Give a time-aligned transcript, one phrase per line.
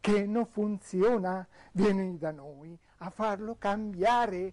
[0.00, 4.52] che non funziona, vieni da noi a farlo cambiare.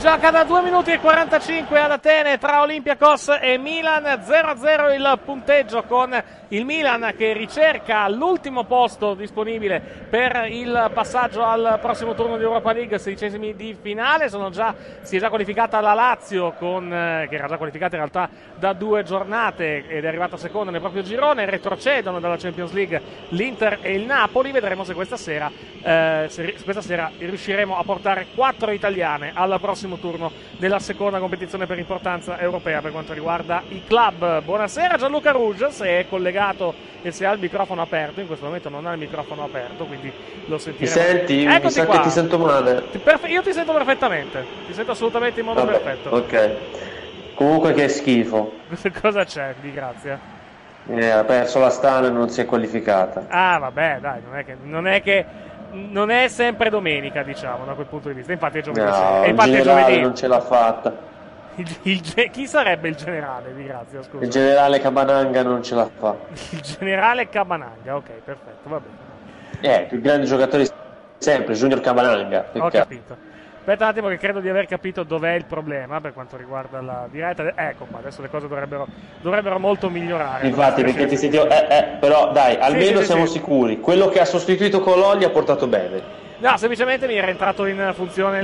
[0.00, 5.82] Gioca da 2 minuti e 45 ad Atene tra Olympiacos e Milan 0-0 il punteggio
[5.82, 6.10] con
[6.48, 12.72] il Milan che ricerca l'ultimo posto disponibile per il passaggio al prossimo turno di Europa
[12.72, 14.28] League, sedicesimi di finale.
[14.50, 18.28] Già, si è già qualificata la Lazio con, eh, che era già qualificata in realtà
[18.56, 21.44] da due giornate ed è arrivata seconda nel proprio girone.
[21.44, 24.50] Retrocedono dalla Champions League l'Inter e il Napoli.
[24.50, 25.50] Vedremo se questa sera,
[25.82, 31.66] eh, se, questa sera riusciremo a portare quattro italiane al prossimo turno della seconda competizione
[31.66, 34.42] per importanza europea per quanto riguarda i club.
[34.42, 38.68] Buonasera Gianluca Rouge, se è collegato e se ha il microfono aperto, in questo momento
[38.68, 40.12] non ha il microfono aperto, quindi
[40.46, 40.96] lo Mi sentiremo.
[40.96, 41.46] senti?
[41.46, 41.96] Mi Eccoti sa qua.
[41.96, 42.82] che ti sento male.
[43.26, 46.08] Io ti sento perfettamente, ti sento assolutamente in modo Vabbè, perfetto.
[46.16, 46.50] ok.
[47.34, 48.52] Comunque che schifo.
[49.00, 50.38] Cosa c'è di grazia?
[50.86, 53.26] Eh, ha perso la Stana e non si è qualificata.
[53.28, 55.24] Ah, vabbè, dai, non è che, non è, che
[55.72, 58.32] non è sempre domenica, diciamo, da quel punto di vista.
[58.32, 58.84] Infatti è giovedì.
[58.84, 60.00] No, infatti è giovedì.
[60.00, 61.08] non ce l'ha fatta.
[61.56, 64.24] Il- il chi sarebbe il generale di grazia, scusa?
[64.24, 66.14] Il generale Cabananga non ce la fa.
[66.50, 69.74] Il generale Cabananga, ok, perfetto, va bene.
[69.76, 70.66] Eh, il più grande giocatore
[71.18, 72.46] sempre, Junior Cabananga.
[72.54, 73.16] Ho capito.
[73.70, 77.06] Aspetta un attimo che credo di aver capito dov'è il problema per quanto riguarda la
[77.08, 77.52] diretta.
[77.54, 78.88] Ecco qua, adesso le cose dovrebbero,
[79.20, 80.48] dovrebbero molto migliorare.
[80.48, 81.48] Infatti, perché ti sentivo.
[81.48, 83.34] Eh, eh, però dai, almeno sì, siamo sì.
[83.34, 83.78] sicuri.
[83.78, 86.19] Quello che ha sostituito Colò gli ha portato bene.
[86.40, 88.40] No, semplicemente mi era entrato in funzione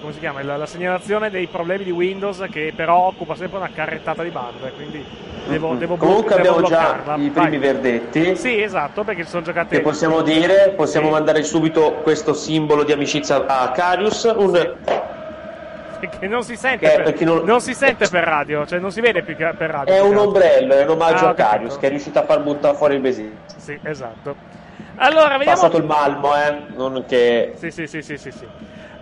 [0.00, 3.68] come si chiama, il- la segnalazione dei problemi di Windows che però occupa sempre una
[3.74, 5.04] carrettata di bande, quindi
[5.46, 7.14] devo, devo blo- Comunque devo abbiamo già bloccarla.
[7.22, 7.48] i Vai.
[7.48, 8.34] primi verdetti.
[8.36, 11.12] Sì, esatto, perché sono giocate Che possiamo dire, possiamo Sì.
[11.12, 14.74] mandare subito questo simbolo di amicizia a Carius, un,
[16.18, 18.90] che non si sente, Che- per, per non- non si sente per radio, cioè non
[18.90, 19.92] si vede più che per radio.
[19.92, 20.22] è un altro.
[20.28, 21.34] ombrello, è un omaggio Ah, a.
[21.34, 23.32] Carius che è riuscito a far buttare fuori il besino.
[23.58, 24.60] Sì, esatto.
[24.96, 27.52] Allora, vediamo Passato il malmo, eh, non che...
[27.56, 28.44] Sì, sì, sì, sì, sì, sì.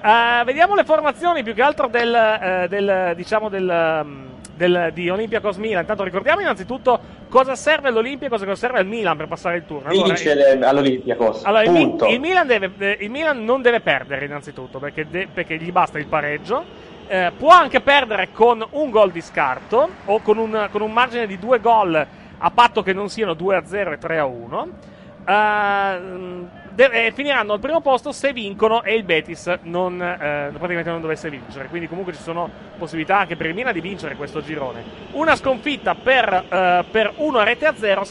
[0.03, 5.11] Eh, vediamo le formazioni più che altro del, eh, del, diciamo del, um, del- di
[5.11, 5.81] Olympiacos Milan.
[5.81, 6.99] Intanto ricordiamo innanzitutto
[7.29, 9.91] cosa serve all'Olympiacos e cosa serve al Milan per passare il turno.
[9.91, 14.25] Allora, Vince le- all'Olympiakos, allora, il, il Milan deve- eh, il Milan non deve perdere
[14.25, 16.65] innanzitutto perché, de- perché gli basta il pareggio.
[17.09, 21.27] Eh, può anche perdere con un gol di scarto o con un, con un margine
[21.27, 22.07] di due gol
[22.39, 24.21] a patto che non siano 2 a 0 e 3
[25.27, 26.53] a 1.
[26.53, 26.53] Ehm,
[26.89, 31.01] de- eh, finiranno al primo posto se vincono e il Betis non, eh, praticamente non
[31.03, 31.69] dovesse vincere.
[31.69, 32.49] Quindi, comunque, ci sono
[32.79, 34.83] possibilità anche per il Milan di vincere questo girone.
[35.13, 38.03] Una sconfitta per, eh, per 1 a rete a 0,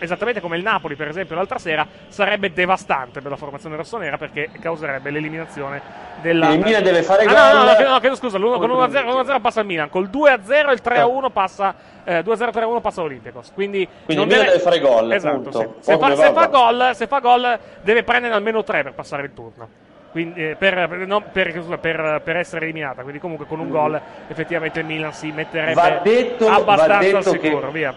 [0.00, 4.50] esattamente come il Napoli, per esempio, l'altra sera, sarebbe devastante per la formazione rossonera perché
[4.60, 5.80] causerebbe l'eliminazione
[6.20, 6.50] della.
[6.50, 7.34] Il Milan deve fare Ah, gol.
[7.34, 10.70] no, no, no, no, chiedo scusa, l'uno- con 1-0, 1-0 passa il Milan, col 2-0
[10.70, 11.74] e il 3-1 passa
[12.08, 13.50] eh, 2-0-3-1 passa l'Olympiacos.
[13.52, 15.66] Quindi, Quindi il Milan deve fare gol, Esatto, sì.
[15.80, 19.30] Se, fa, se fa gol, se fa gol deve prendere almeno 3 per passare il
[19.34, 19.68] turno.
[20.10, 24.80] Quindi, eh, per, non- per- per- per essere eliminata, quindi comunque con un gol effettivamente
[24.80, 27.66] il Milan si metterebbe Va detto- abbastanza va detto al sicuro.
[27.66, 27.94] che- Via.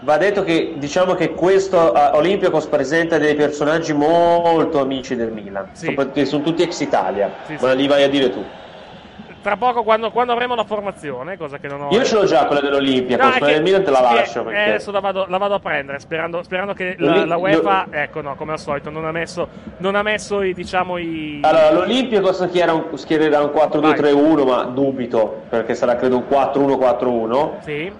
[0.00, 5.70] Va detto che diciamo che questo eh, Olympiakos presenta dei personaggi molto amici del Milan,
[5.72, 5.86] Sì.
[5.86, 7.76] soprattutto sono tutti ex Italia, Sì, ma sì.
[7.76, 8.44] li vai a dire tu.
[9.46, 11.88] Tra poco, quando, quando avremo la formazione, cosa che non ho.
[11.90, 14.60] Io ce l'ho già quella dell'Olympiakos, No, che- del Milan te la lascio eh, perché...
[14.70, 18.34] adesso la vado, la vado a prendere sperando, sperando che la, la UEFA, ecco no,
[18.34, 19.46] come al solito, non ha messo,
[19.76, 21.38] non ha messo i, diciamo, i.
[21.44, 27.50] Allora, l'Olympiakos schiera un- schiererà un 4-2-3-1, ma dubito, perché sarà credo un 4-1-4-1.
[27.60, 27.92] Sì,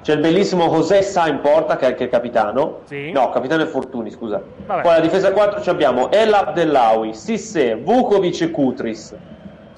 [0.00, 2.78] C'è il bellissimo José Sa in porta, che è anche il capitano.
[2.84, 3.12] Sì.
[3.12, 4.40] No, capitano è Fortuni, scusa.
[4.64, 4.80] Vabbè.
[4.80, 9.14] Poi la difesa 4 ci abbiamo El Abdellawi, Sisse, Vukovic e Kutris.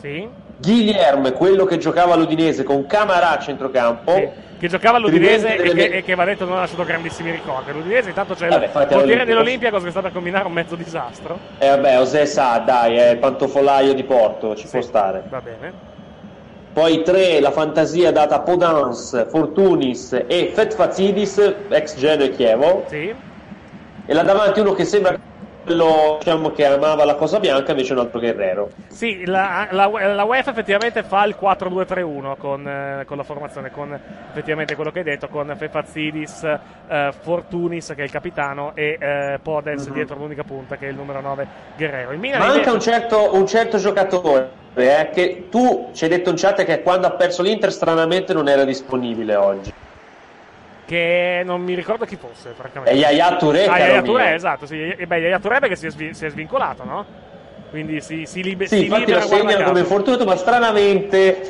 [0.04, 0.28] Sì,
[0.58, 4.12] Guilherme, quello che giocava all'Udinese con Camarà a centrocampo.
[4.14, 4.28] sì.
[4.56, 7.72] Che giocava all'Udinese e che, e che va detto non ha lasciato grandissimi ricordi.
[7.72, 9.24] L'Udinese intanto c'è Vabbè, il all'Olimpico.
[9.24, 11.38] dell'Olimpia che sta per combinare un mezzo disastro.
[11.58, 15.24] E vabbè, José Sa, dai, è il pantofolaio di Porto, ci Sì, può stare.
[15.28, 15.72] Va bene.
[16.72, 22.84] Poi 3, la fantasia data a Podans, Fortunis e Fetfazidis, ex Genoa e Chievo.
[22.88, 23.14] Sì,
[24.06, 25.16] E là davanti uno che sembra
[25.64, 28.70] quello diciamo, che amava la cosa bianca, invece un altro guerrero.
[28.88, 33.98] sì la, la, la UEFA effettivamente fa il 4-2-3-1 con, eh, con la formazione, con
[34.30, 36.42] effettivamente quello che hai detto, con Fefazidis,
[36.88, 40.96] eh, Fortunis che è il capitano e eh, Podens dietro l'unica punta che è il
[40.96, 41.46] numero 9
[41.76, 42.10] Guerrero.
[42.16, 46.64] Manca invece- un certo, un certo giocatore, eh, che tu ci hai detto in chat
[46.64, 49.72] che quando ha perso l'Inter stranamente non era disponibile oggi.
[50.86, 52.94] Che non mi ricordo chi fosse, francamente.
[52.94, 54.02] È Yaya Touré, Ah, Yaya.
[54.02, 54.80] Touré, esatto, sì.
[54.80, 57.04] E beh, Yaya Touré perché si è, svi- si è svincolato, no?
[57.70, 61.40] Quindi si, si, libe- Sì, si infatti libera lo guarda segnano come fortunato, ma stranamente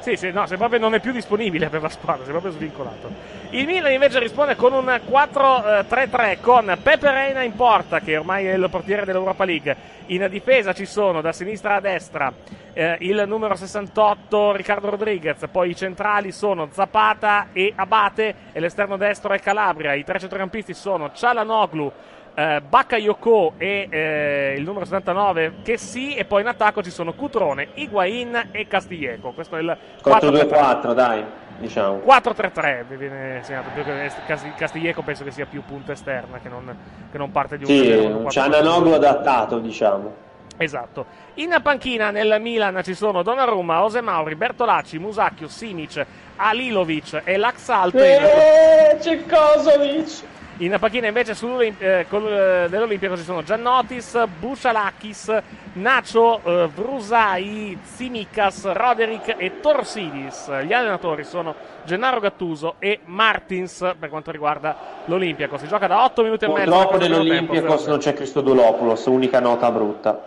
[0.00, 2.52] Sì, sì, no, se proprio non è più disponibile per la squadra, si è proprio
[2.52, 3.10] svincolato.
[3.50, 8.54] Il Milan invece risponde con un 4-3-3 con Pepe Reina in porta, che ormai è
[8.54, 9.76] il portiere dell'Europa League.
[10.06, 12.32] In difesa ci sono da sinistra a destra
[12.72, 18.96] eh, il numero 68 Riccardo Rodriguez, poi i centrali sono Zapata e Abate e l'esterno
[18.96, 19.94] destro è Calabria.
[19.94, 21.92] I tre centrocampisti sono Cialanoglu,
[22.40, 27.12] eh, Bakayoko e eh, il numero 79 che sì, e poi in attacco ci sono
[27.12, 29.32] Cutrone, Higuain e Castiglieco.
[29.32, 30.48] Questo è il 4-3-3.
[30.48, 31.22] 4-2-4, dai,
[31.58, 31.98] diciamo.
[31.98, 36.48] 4-3-3 mi viene segnato più che Casti- Castiglieco penso che sia più punta esterna che
[36.48, 36.74] non,
[37.12, 38.30] che non parte di un Sì, un un 4-3-3.
[38.30, 40.28] Ciananoglu adattato, diciamo.
[40.56, 41.06] Esatto.
[41.34, 46.04] In panchina nel Milan ci sono Donnarumma, Ose Mauri, Bertolacci, Musacchio, Simic,
[46.36, 47.94] Alilovic e Laxalt.
[47.94, 50.38] Eh, c'è Kosovic!
[50.60, 51.34] In panchina invece
[51.78, 55.38] eh, col- eh, dell'Olimpico ci sono Giannotis, Bucialakis,
[55.74, 60.50] Nacio, eh, Vrusai, Tsimikas, Roderick e Torsidis.
[60.64, 64.76] Gli allenatori sono Gennaro Gattuso e Martins per quanto riguarda
[65.06, 65.56] l'Olimpiaco.
[65.56, 66.70] Si gioca da 8 minuti e mezzo.
[66.78, 70.20] Tempo, nell'Olympiakos non c'è Cristodolopoulos, unica nota brutta.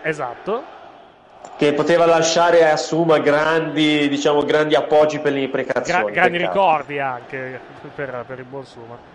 [0.00, 0.72] Esatto.
[1.58, 6.10] Che poteva lasciare a Suma grandi, diciamo, grandi appoggi per le Gra- imprecazioni.
[6.10, 6.52] grandi peccato.
[6.58, 7.60] ricordi anche
[7.94, 9.12] per, per il buon Suma.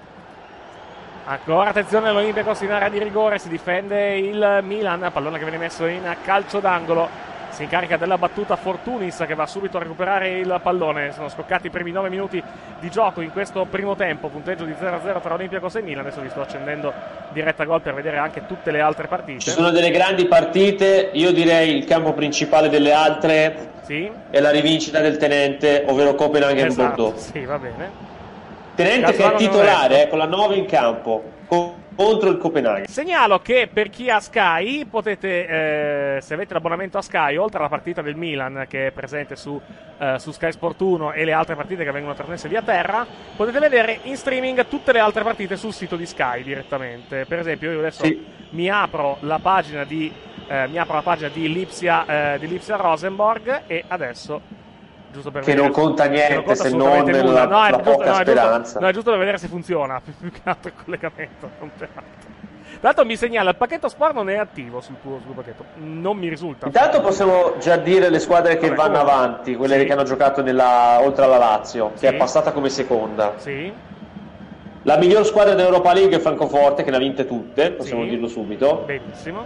[1.29, 5.86] Ancora attenzione all'Olympiacos in area di rigore, si difende il Milan, pallone che viene messo
[5.86, 7.07] in calcio d'angolo
[7.51, 11.12] si incarica della battuta Fortunis che va subito a recuperare il pallone.
[11.12, 12.41] Sono scoccati i primi 9 minuti
[12.79, 16.03] di gioco in questo primo tempo, punteggio di 0-0 tra Olympiacos e Milan.
[16.03, 16.91] Adesso vi sto accendendo
[17.31, 19.39] diretta gol per vedere anche tutte le altre partite.
[19.39, 24.09] Ci sono delle grandi partite, io direi il campo principale delle altre Sì?
[24.31, 27.31] è la rivincita del tenente, ovvero Copenaghen Esatto, Bordeaux.
[27.31, 28.09] sì, va bene.
[28.79, 32.86] Tenente che è titolare, eh, con la 9 in campo, co- contro il Copenaghen.
[32.88, 37.67] Segnalo che per chi ha Sky potete, eh, se avete l'abbonamento a Sky, oltre alla
[37.67, 39.59] partita del Milan che è presente su,
[39.98, 43.05] eh, su Sky Sport 1 e le altre partite che vengono trasmesse via terra,
[43.36, 47.25] potete vedere in streaming tutte le altre partite sul sito di Sky direttamente.
[47.25, 48.25] Per esempio, io adesso Sì.
[48.51, 50.09] mi apro la pagina di,
[50.48, 54.39] eh, mi apro la pagina di Lipsia, eh, di Lipsia Rosenborg e adesso.
[55.12, 57.32] Giusto per Che vedere- non conta niente, non conta se non nulla.
[57.32, 58.80] la- No, è la giusto- poca no, è giusto- speranza.
[58.80, 60.01] no, è giusto per vedere se funziona.
[60.20, 61.50] Più che altro il collegamento.
[61.60, 62.28] non per altro.
[62.82, 65.66] L'altro mi segnala il pacchetto sport non è attivo sul tuo, sul pacchetto.
[65.78, 66.68] Non mi risulta.
[66.68, 69.13] Intanto possiamo già dire le squadre che Vabbè, vanno comunque.
[69.13, 69.86] avanti, quelle Sì.
[69.86, 72.01] che hanno giocato nella- oltre alla Lazio, Sì.
[72.06, 73.34] che è passata come seconda.
[73.38, 73.72] Sì,
[74.84, 78.10] La miglior squadra dell'Europa League è Francoforte, che ne ha vinte tutte, possiamo Sì.
[78.10, 78.84] dirlo subito.
[78.86, 79.46] benissimo.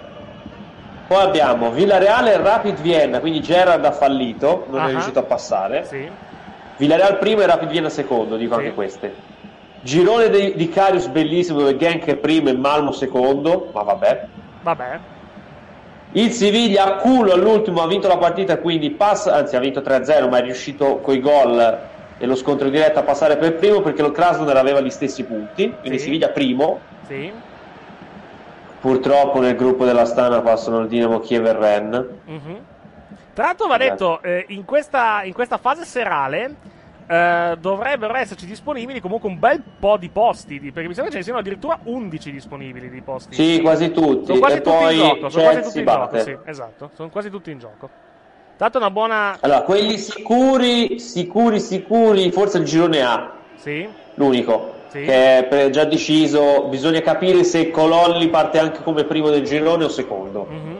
[1.08, 4.88] Poi abbiamo Villareale e Rapid Vienna, quindi Gerrard ha fallito, non Ah.
[4.88, 5.86] è riuscito a passare.
[5.86, 6.10] Sì,
[6.78, 8.60] Villareal primo e Rapid Vienna secondo, dico Sì.
[8.62, 9.14] anche queste.
[9.82, 14.26] Girone di, di Carius bellissimo dove Genk è primo e Malmo secondo, ma vabbè.
[14.62, 15.00] vabbè.
[16.16, 20.30] Il Siviglia a culo all'ultimo ha vinto la partita, quindi passa, anzi ha vinto 3-0,
[20.30, 21.80] ma è riuscito coi gol
[22.18, 25.74] e lo scontro diretto a passare per primo perché lo Krasnodar aveva gli stessi punti,
[25.80, 26.06] quindi Sì.
[26.06, 26.80] Siviglia primo.
[27.08, 27.32] Sì.
[28.84, 32.20] Purtroppo nel gruppo della Stana passano il Dinamo Kiev e Ren.
[32.26, 32.66] Mhm.
[33.34, 36.54] Tra l'altro va detto, eh, in, questa, in questa fase serale
[37.08, 41.18] eh, dovrebbero esserci disponibili comunque un bel po' di posti, perché mi sembra che ce
[41.20, 43.36] ne siano addirittura 11 disponibili di posti.
[43.36, 44.26] Sì, quasi tutti.
[44.26, 47.10] Sono quasi e tutti poi in gioco, sono quasi tutti in gioco, sì, esatto, sono
[47.10, 47.90] quasi tutti in gioco.
[48.58, 49.38] Tanto una buona...
[49.40, 55.02] Allora, quelli sicuri, sicuri, sicuri, forse il girone A, Sì, l'unico, Sì.
[55.06, 56.68] che è pre- già deciso.
[56.70, 60.46] Bisogna capire se Cololli parte anche come primo del girone o secondo.
[60.48, 60.78] mhm.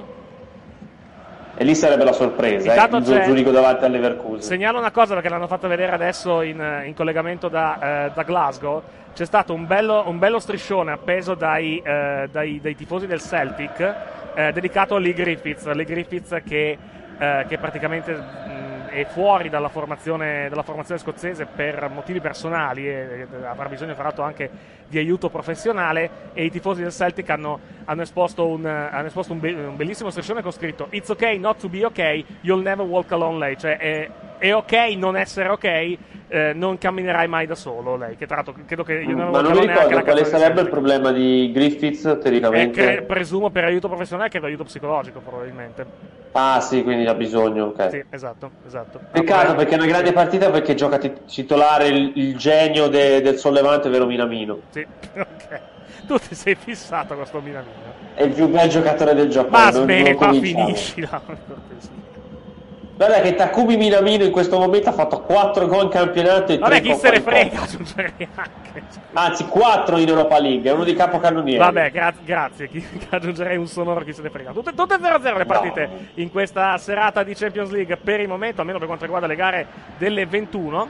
[1.56, 4.42] E lì sarebbe la sorpresa, eh, il Zurigo davanti all'Everkusen.
[4.42, 8.82] Segnalo una cosa perché l'hanno fatta vedere adesso in, in collegamento da, eh, da Glasgow.
[9.14, 13.96] C'è stato un bello, un bello striscione appeso dai, eh, dai- dai tifosi del Celtic
[14.34, 15.72] eh, dedicato a Lee Griffiths.
[15.74, 16.78] Lee Griffiths che,
[17.20, 18.12] eh, che praticamente
[18.94, 24.04] è fuori dalla formazione, dalla formazione scozzese per motivi personali e, e avrà bisogno tra
[24.04, 24.50] l'altro anche
[24.88, 29.40] di aiuto professionale e i tifosi del Celtic hanno, hanno esposto, un, hanno esposto un,
[29.40, 33.12] be- un bellissimo striscione con scritto It's okay not to be okay, you'll never walk
[33.12, 35.98] alone lei, cioè è, è ok non essere ok,
[36.28, 39.42] eh, non camminerai mai da solo lei, che tra l'altro credo che You'll Never Ma
[39.42, 42.18] non mi è ricordo quale sarebbe il problema di Griffiths Celtic.
[42.18, 42.82] Eh, teoricamente.
[42.82, 46.22] cre- presumo per aiuto professionale che per aiuto psicologico probabilmente.
[46.36, 47.90] Ah sì, quindi ha bisogno, ok.
[47.92, 49.00] Sì, esatto, esatto.
[49.12, 53.22] Peccato Ah, perché è una grande partita perché gioca tit- titolare il, il genio de-
[53.22, 54.58] del sollevante, vero Minamino.
[54.72, 54.80] Sì,
[55.16, 55.60] ok.
[56.08, 57.94] Tu ti sei fissato con sto Minamino.
[58.16, 59.64] È il più bel giocatore del Giappone.
[59.64, 60.66] Ma smetta, cominciamo.
[60.66, 61.22] finiscila.
[62.96, 66.80] Guarda che Takumi Minamino in questo momento ha fatto 4 gol in campionato e Vabbè,
[66.80, 68.84] 3 chi se ne frega, anche.
[69.14, 71.58] Anzi, 4 in Europa League, è uno dei capocannonieri.
[71.58, 74.52] Vabbè, gra- grazie, chi- aggiungerei un sonoro chi se ne frega.
[74.52, 76.00] Tutte, tutte 0-0 le partite No.
[76.16, 79.66] in questa serata di Champions League per il momento, almeno per quanto riguarda le gare
[79.98, 80.88] delle 21.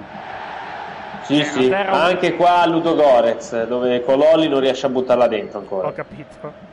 [1.22, 5.60] Sì, Eh, sì, terra- anche qua a Ludogorez, dove Cololli non riesce a buttarla dentro
[5.60, 5.88] ancora.
[5.88, 6.72] Ho capito.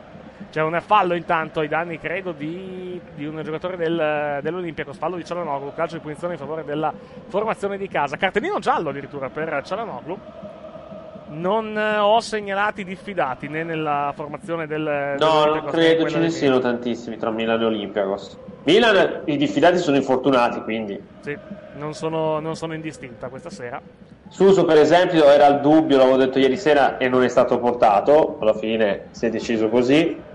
[0.51, 4.91] C'è un fallo intanto ai danni, credo, di, di un giocatore del, dell'Olimpico.
[4.91, 6.93] Fallo di Cialanoglu, calcio di punizione in favore della
[7.29, 8.17] formazione di casa.
[8.17, 10.19] Cartellino giallo addirittura per Cialanoglu.
[11.29, 16.29] Non eh, ho segnalati diffidati né nella formazione del No, non in credo ce ne
[16.29, 18.37] siano tantissimi tra Milan e Olympiacos.
[18.63, 21.01] Milan, i diffidati sono infortunati, quindi.
[21.21, 21.37] Sì,
[21.77, 23.81] non sono, non sono indistinta questa sera.
[24.27, 28.37] Suso, per esempio, era il dubbio, l'avevo detto ieri sera, e non è stato portato.
[28.41, 30.29] Alla fine si è deciso così.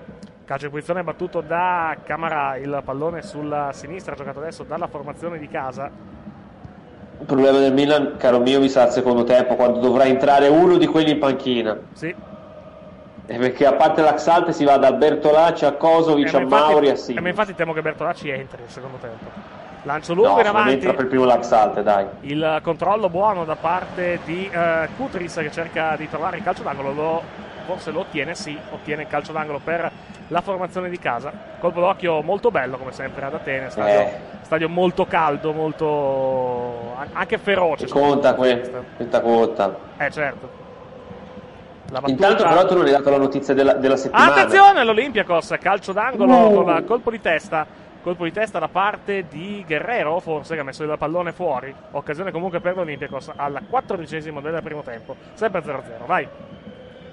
[0.46, 5.48] Calcio di posizione battuto da Camara, il pallone sulla sinistra, giocato adesso dalla formazione di
[5.48, 5.90] casa.
[7.18, 10.76] Il problema del Milan, caro mio, mi sa al secondo tempo, quando dovrà entrare uno
[10.76, 11.76] di quelli in panchina.
[11.94, 12.14] Sì,
[13.28, 16.88] E perché a parte l'Axalte si va da Bertolacci a Kosovic Eh, a infatti- Mauri
[16.90, 17.20] a eh, Simi.
[17.20, 19.24] ma infatti temo che Bertolacci entri nel secondo tempo.
[19.82, 20.74] Lancio No, lungo in se non avanti.
[20.74, 22.06] entra per primo l'Axalte, dai.
[22.20, 26.92] Il controllo buono da parte di eh, Kutris che cerca di trovare il calcio d'angolo.
[26.92, 27.22] Lo,
[27.66, 29.90] forse lo ottiene, sì, ottiene il calcio d'angolo per
[30.28, 31.30] la formazione di casa.
[31.58, 33.70] Colpo d'occhio molto bello, come sempre ad Atene.
[33.70, 34.12] Stadio, Eh.
[34.42, 37.87] stadio molto caldo, molto an- anche feroce.
[37.88, 38.85] Conta que- Questo.
[38.96, 39.76] questa conta.
[39.99, 40.64] Eh, certo.
[41.90, 44.32] Battuta- Intanto però tu non hai dato la notizia della, della settimana.
[44.32, 46.64] Attenzione all'Olympiakos, calcio d'angolo Uh.
[46.64, 50.85] con colpo di testa Colpo di testa da parte di Guerrero, forse, che ha messo
[50.85, 51.75] il pallone fuori.
[51.90, 55.16] Occasione comunque per l'Olympiacos al quattordicesimo del primo tempo.
[55.35, 56.28] Sempre 0-0, vai.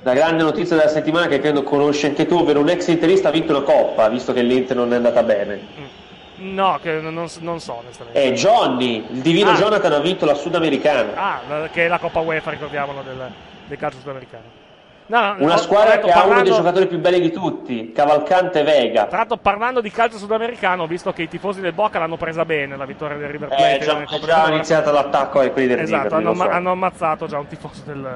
[0.03, 3.31] La grande notizia della settimana che credo conosci anche tu, ovvero un ex interista ha
[3.31, 5.91] vinto una coppa, visto che l'Inter non è andata bene.
[6.35, 8.21] No, che non, non- so onestamente.
[8.21, 9.55] È Johnny, il divino Ah.
[9.55, 11.11] Jonathan ha vinto la Sudamericana.
[11.15, 11.39] Ah,
[11.71, 13.31] che è la Coppa UEFA, ricordiamolo, del,
[13.67, 14.61] del calcio sudamericano.
[15.05, 18.63] No, Una squadra detto, che ha uno parlando- dei giocatori più belli di tutti, Cavalcante
[18.63, 19.05] Vega.
[19.05, 22.43] Tra l'altro, parlando di calcio sudamericano, ho visto che i tifosi del Boca l'hanno presa
[22.43, 23.77] bene la vittoria del River Plate.
[23.77, 26.49] È già, è già iniziato l'attacco ai quelli del Esatto, River, hanno, lo so.
[26.49, 28.07] hanno ammazzato già un tifoso, del,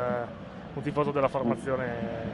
[0.77, 1.86] un tifoso della formazione.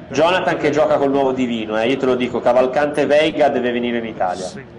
[0.09, 3.97] Jonathan che gioca col nuovo divino, eh, io te lo dico, Cavalcante Vega deve venire
[3.97, 4.43] in Italia.
[4.43, 4.71] Signore.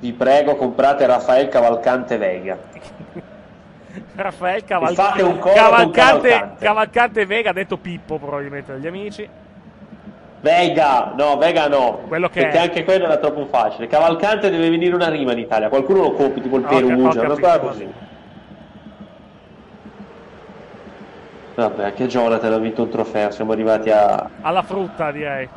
[0.00, 2.56] Vi prego, comprate Rafael Cavalcante Vega.
[4.14, 6.64] Raffaele E Caval- fate un coro con Cavalcante, Cavalcante.
[6.64, 9.28] Cavalcante Vega, detto Pippo probabilmente dagli amici.
[10.40, 12.62] Vega, no, Vega no, Quello che perché è.
[12.62, 13.88] anche quello era troppo facile.
[13.88, 17.58] Cavalcante deve venire una rima in Italia, qualcuno lo copi, tipo il Perugia, una cosa
[17.58, 17.92] così.
[21.58, 24.30] Vabbè, anche Jonathan ha vinto un trofeo, siamo arrivati a...
[24.42, 25.48] Alla frutta, direi.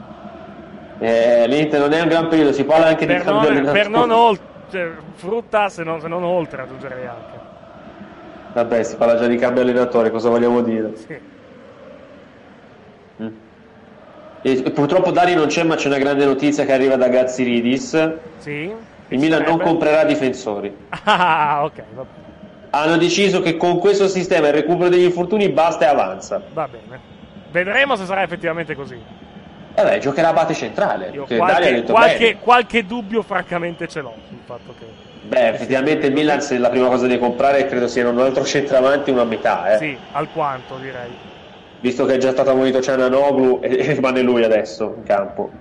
[0.97, 3.79] Eh, L'Inter non è un gran periodo, si parla anche di Per cambio non, allenatore.
[3.79, 7.39] per non oltre, frutta se non, se non oltre, aggiungerei anche.
[8.53, 10.91] Vabbè, si parla già di cambio allenatore, cosa vogliamo dire?
[10.95, 11.19] Sì.
[14.43, 18.13] E, e purtroppo Dari non c'è, ma c'è una grande notizia che arriva da Gazziridis.
[18.39, 18.73] Sì?
[19.09, 20.75] Il Milan non comprerà difensori.
[21.03, 22.05] Ah, ok, va,
[22.71, 26.41] Hanno deciso che con questo sistema il recupero degli infortuni basta e avanza.
[26.53, 26.99] va bene.
[27.51, 28.97] Vedremo se sarà effettivamente così.
[29.73, 31.09] E beh, giocherà a base centrale.
[31.13, 34.85] Io qualche, qualche, qualche dubbio, francamente, ce l'ho sul fatto che.
[35.23, 39.11] Beh, effettivamente il Milan se la prima cosa da comprare credo sia un altro centravanti
[39.11, 39.77] una metà, eh.
[39.77, 41.11] Sì, alquanto direi.
[41.79, 45.51] Visto che è già stato ammonito Ciananoglu e, e rimane lui adesso in campo.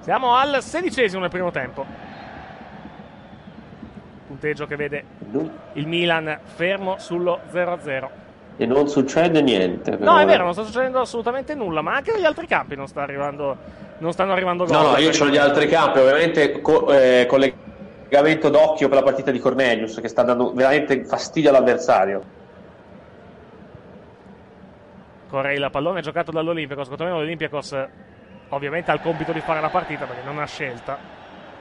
[0.00, 2.03] Siamo al sedicesimo del primo tempo.
[4.44, 5.04] Punteggio che vede
[5.72, 8.08] il Milan fermo sullo 0-0.
[8.58, 9.96] E non succede niente.
[9.96, 10.24] No, è ora.
[10.26, 13.56] vero, non sta succedendo assolutamente nulla, ma anche negli altri campi non, sta arrivando,
[13.98, 14.76] non stanno arrivando gol.
[14.76, 19.30] No, no, io ho gli altri campi, ovviamente co- eh, collegamento d'occhio per la partita
[19.30, 22.22] di Cornelius che sta dando veramente fastidio all'avversario.
[25.30, 26.88] Corre il pallone giocato dall'Olympiacos.
[26.90, 27.86] Secondo me l'Olympiacos
[28.50, 30.98] ovviamente ha il compito di fare la partita perché non ha scelta.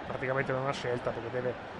[0.06, 1.73] Praticamente non ha scelta perché deve.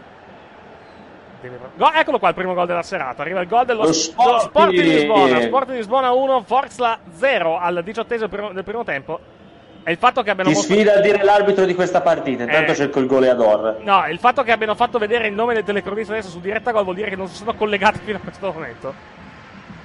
[1.50, 3.22] Deve- Go- eccolo qua il primo gol della serata.
[3.22, 4.40] Arriva il gol dello Lo dello.
[4.40, 5.42] Sport di Lisbona.
[5.42, 9.20] Sport di Lisbona 1, Forza 0 al diciottesimo del primo- tempo.
[9.86, 12.72] E il fatto che abbiano Ti mostrato- sfida a dire l'arbitro di questa partita, intanto
[12.72, 12.76] Eh.
[12.76, 13.80] cerco il goleador.
[13.82, 16.84] No, il fatto che abbiano fatto vedere il nome del telecronista adesso su diretta gol
[16.86, 18.94] vuol dire che non si sono collegati fino a questo momento.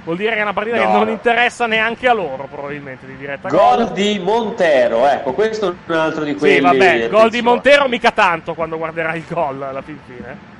[0.08, 1.10] Vuol dire che è una partita No, che non no.
[1.10, 6.24] interessa neanche a loro, probabilmente, di diretta Gol di Montero, ecco, questo è un altro
[6.24, 6.54] di quelli.
[6.54, 7.42] Sì, vabbè, gol di.
[7.42, 10.56] Montero mica tanto quando guarderai il gol alla fin fine.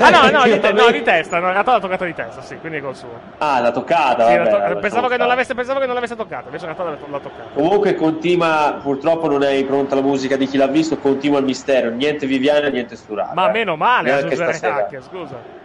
[0.00, 2.42] Ah no, no, di, te- no, di testa, no, in realtà l'ha toccata di testa,
[2.42, 3.10] sì, quindi è gol suo.
[3.38, 6.66] Ah, l'ha toccata, Sì, vabbè, to- pensavo, che l'avesse, pensavo che non l'avesse toccata, invece
[6.66, 7.50] in realtà l'ha, toccata.
[7.54, 11.90] Comunque continua, purtroppo non è pronta la musica di chi l'ha visto, continua il mistero,
[11.90, 13.34] niente Viviana, niente Sturata.
[13.34, 14.74] Ma meno male, Neanche stasera.
[14.84, 15.59] anche, scusa.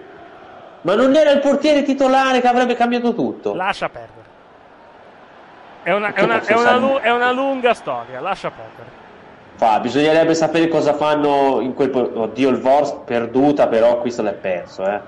[0.85, 3.55] Ma non era il portiere titolare che avrebbe cambiato tutto.
[3.55, 4.13] Lascia perdere.
[5.81, 9.03] È una, è una- è una è una lunga storia, lascia perdere.
[9.55, 11.89] Fa, bisognerebbe sapere cosa fanno in quel...
[11.95, 14.99] Oddio, il Vorst perduta, però qui se l'è perso, eh.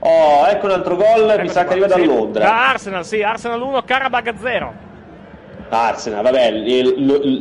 [0.00, 2.44] Oh, ecco un altro gol, mi Eccoci sa che arriva da Sì, Londra.
[2.44, 4.72] Da Arsenal, sì, Arsenal 1, Karabag 0.
[5.68, 6.50] Arsenal, vabbè,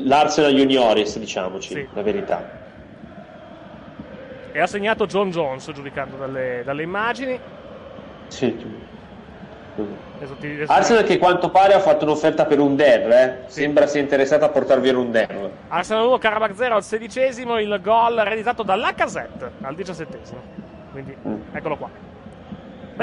[0.06, 1.88] l'Arsenal Junioris, diciamoci, Sì.
[1.94, 2.58] la verità.
[4.52, 7.40] E ha segnato John Jones, giudicando dalle, dalle immagini.
[8.28, 8.78] Sì.
[10.18, 10.36] Adesso-
[10.72, 13.38] Arsenal che quanto pare ha fatto un'offerta per un dev, eh.
[13.46, 15.50] Sembra sia interessata a portar via un dev.
[15.70, 20.42] Arsenal 1, Karabakh 0 al sedicesimo, il gol realizzato da Lacazette al diciassettesimo.
[20.92, 21.16] Quindi
[21.54, 21.90] eccolo qua.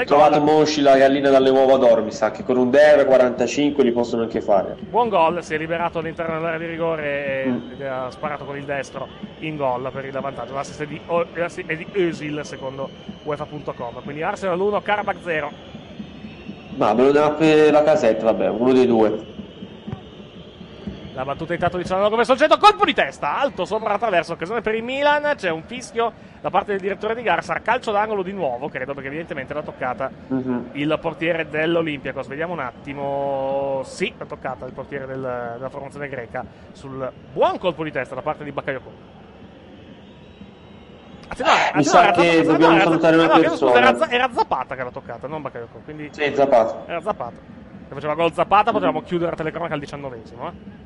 [0.05, 0.39] Trovato.
[0.41, 4.21] Mosci la gallina dalle uova d'oro, mi sa che con un dev 45 li possono
[4.23, 4.75] anche fare.
[4.79, 7.03] Buon gol, si è liberato all'interno dell'area di rigore
[7.43, 7.81] e Mm.
[7.89, 9.07] ha sparato con il destro
[9.39, 10.53] in gol per il vantaggio.
[10.53, 10.99] L'assist è di,
[11.65, 12.89] è di Özil secondo
[13.23, 14.01] UEFA.com.
[14.03, 15.51] Quindi Arsenal 1, Karabakh 0.
[16.75, 19.35] Ma me lo dà per la casetta, vabbè, uno dei due.
[21.17, 24.61] La battuta intanto di Cialanoglu verso il centro, colpo di testa, alto sopra l'attraverso, occasione
[24.61, 28.21] per il Milan, c'è un fischio da parte del direttore di gara, sarà calcio d'angolo
[28.21, 30.69] di nuovo, credo, perché evidentemente l'ha toccata Mhm.
[30.73, 32.27] il portiere dell'Olympiacos.
[32.27, 37.83] Vediamo un attimo, sì, l'ha toccata il portiere del- della formazione greca sul buon colpo
[37.83, 38.91] di testa da parte di Bakayoko.
[41.39, 44.09] No, anzi, Mi no, sa che no, dobbiamo era- salutare no, una scusa, persona.
[44.11, 46.83] era Zapata che l'ha toccata, non Bakayoko, quindi Sì, Zapata.
[46.85, 47.35] era Zapata.
[47.87, 50.47] Se faceva gol Zapata potevamo chiudere la telecronaca al diciannovesimo.
[50.47, 50.85] Eh?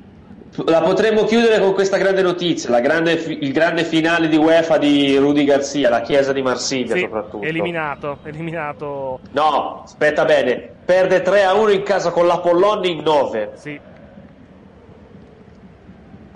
[0.66, 5.16] La potremmo chiudere con questa grande notizia, la grande il grande finale di UEFA di
[5.16, 7.46] Rudy Garcia, la chiesa di Marsiglia Sì, soprattutto.
[7.46, 9.20] eliminato, eliminato.
[9.32, 13.52] No, aspetta bene, perde 3 a 1 in casa con l'Apollon in 9.
[13.54, 13.80] Sì,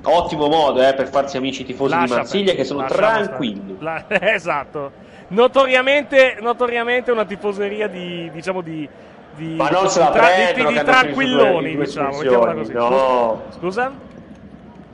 [0.07, 3.23] Ottimo modo eh, per farsi amici tifosi lascia di Marsiglia per- che sono stare.
[3.23, 3.75] tranquilli.
[3.79, 4.91] La- esatto.
[5.29, 8.87] Notoriamente, notoriamente una tifoseria di, diciamo, di...
[9.35, 12.09] di Ma non se la di tra- di- prendono di, preso tranquilloni, due- diciamo,
[12.55, 12.71] così.
[12.73, 13.41] no.
[13.49, 13.91] Scusa?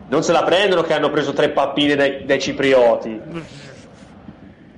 [0.08, 3.20] Non se la prendono che hanno preso tre pappine dai, dai ciprioti.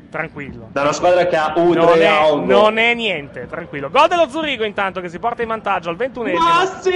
[0.10, 0.68] Tranquillo.
[0.72, 3.90] Da una squadra che ha Udre Non è, non è niente, tranquillo.
[3.90, 6.44] Gol dello Zurigo intanto che si porta in vantaggio al ventunesimo.
[6.44, 6.92] Ma sì!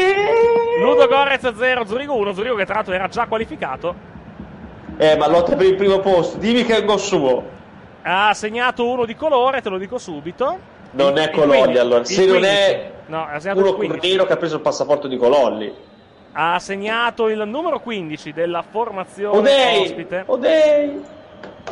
[0.80, 2.34] Ludo Gorez 0, Zurigo 1.
[2.34, 3.96] Zurigo che tra l'altro era già qualificato.
[4.98, 6.38] Eh, ma lotta per il primo posto.
[6.38, 7.44] Dimmi che è il gol suo.
[8.04, 10.76] Ha segnato uno di colore, te lo dico subito.
[10.91, 12.04] Non è Cololli 15, allora.
[12.04, 12.50] Se non 15.
[12.58, 13.88] è No, uno il 15.
[14.00, 15.73] Cornero che ha preso il passaporto di Cololli.
[16.34, 19.82] Ha segnato il numero 15 della formazione Odei!
[19.82, 20.23] ospite.
[20.26, 21.02] Odei!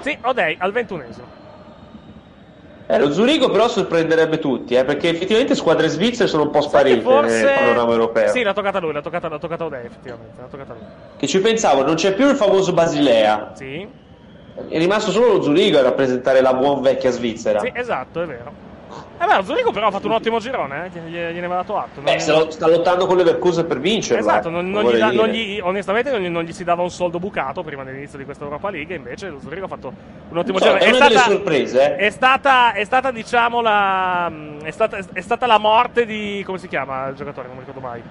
[0.02, 1.44] Sì, Odei al ventunesimo.
[2.88, 7.04] Eh, lo Zurigo però sorprenderebbe tutti, eh, perché effettivamente squadre svizzere sono un po' sparite
[7.22, 8.30] nel panorama europeo.
[8.30, 10.40] Sì, l'ha toccata lui, l'ha toccata, l'ha toccata Odei, effettivamente.
[10.40, 10.84] L'ha toccata lui.
[11.18, 13.52] Che ci pensavo, non c'è più il famoso Basilea.
[13.56, 13.88] Sì,
[14.70, 17.60] È rimasto solo lo Zurigo a rappresentare la buon vecchia Svizzera.
[17.60, 18.65] sì, esatto, è vero.
[19.18, 22.02] Eh beh, Zurigo però ha fatto un ottimo girone, eh, gliene, va dato atto.
[22.02, 24.20] Beh, sta, sta lottando con l'Everkusen per vincerlo.
[24.22, 26.82] Esatto, eh, non, non gli da- non gli- onestamente non gli, non gli si dava
[26.82, 29.94] un soldo bucato prima dell'inizio di questa Europa League, invece lo Zurigo ha fatto
[30.30, 30.82] un ottimo so, girone.
[30.82, 32.06] è una delle sorprese, eh.
[32.08, 34.30] È stata, è stata, diciamo, la.
[34.62, 36.44] È stata, è stata la morte di.
[36.46, 37.48] come si chiama il giocatore?
[37.48, 38.02] Non mi ricordo mai.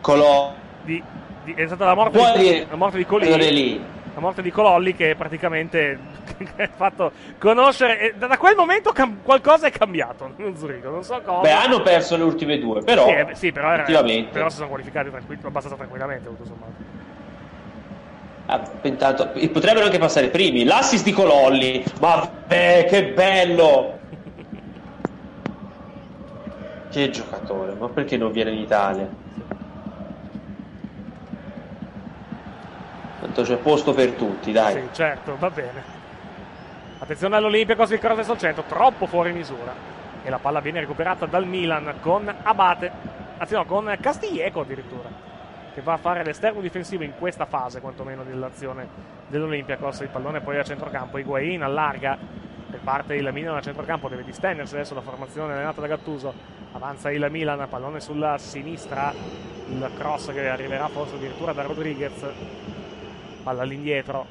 [0.00, 0.54] Colò.
[0.82, 1.02] Di,
[1.44, 3.84] di- è stata la morte, Puoi di, la morte di è lì.
[4.14, 5.98] La morte di Cololli che praticamente
[6.58, 7.98] ha fatto conoscere.
[7.98, 10.90] e da quel momento cam- qualcosa è cambiato nello Zurigo.
[10.90, 11.40] Non so cosa.
[11.40, 13.06] Beh, hanno perso le ultime due, però.
[13.06, 14.30] Sì, eh, beh, sì, però, era- effettivamente.
[14.30, 17.00] però si sono qualificati tranquill- abbastanza tranquillamente, tutto sommato.
[18.46, 20.64] Ah, intanto- potrebbero anche passare primi.
[20.64, 21.82] L'assist di Cololli.
[22.00, 23.98] Ma beh, che bello!
[26.90, 29.08] che giocatore, ma perché non viene in Italia?
[33.22, 34.72] Tanto c'è posto per tutti, dai.
[34.74, 35.80] Sì, certo, va bene.
[36.98, 39.72] Attenzione all'Olimpico, il cross al centro, troppo fuori misura.
[40.24, 42.90] E la palla viene recuperata dal Milan con Abate,
[43.38, 45.08] anzi no, con Castiglieco addirittura,
[45.72, 48.88] che va a fare l'esterno difensivo in questa fase, quantomeno dell'azione
[49.28, 50.00] dell'Olympiacos.
[50.00, 52.18] Il pallone poi a centrocampo, Higuain allarga
[52.70, 56.34] per parte il Milan a centrocampo, deve distendersi adesso la formazione allenata da Gattuso.
[56.72, 59.14] Avanza il Milan, pallone sulla sinistra,
[59.68, 62.61] il cross che arriverà forse addirittura da Rodriguez.
[63.42, 64.26] Palla all'indietro,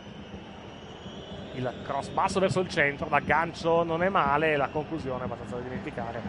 [1.53, 5.61] il cross basso verso il centro, l'aggancio non è male, la conclusione è abbastanza da
[5.61, 6.21] dimenticare,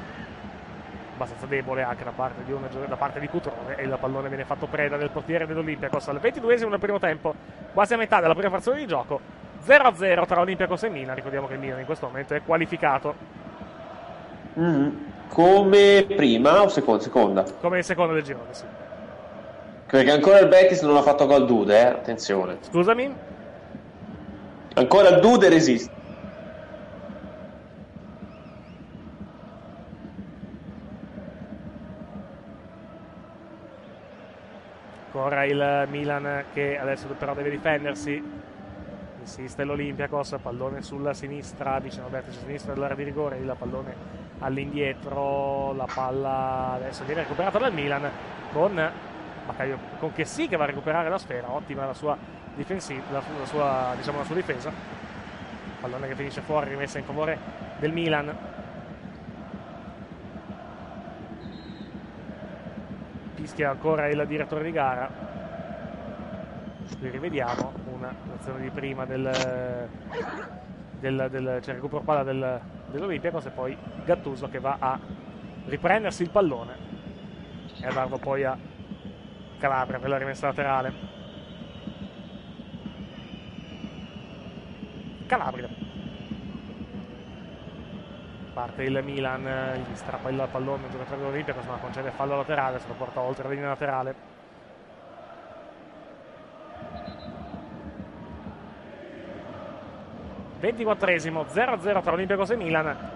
[1.15, 4.45] abbastanza debole anche da parte di, una, da parte di Cutrone e il pallone viene
[4.45, 7.35] fatto preda del portiere dell'Olympiacos al 22esimo del primo tempo,
[7.73, 9.21] quasi a metà della prima frazione di gioco,
[9.65, 13.41] 0-0 tra Olympiacos e Milan, ricordiamo che il Milan in questo momento è qualificato
[14.59, 14.89] Mm.
[15.29, 17.03] Come prima o seconda?
[17.03, 17.45] Seconda.
[17.61, 18.65] come il secondo del girone, sì.
[19.93, 21.85] Perché ancora il Betis non ha fatto gol Dude, eh?
[21.85, 22.57] Attenzione.
[22.63, 23.15] Scusami?
[24.73, 25.93] Ancora il Dude resiste.
[35.13, 38.41] Ancora il Milan che adesso però deve difendersi.
[39.21, 43.95] Insiste l'Olympiacos, pallone sulla sinistra, vicino al vertice sinistro dell'area di rigore, il pallone
[44.39, 48.11] all'indietro, la palla adesso viene recuperata dal Milan
[48.55, 49.11] con
[49.47, 52.17] Baccaglio, con che sì che va a recuperare la sfera, ottima la sua,
[52.55, 54.73] la, la sua, diciamo, la sua difesa.
[55.81, 57.39] Pallone che finisce fuori, rimessa in favore
[57.79, 58.37] del Milan.
[63.35, 65.11] Fischia ancora il direttore di gara.
[66.99, 69.89] Qui rivediamo una azione di prima del,
[71.01, 72.61] del, del cioè recupero palla del,
[72.93, 74.99] dell'Olympiacos e poi Gattuso che va a
[75.65, 76.77] riprendersi il pallone
[77.81, 78.57] e a darlo poi a
[79.63, 80.93] Calabria per la rimessa laterale.
[85.27, 85.69] Calabria.
[88.53, 92.89] Parte il Milan, gli strappa il pallone il giocatore dell'Olympiacos ma concede fallo laterale, se
[92.89, 94.15] lo porta oltre la linea laterale.
[100.59, 103.11] Ventiquattresimo 0-0 tra Olympiacos e Milan.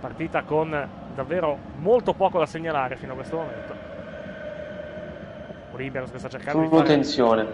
[0.00, 3.91] Partita con davvero molto poco da segnalare fino a questo momento.
[5.72, 7.46] Olympiacos che sta cercando di Solo fare tensione.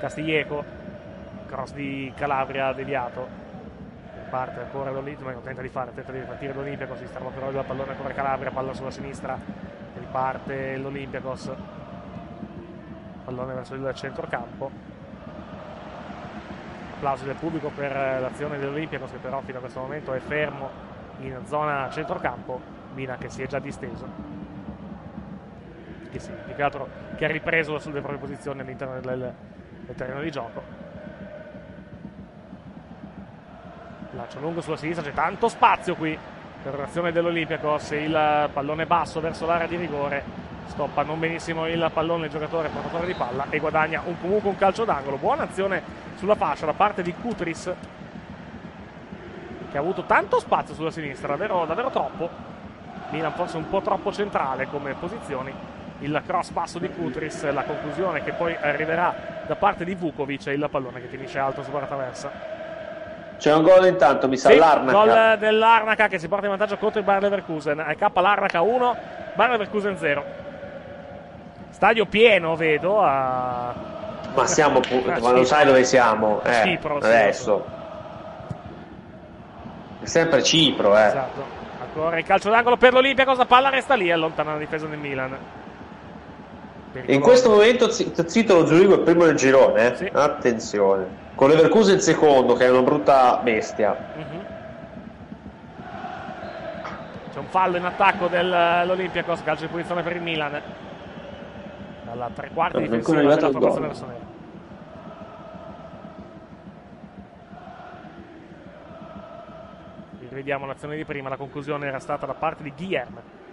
[0.00, 0.64] Castiglieco,
[1.46, 3.46] cross di Calabria deviato.
[4.30, 7.90] Parte ancora l'Olimpia, tenta di fare, tenta di partire l'Olimpia, così sta però il pallone
[7.92, 9.38] ancora Calabria, palla sulla sinistra,
[9.98, 11.50] Riparte l'Olympiakos.
[13.24, 14.70] Pallone verso il centrocampo.
[16.96, 20.68] Applausi del pubblico per l'azione dell'Olympiakos che però fino a questo momento è fermo
[21.20, 22.60] in zona centrocampo.
[22.94, 24.37] Mina che si è già disteso.
[26.18, 26.32] Che sì,
[27.16, 29.32] che ha ripreso sulle proprie posizioni all'interno del,
[29.86, 30.62] del terreno di gioco.
[34.10, 36.18] Lancio lungo sulla sinistra, c'è tanto spazio qui
[36.60, 37.92] per l'azione dell'Olympiakos.
[37.92, 40.46] Il pallone basso verso l'area di rigore.
[40.66, 44.56] Stoppa non benissimo il pallone il giocatore portatore di palla e guadagna un- comunque un
[44.56, 45.16] calcio d'angolo.
[45.16, 45.82] Buona azione
[46.16, 47.72] sulla fascia da parte di Kutris
[49.70, 52.28] che ha avuto tanto spazio sulla sinistra, davvero, davvero troppo.
[53.10, 55.76] Milan forse un po' troppo centrale come posizioni.
[56.00, 59.14] Il cross basso di Kutris, la conclusione che poi arriverà
[59.46, 62.30] da parte di Vukovic e il pallone che finisce alto sulla traversa.
[63.36, 64.92] C'è un gol intanto, mi sa Sì, l'Arnaca.
[64.96, 67.94] gol dell'Arnaca che si porta in vantaggio contro il Bayer Leverkusen.
[67.98, 68.96] K l'Arnaca 1,
[69.34, 70.24] Bayer Leverkusen 0.
[71.70, 73.00] Stadio pieno, vedo.
[73.02, 73.74] A...
[74.34, 75.44] Ma siamo, pu- ma lo Cipro.
[75.44, 76.42] sai dove siamo?
[76.44, 77.64] Eh, Cipro, sì, adesso.
[80.00, 81.06] È sempre Cipro, eh.
[81.06, 81.44] Esatto.
[81.80, 83.38] Ancora il calcio d'angolo per l'Olympiacos.
[83.38, 85.36] La palla resta lì, allontana la difesa del Milan.
[87.06, 89.96] In questo momento zi- Zito lo Zurigo è primo del girone, eh.
[89.96, 90.10] Sì.
[90.12, 91.26] Attenzione.
[91.34, 93.96] Con Leverkusen secondo, che è una brutta bestia.
[94.16, 94.46] Mhm.
[97.32, 99.42] C'è un fallo in attacco dell'Olympiacos.
[99.44, 100.60] Calcio di punizione per il Milan.
[102.04, 104.26] Dalla tre quarti è difensiva della il formazione rossonera.
[110.20, 111.28] Rivediamo l'azione di prima.
[111.28, 113.46] La conclusione era stata da parte di Guilherme.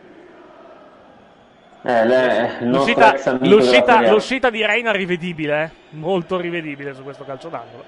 [1.88, 5.70] Eh, le- L'uscita, l'uscita- l'uscita di Reina rivedibile, eh?
[5.92, 7.84] molto rivedibile su questo calcio d'angolo.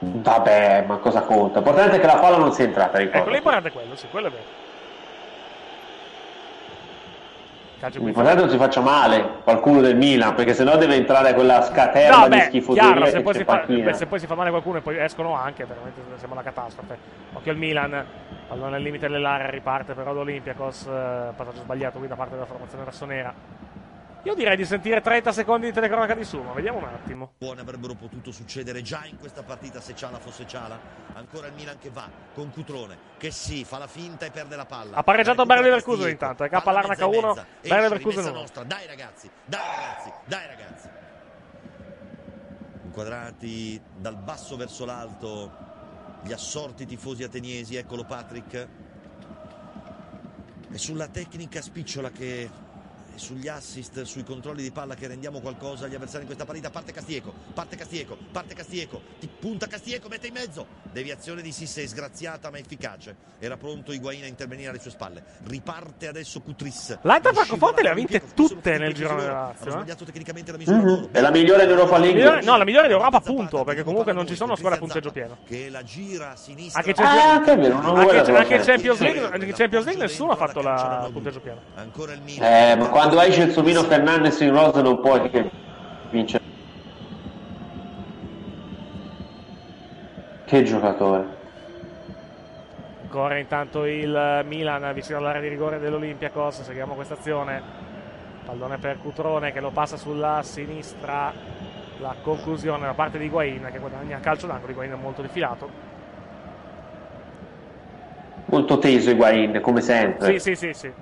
[0.00, 1.60] Vabbè, ma cosa conta?
[1.60, 3.18] L'importante è che la palla non sia entrata, ricordo.
[3.20, 4.42] Ecco, l'importante è quello, sì, quello è vero.
[7.90, 12.28] Che non si faccia male qualcuno del Milan, perché sennò deve entrare quella scaterba No,
[12.28, 14.98] di schifoseria se poi, si fa, beh, se poi si fa male qualcuno e poi
[14.98, 16.96] escono anche, veramente sembra una catastrofe.
[17.32, 18.04] Occhio al Milan,
[18.46, 22.84] pallone al limite dell'area, riparte però l'Olympiakos, eh, passaggio sbagliato qui da parte della formazione
[22.84, 23.34] rossonera.
[24.24, 27.32] Io direi di sentire 30 secondi di telecronaca di Suma, vediamo un attimo.
[27.38, 30.78] Buone avrebbero potuto succedere già in questa partita se Ciala fosse Ciala.
[31.14, 34.64] Ancora il Milan che va con Cutrone che sì, fa la finta e perde la
[34.64, 34.96] palla.
[34.96, 38.30] Ha pareggiato Bayer Leverkusen intanto, è K all'Arnaca mezza e 1, mezza, Bayer Leverkusen rimessa
[38.30, 38.38] 1.
[38.38, 38.62] nostra.
[38.62, 40.88] Dai ragazzi, dai ragazzi, dai ragazzi.
[42.84, 45.50] Inquadrati dal basso verso l'alto
[46.22, 48.68] gli assorti tifosi ateniesi, eccolo Patrick.
[50.70, 52.48] E sulla tecnica spicciola che
[53.16, 56.70] sugli assist, sui controlli di palla che rendiamo qualcosa agli avversari in questa partita.
[56.70, 60.66] Parte Castieco, parte Castieco, parte Castieco, ti punta Castieco, mette in mezzo.
[60.92, 63.16] Deviazione di Sisse, sgraziata ma efficace.
[63.38, 65.22] Era pronto Higuain a intervenire alle sue spalle.
[65.44, 66.98] Riparte adesso Cutris.
[67.02, 69.32] Non Francoforte le ha vinte tutte nel girone della.
[69.32, 69.70] Lazio, eh.
[69.70, 70.84] sbagliato tecnicamente la misura Mhm.
[70.86, 71.08] loro.
[71.12, 72.40] È la migliore d'Europa League.
[72.42, 75.38] No, la migliore d'Europa appunto, perché comunque non ci sono squadre a punteggio pieno.
[75.46, 76.80] Che la gira a sinistra.
[76.80, 78.56] Anche Ah, Champions anche è vero, non Anche, vuole la anche cosa.
[78.56, 81.60] il Champions League, League, il Champions League nessuno ha fatto la, il punteggio pieno.
[81.74, 82.52] Ancora il Milan.
[82.52, 85.50] Eh, ma quando hai Celsomino Fernandez in rosa non puoi che
[86.10, 86.44] vincere.
[90.44, 91.26] Che giocatore.
[93.02, 96.62] Ancora intanto il Milan vicino all'area di rigore dell'Olympiacos.
[96.62, 97.60] Seguiamo questa azione.
[98.44, 101.32] Pallone per Cutrone che lo passa sulla sinistra.
[101.98, 104.70] La conclusione da parte di Higuain che guadagna calcio d'angolo.
[104.70, 105.68] Higuain è molto defilato.
[108.44, 110.38] Molto teso Higuain, come sempre.
[110.38, 110.92] Sì, sì, sì, sì.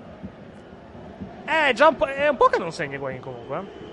[1.51, 3.57] Eh, già un po', è un po' che non segna Higuain comunque.
[3.57, 3.89] eh.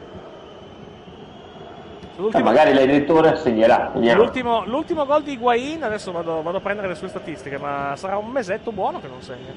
[2.15, 3.91] L'ultimo, magari l'editore segnerà.
[3.95, 8.17] l'ultimo, l'ultimo gol di Higuain, adesso vado, vado a prendere le sue statistiche, ma sarà
[8.17, 9.53] un mesetto buono che non segna.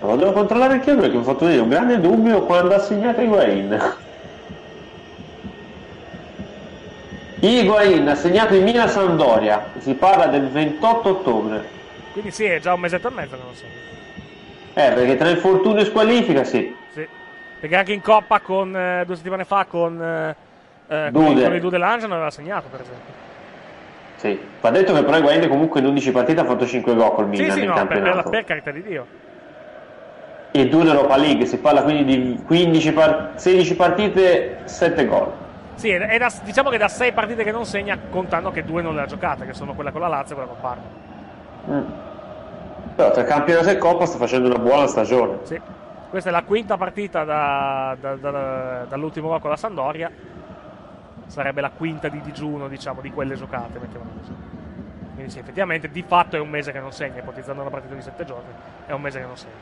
[0.00, 3.20] Lo devo controllare anche io perché ho fatto venire un grande dubbio quando ha segnato
[3.20, 3.96] Higuain.
[7.40, 9.72] Higuain ha segnato in Milan Sampdoria.
[9.78, 11.68] Si parla del 28 ottobre.
[12.12, 13.97] Quindi sì, è già un mesetto e mezzo che non segna.
[14.78, 16.72] Eh, perché tra infortunio e squalifica, sì.
[16.92, 17.04] Sì.
[17.58, 20.36] Perché anche in Coppa con, eh, due settimane fa con, eh,
[20.86, 23.12] eh, con, con i Dude Lange non aveva segnato, per esempio.
[24.14, 24.38] Sì.
[24.60, 27.50] Va detto che però Higuain comunque in 11 partite ha fatto 5 gol col Milan
[27.50, 28.30] Sì, sì, no, per, per, campionato.
[28.30, 29.06] per carità di Dio.
[30.52, 35.32] E 2 in Europa League, si parla quindi di 15 par- 16 partite, 7 gol.
[35.74, 38.94] Sì, è da- diciamo che da sei partite che non segna, contando che due non
[38.94, 40.82] le ha giocate, che sono quella con la Lazio e quella con Parma.
[41.68, 42.07] Mm.
[42.98, 45.38] Però tra campionato e Coppa sta facendo una buona stagione.
[45.44, 45.60] Sì.
[46.10, 50.10] Questa è la quinta partita da- da- da- dall'ultimo gol con la Sandoria.
[51.26, 54.32] Sarebbe la quinta di digiuno, diciamo, di quelle giocate, mettiamola così.
[55.14, 58.02] Quindi sì, effettivamente di fatto è un mese che non segna, ipotizzando una partita di
[58.02, 58.50] sette giorni,
[58.86, 59.52] è un mese che non segna.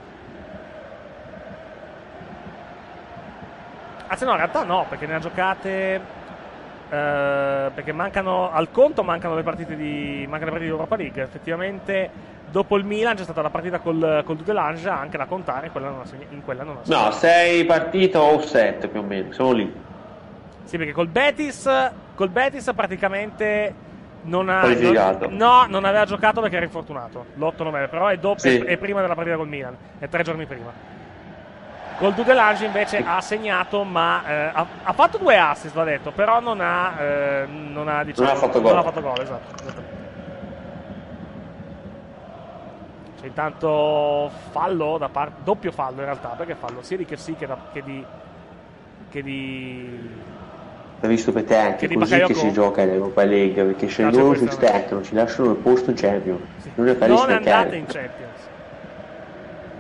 [4.07, 5.95] Anzi, no, in realtà no, perché ne ha giocate.
[6.89, 11.21] eh, perché mancano al conto mancano le partite di mancano le partite di Europa League.
[11.21, 12.11] Effettivamente,
[12.51, 15.71] dopo il Milan c'è stata la partita col, col Dudelange anche da contare.
[15.71, 17.13] Quella non ha in quella non ha No, segnato.
[17.17, 19.85] 6 partite o 7 più o meno, siamo lì.
[20.65, 21.71] Sì, perché col Betis,
[22.15, 23.75] col Betis praticamente
[24.23, 24.63] non ha.
[24.67, 27.27] Non- no, non aveva giocato perché era infortunato.
[27.37, 28.57] L'8 novembre, però è, dopo, Sì.
[28.59, 30.95] è, prima della partita col Milan, è tre giorni prima.
[31.99, 36.41] Col Dudelange invece ha segnato, ma eh, ha, ha fatto due assist, va detto, però
[36.41, 38.71] non ha, eh, non ha, diciamo, Non ha fatto gol.
[38.71, 39.55] Non ha fatto gol, esatto.
[39.55, 39.95] esattamente.
[43.27, 45.41] C'è intanto fallo da parte.
[45.43, 48.05] doppio fallo in realtà, perché fallo sia di Kessi che, da- che di.
[49.11, 50.11] che di.
[51.01, 52.27] Visto per te anche così Bakayoko?
[52.33, 55.57] che si gioca in Europa League perché se loro si questa- staccano ci lasciano il
[55.57, 56.41] posto in Champions
[56.75, 57.51] non è per Non staccare.
[57.51, 58.41] andate in Champions.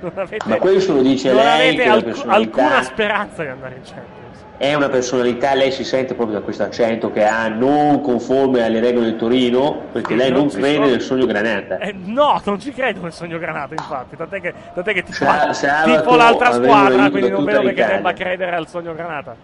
[0.00, 3.48] Non avete, Ma questo lo dice non lei avete che la alc- alcuna speranza di
[3.48, 4.25] andare in Champions.
[4.58, 8.80] È una personalità lei si sente proprio da questo accento che ha non conforme alle
[8.80, 12.60] regole del Torino perché lei non non crede sono- nel sogno Granata Eh, no, non
[12.60, 14.16] ci credo nel sogno Granata, infatti.
[14.16, 18.12] Tant'è che, tant'è che tipo, Sa- sabato tipo l'altra squadra, quindi non vedo perché debba
[18.12, 19.34] credere al sogno Granata.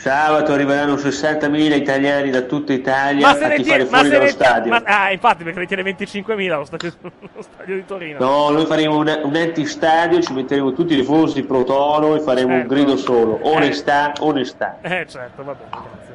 [0.00, 4.30] Sabato arriveranno 60.000 italiani da tutta Italia Ma se a tifare tiene, fuori dallo ne
[4.30, 6.92] tiene, stadio ma- ah, infatti, perché ne tiene 25.000 lo stadio,
[7.34, 8.18] lo stadio di Torino.
[8.18, 12.54] No, noi faremo un, un antistadio, ci metteremo tutti i tifosi pro toro e faremo
[12.54, 12.74] un Certo.
[12.74, 13.38] grido solo.
[13.42, 14.78] Onestà, onestà.
[14.80, 16.14] Eh, certo, va bene, grazie.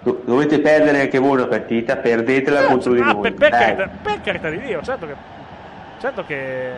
[0.00, 3.20] Do- dovete perdere anche voi una partita, perdetela contro di Ah, noi.
[3.22, 5.14] per, per carità, per carità di Dio, certo che.
[6.00, 6.70] Certo che.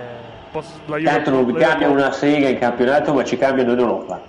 [0.52, 4.20] Posso, Tanto non vi cambia una sega in campionato, ma ci cambiano in Europa.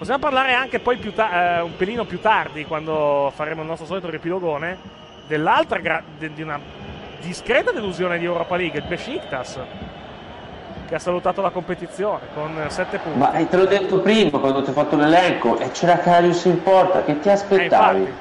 [0.00, 4.08] Possiamo parlare anche poi ta- eh, un pelino più tardi, quando faremo il nostro solito
[4.08, 4.78] riepilogone,
[5.26, 6.58] dell'altra gra- de- di una
[7.20, 9.58] discreta delusione di Europa League, il Besiktas,
[10.88, 13.18] che ha salutato la competizione con 7 punti.
[13.18, 16.62] Ma eh, te l'ho detto prima quando ti ho fatto l'elenco, e c'era Carius in
[16.62, 18.12] porta, che ti Eh, aspettavi?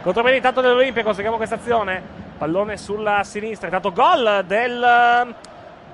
[0.00, 2.00] Contropiede intanto dell'Olimpia, conseguiamo questa azione.
[2.38, 5.34] Pallone sulla sinistra, intanto gol del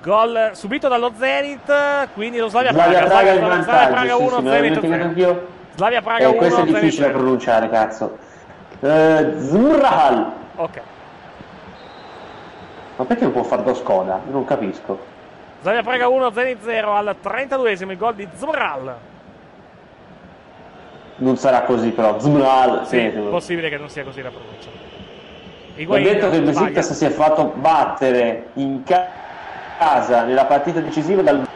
[0.01, 3.09] gol subito dallo Zenit, quindi lo Slavia Slavia Praga.
[3.09, 5.03] Praga in Slavia Praga sì, 1, sì, Zenit dimenticato 0.
[5.03, 5.47] anch'io.
[5.75, 7.17] Slavia Praga Eh, 1, questo è difficile da 0.
[7.19, 8.17] pronunciare, cazzo.
[8.79, 10.31] Eh, Zmrahal.
[10.55, 10.81] Ok.
[12.97, 14.19] Ma perché non può far da Skoda?
[14.25, 14.99] Io non capisco.
[15.61, 18.95] Slavia Praga 1, Zenit 0 al 32esimo il gol di Zmral.
[21.17, 22.19] Non sarà così però.
[22.19, 23.29] Zmrahal, Sì, tenetelo.
[23.29, 24.69] possibile che non sia così la pronuncia.
[25.87, 26.43] Ho detto che il.
[26.43, 29.07] Besiktas si è fatto battere in ca-
[29.81, 31.47] casa nella partita decisiva dal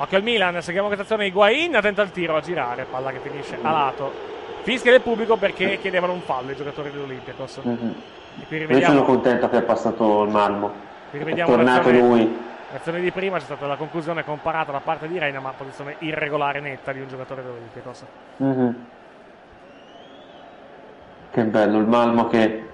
[0.00, 3.58] Occhio al Milan, seguiamo questa azione Higuain, tenta il tiro a girare, palla che finisce
[3.60, 4.12] a lato.
[4.62, 7.60] Fischia del pubblico perché chiedevano un fallo i giocatori dell'Olympiacos.
[7.62, 7.94] Mhm.
[8.40, 10.70] E qui Io sono rivediamo, contento che è passato il Malmo.
[11.10, 12.38] qui È rivediamo tornato l'azione, lui.
[12.70, 16.60] l'azione di prima, c'è stata la conclusione comparata da parte di Reina, ma posizione irregolare
[16.60, 18.04] netta di un giocatore dell'Olympiacos.
[18.36, 18.86] Mhm.
[21.32, 22.67] Che bello il Malmo che,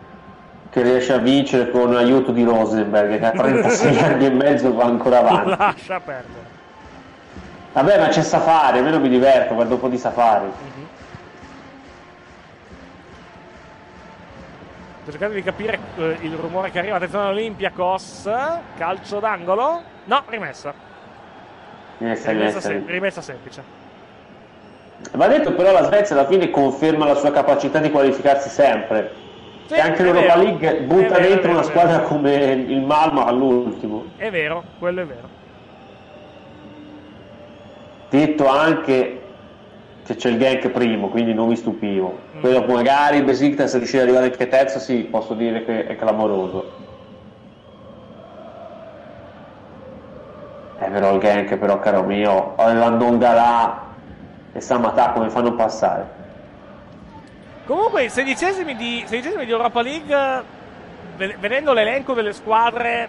[0.75, 4.87] che riesce a vincere con l'aiuto di Rosenberg che a 36 anni e mezzo va
[4.87, 5.51] ancora avanti.
[5.57, 6.53] Lascia perdere.
[7.75, 10.47] Vabbè ma c'è Safari, almeno mi diverto, guardo un po' di Safari.
[15.03, 16.97] Sto cercando di capire eh, il rumore che arriva.
[16.97, 18.29] Attenzione all'Olympiacos.
[18.77, 19.81] Calcio d'angolo.
[20.07, 20.75] No, rimessa.
[21.99, 22.61] Rimessa, Rimessa, rimessa.
[22.61, 23.63] sem- rimessa semplice.
[25.13, 29.23] Va detto però la Svezia alla fine conferma la sua capacità di qualificarsi sempre.
[29.67, 30.43] Sì, e anche l'Europa vero.
[30.43, 34.05] League butta vero, dentro una squadra come il Malmo all'ultimo.
[34.17, 35.29] È vero, quello è vero.
[38.11, 39.21] Detto anche
[40.05, 42.19] che c'è il gank primo, quindi non mi stupivo.
[42.37, 42.41] Mm.
[42.41, 45.97] Poi dopo magari il Besiktas riuscire ad arrivare anche terzo, sì, posso dire che è
[45.97, 46.83] clamoroso.
[50.79, 53.83] Eh però il gank però caro mio, aveva Ndongala
[54.53, 56.24] e Samatà come fanno passare?
[57.67, 60.43] Comunque, i sedicesimi di, sedicesimi di Europa League,
[61.17, 63.09] ve- vedendo l'elenco delle squadre,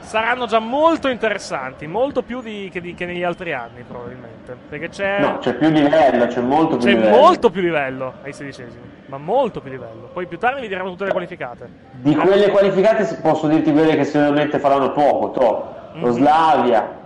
[0.00, 1.86] saranno già molto interessanti.
[1.86, 4.56] Molto più di- che, di- che negli altri anni, probabilmente.
[4.68, 5.20] Perché c'è.
[5.20, 7.16] No, c'è più livello, c'è molto più C'è livello.
[7.16, 10.10] molto più livello ai sedicesimi, ma molto più livello.
[10.12, 11.68] Poi più tardi vi diremo tutte le qualificate.
[11.92, 15.72] Di quelle qualificate posso dirti quelle che sicuramente faranno poco, to.
[16.00, 16.12] Lo Mhm.
[16.12, 17.02] Slavia.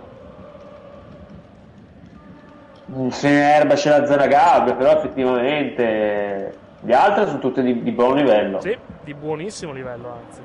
[2.91, 7.91] Mm, Se ne erba c'è la Zanagabria, però effettivamente le altre sono tutte di, di
[7.91, 8.59] buon livello.
[8.61, 10.41] Sì, di buonissimo livello, anzi.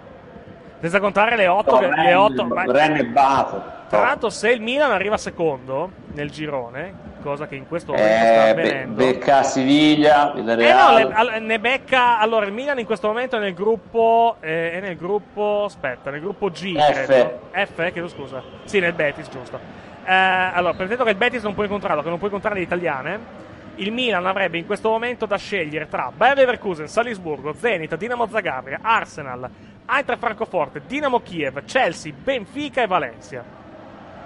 [0.80, 1.87] Senza contare le 8 To, che.
[1.89, 3.62] Le Rennes, 8, ma- Rennes e Bato.
[3.89, 8.49] tra l'altro, se il Milan arriva secondo nel girone, cosa che in questo momento sta
[8.49, 8.95] Eh, Be- avvenendo.
[8.97, 11.09] Becca Siviglia, Eh Villarreal.
[11.11, 12.18] no, le- ne becca.
[12.18, 14.37] Allora, il Milan in questo momento è nel gruppo.
[14.41, 15.62] eh, è nel gruppo.
[15.64, 17.05] Aspetta, nel gruppo G, F.
[17.07, 17.41] credo.
[17.53, 18.43] F, chiedo scusa.
[18.64, 19.59] Sì, nel Betis, giusto.
[20.05, 23.43] eh, allora, pretendo che il Betis non può incontrarlo, che non può incontrare le italiane.
[23.76, 28.78] Il Milan avrebbe in questo momento da scegliere tra Bayer Leverkusen, Salisburgo, Zenit, Dinamo Zagabria,
[28.82, 29.48] Arsenal,
[29.88, 33.44] Eintracht Francoforte, Dinamo Kiev, Chelsea, Benfica e Valencia.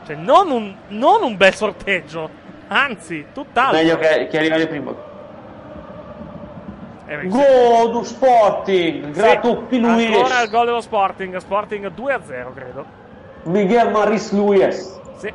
[0.04, 2.28] Cioè, non un, non un bel sorteggio,
[2.68, 3.78] anzi, tutt'altro.
[3.78, 4.94] Meglio che, che arrivare prima.
[7.06, 7.28] Eh, beh, sì.
[7.28, 10.14] Gol do Sporting, grato Sì, Luis.
[10.14, 12.84] Ancora il gol dello Sporting, Sporting 2-0 credo.
[13.44, 15.00] Miguel Maris Luis.
[15.16, 15.32] Sì.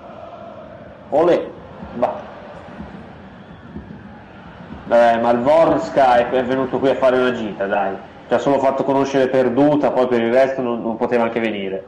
[1.09, 1.49] Olè.
[1.95, 2.31] Va.
[4.93, 7.95] Vabbè, ma il Vorska è, venuto qui a fare una gita, dai.
[8.27, 11.83] Ci ha solo fatto conoscere perduta, poi per il resto non, non poteva anche venire.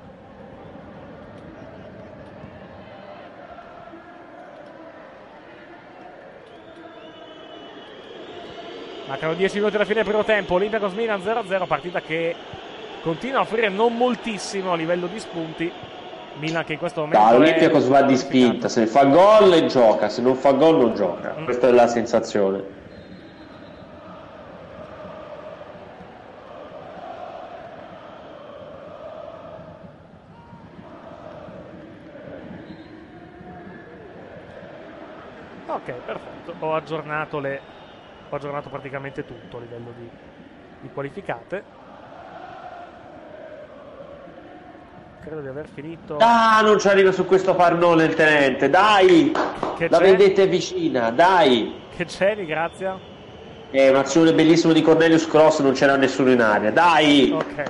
[9.08, 10.56] Mancano 10 minuti alla fine del primo tempo.
[10.56, 12.36] Olympiacos Milan 0-0, partita che
[13.03, 15.72] continua a offrire non moltissimo a livello di spunti.
[16.39, 17.24] Milan che in questo momento.
[17.24, 20.95] No, è l'Olympiacos va di spinta, se fa gol gioca, se non fa gol non
[20.95, 21.36] gioca.
[21.39, 21.43] Mm.
[21.43, 22.74] Questa è la sensazione.
[35.68, 36.53] Ok, perfetto.
[36.59, 37.59] Ho aggiornato, le...
[38.30, 40.09] Ho aggiornato praticamente tutto a livello di,
[40.82, 41.63] di qualificate.
[45.22, 46.18] Credo di aver finito.
[46.20, 49.32] Ah, non ci arriva su questo pannone il tenente, dai!
[49.76, 50.03] Che La c'è?
[50.03, 51.74] vendetta è vicina, dai!
[51.95, 52.99] Che c'è, di grazia?
[53.72, 57.32] È un'azione bellissima di Cornelius Cross, non c'era nessuno in aria, dai!
[57.32, 57.63] Ok.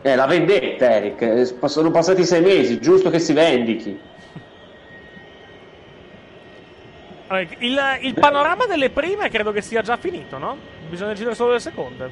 [0.00, 4.00] Eh, la vendetta, Eric, eh, sono passati sei mesi, giusto che si vendichi.
[7.28, 10.56] Allora, il, il panorama delle prime credo che sia già finito, no?
[10.88, 12.10] Bisogna decidere solo le seconde.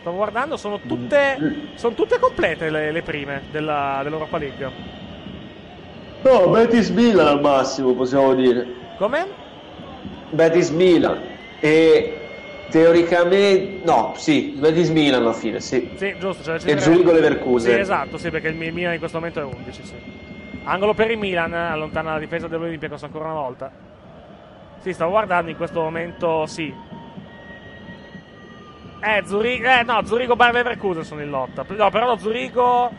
[0.00, 4.70] Stavo guardando, sono tutte, sono tutte complete le, le prime della, dell'Europa League.
[6.22, 8.66] No, Betis Milan al massimo, possiamo dire.
[8.96, 9.26] Come?
[10.30, 11.20] Betis Milan.
[11.60, 12.16] E
[12.70, 15.88] teoricamente, no, sì, Betis Milan alla fine, sì.
[15.96, 16.42] Sì, giusto.
[16.42, 17.74] Cioè, E Zurigo Leverkusen.
[17.74, 19.94] Sì, esatto, sì, perché il Mi- Milan in questo momento è 11, sì.
[20.68, 23.70] Angolo per il Milan, allontana la difesa dell'Olympiacos ancora una volta.
[24.80, 26.72] Sì, stavo guardando in questo momento, sì.
[29.00, 31.64] Eh, Zurigo, eh no, Zurigo Bayer Leverkusen sono in lotta.
[31.66, 32.90] No, però lo Zurigo,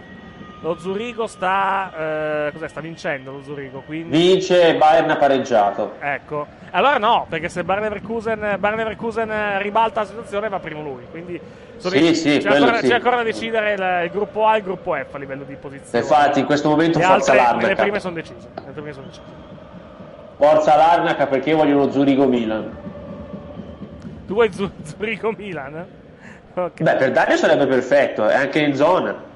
[0.62, 4.18] lo Zurigo sta, eh, cos'è, sta vincendo lo Zurigo, quindi...
[4.18, 5.94] Vince Bayern ha pareggiato.
[6.00, 6.48] Ecco.
[6.72, 11.06] Allora no, perché se Bayer Leverkusen, Bayer Leverkusen ribalta la situazione va primo lui.
[11.12, 11.40] Quindi
[11.80, 12.88] Sì, sì, c'è, ancora, sì.
[12.88, 15.56] c'è ancora da decidere il, il gruppo A e il gruppo F a livello di
[15.56, 16.04] posizione.
[16.04, 17.68] Infatti, in questo momento Le forza Larnaca.
[17.68, 18.48] le prime sono decise.
[18.56, 19.22] Sono decise.
[20.38, 22.78] Forza Larnaca perché vogliono Zurigo Milan.
[24.28, 25.86] Tu vuoi Zu- Zurigo Milan?
[26.54, 26.82] Ok.
[26.82, 29.28] Beh, per Dario sarebbe perfetto, è anche in zona.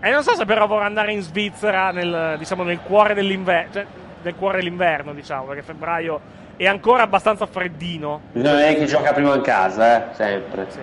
[0.00, 3.86] E non so se però vorrà andare in Svizzera nel, diciamo, nel cuore dell'inverno, cioè,
[4.22, 6.20] nel cuore dell'inverno, diciamo, perché febbraio
[6.56, 8.20] è ancora abbastanza freddino.
[8.32, 10.66] Bisogna vedere chi gioca prima in casa, eh, sempre.
[10.68, 10.78] Sì.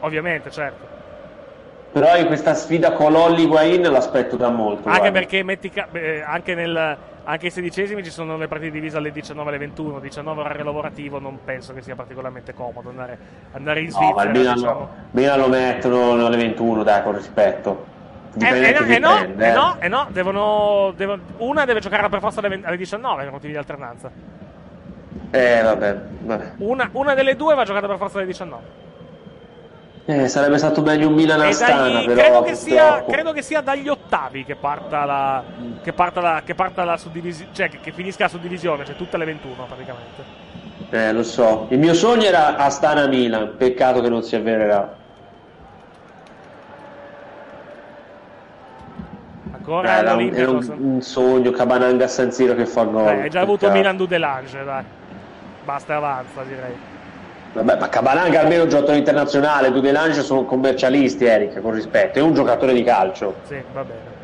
[0.00, 0.96] Ovviamente, certo.
[1.90, 4.88] Però in questa sfida con Lolli Higuain l'aspetto da molto.
[4.88, 5.18] Anche guarda.
[5.18, 9.46] perché metti beh, anche, nel, anche ai sedicesimi ci sono le partite divise alle 19
[9.46, 13.18] e alle 21, 19 orario lavorativo, non penso che sia particolarmente comodo andare,
[13.52, 14.30] andare in No, ma Svizzera.
[14.30, 14.78] il Milan, diciamo.
[14.78, 17.86] lo, Milan lo mettono alle 21, dai, con rispetto.
[18.38, 19.52] Eh, eh, no, chi eh, no, eh eh.
[19.52, 23.32] no, eh no, devono, devono- una deve giocare per forza alle, 20 alle 19 per
[23.32, 24.10] motivi di alternanza.
[25.30, 26.52] Eh, vabbè, vabbè.
[26.58, 28.86] Una, una delle due va giocata per forza alle 19.
[30.10, 33.88] Eh, sarebbe stato meglio un Milan Astana, però credo, che sia, credo che sia dagli
[33.88, 35.44] ottavi che parta la,
[35.82, 39.18] che parta la, che parta la suddivisione, cioè che, che finisca la suddivisione, cioè tutte
[39.18, 40.24] le 21 praticamente.
[40.88, 41.66] Eh, lo so.
[41.68, 44.96] Il mio sogno era Astana Milan, peccato che non si avvererà.
[49.52, 53.04] Ancora Eh, era, un, era un, un sogno, Cabananga San Siro che fa gol.
[53.04, 53.76] Beh, hai già avuto peccato.
[53.76, 54.84] Milan Dudelange, dai.
[55.66, 56.87] Basta e avanza, direi.
[57.62, 62.22] Vabbè, ma Cabananga almeno è un giocatore internazionale, Dudelange sono commercialisti, Eric, con rispetto, è
[62.22, 63.34] un giocatore di calcio.
[63.42, 64.16] Sì, va bene.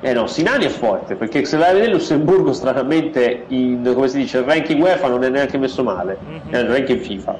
[0.00, 4.18] Eh no, Sinani è forte, perché se vai a vedere Lussemburgo stranamente in, come si
[4.18, 6.50] dice, il ranking UEFA non è neanche messo male, Mhm.
[6.50, 7.36] è il ranking FIFA.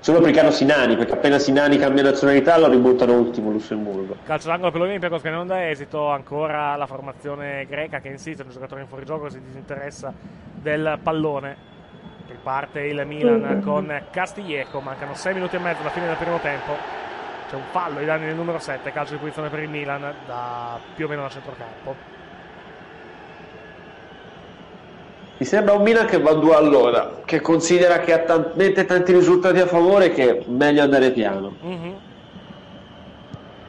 [0.00, 4.16] Solo perché hanno Sinani, perché appena Sinani cambia nazionalità lo ributtano ultimo Lussemburgo.
[4.24, 8.50] Calcio d'angolo per l'Olympiacos che non dà esito, ancora la formazione greca che insiste, un
[8.50, 10.12] giocatore in fuorigioco che si disinteressa
[10.60, 11.70] del pallone.
[12.42, 16.72] Riparte il Milan con Castillejo, mancano 6 minuti e mezzo alla fine del primo tempo.
[17.48, 20.76] C'è un fallo ai danni del numero 7, calcio di posizione per il Milan da
[20.96, 21.94] più o meno da centrocampo.
[25.36, 29.12] Mi sembra un Milan che va a due all'ora, che considera che ha talmente tanti
[29.12, 31.54] risultati a favore che è meglio andare piano.
[31.60, 31.94] Mhm.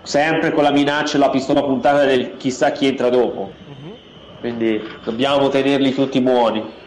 [0.01, 3.51] sempre con la minaccia e la pistola puntata del chissà chi entra dopo.
[3.67, 3.93] Mhm.
[4.39, 6.81] Quindi dobbiamo tenerli tutti buoni.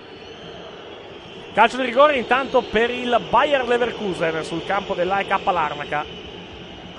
[1.56, 6.04] Calcio di rigore intanto per il Bayer Leverkusen sul campo dell'AEK Larnaca.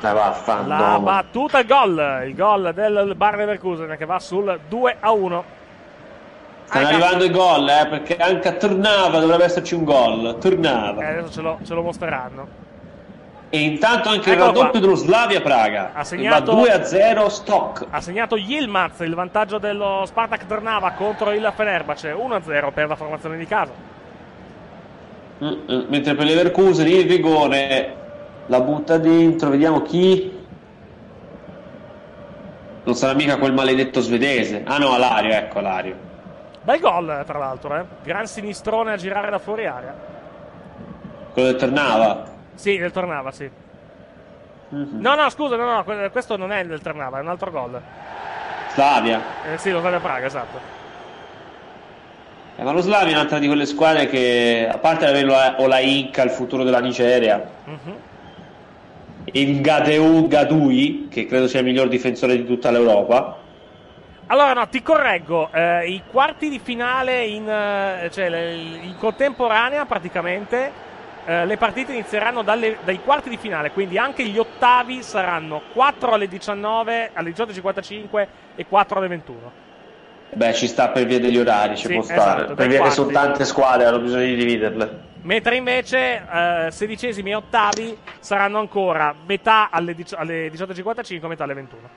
[0.01, 5.43] La battuta, il gol, il gol del Bayer Leverkusen che va sul 2 a 1.
[6.64, 10.39] Stanno arrivando i gol, eh, perché anche a Tornava dovrebbe esserci un gol.
[10.39, 11.03] Tornava.
[11.03, 12.47] Eh, adesso ce lo, ce lo mostreranno.
[13.49, 14.60] E intanto anche il Eccolo qua.
[14.62, 15.91] raddoppio dello Slavia Praga.
[15.93, 17.86] Ha segnato- Va 2 a 0 stock.
[17.91, 23.38] Ha segnato Yilmaz il vantaggio dello Spartak Trnava contro il Fenerbahce 1-0 per la formazione
[23.38, 23.97] di casa.
[25.40, 27.96] Mentre per Leverkusen il rigore
[28.48, 30.36] la butta dentro, vediamo chi.
[32.84, 34.64] Non sarà mica quel maledetto svedese.
[34.66, 35.96] Ah no, Alario, ecco Alario.
[36.64, 37.84] Bel gol, tra l'altro, eh.
[38.04, 39.94] Gran sinistrone a girare da fuori area.
[41.34, 42.24] Quello del Tornava.
[42.56, 43.50] Sì, del Tornava, sì.
[44.70, 45.00] Mhm.
[45.00, 47.80] No, no, scusa, no, no, que- questo non è del Tornava, è un altro gol.
[48.74, 49.22] Slavia.
[49.54, 50.60] Eh, sì, lo Slavia Praga, esatto.
[52.60, 55.68] Eh, ma lo Slavia è un'altra di quelle squadre che, a parte avere la- o
[55.68, 57.47] la Inca, il futuro della Nigeria,
[59.24, 63.38] e il Gadeu Gadui, che credo sia il miglior difensore di tutta l'Europa.
[64.28, 65.49] Allora, no, ti correggo.
[65.53, 70.72] eh, I quarti di finale in, eh, cioè, in contemporanea, praticamente,
[71.26, 73.70] eh, le partite inizieranno dalle- dai quarti di finale.
[73.72, 79.51] Quindi anche gli ottavi saranno 4 alle 19, alle 18.55 e 4 alle 21.
[80.34, 82.46] Beh, ci sta per via degli orari, ci Sì, può esatto, stare.
[82.48, 83.28] dai per via che sono quarti.
[83.28, 85.06] tante squadre, hanno bisogno di dividerle.
[85.22, 91.54] Mentre invece eh, sedicesimi e ottavi saranno ancora metà alle, dici- alle 18.55 metà alle
[91.54, 91.90] 21.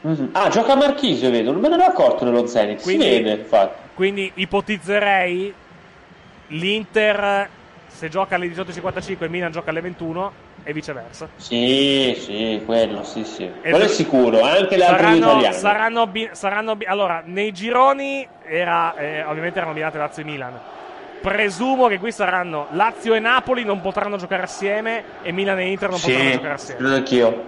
[0.00, 0.28] Mhm.
[0.32, 2.82] Ah, gioca Marchisio, vedo, non me ne ero accorto nello Zenit.
[2.82, 3.80] Quindi- Si vede, infatti.
[3.94, 5.52] Quindi ipotizzerei
[6.48, 7.48] l'Inter
[7.88, 10.32] se gioca alle 18.55 il Milan gioca alle 21
[10.68, 11.30] e viceversa.
[11.36, 13.44] Sì, sì, quello, sì, sì.
[13.62, 15.52] E quello è sicuro, anche le altre Saranno, italiane.
[15.56, 20.60] saranno, bi- saranno bi- allora, nei gironi era, eh, ovviamente erano combinate Lazio e Milan.
[21.22, 25.88] Presumo che qui saranno Lazio e Napoli non potranno giocare assieme e Milan e Inter
[25.88, 26.80] non potranno Sì, giocare assieme.
[26.80, 27.44] credo anch'io.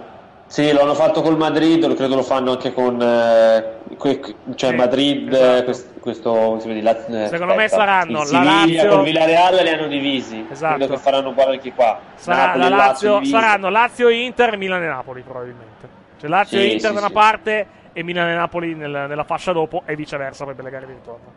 [0.51, 4.19] Sì, lo hanno fatto col Madrid, lo credo lo fanno anche con eh, que-
[4.55, 5.55] cioè Sì, Madrid, esatto.
[5.59, 9.03] eh, quest- questo, vede, la- eh, Secondo me aspetta, saranno il la Siviglia Lazio- col
[9.05, 10.45] Villarreal li hanno divisi.
[10.51, 10.75] Esatto.
[10.75, 11.99] Credo che faranno uguale anche qua.
[12.15, 13.31] Sarà Napoli la Lazio, divisi.
[13.31, 15.87] saranno Lazio e Inter, Milan e Napoli probabilmente.
[16.19, 19.23] Cioè Lazio Sì, e Inter sì, da una parte e Milan e Napoli nel- nella
[19.23, 21.31] fascia dopo e viceversa per le gare di ritorno.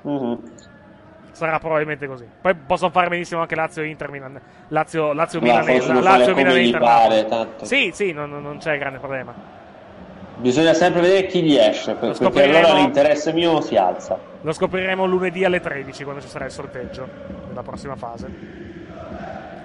[0.00, 0.38] Mhm.
[1.40, 2.28] Sarà probabilmente così.
[2.38, 4.38] Poi possono fare benissimo anche Lazio Inter Milan.
[4.68, 5.64] Lazio, Lazio Milan
[6.02, 6.80] Lazio Milan Inter.
[6.82, 7.64] pare, tanto.
[7.64, 9.32] Sì, sì, non, non- c'è grande problema.
[10.36, 14.18] Bisogna sempre vedere chi gli esce, per- perché allora l'interesse mio si alza.
[14.42, 17.08] Lo scopriremo lunedì alle 13 quando ci sarà il sorteggio
[17.48, 18.26] della prossima fase.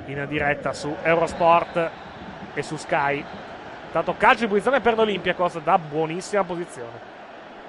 [0.05, 1.89] In diretta su Eurosport
[2.53, 3.21] e su Sky.
[3.91, 7.14] Tanto calcio in posizione per l'Olympiacos da buonissima posizione.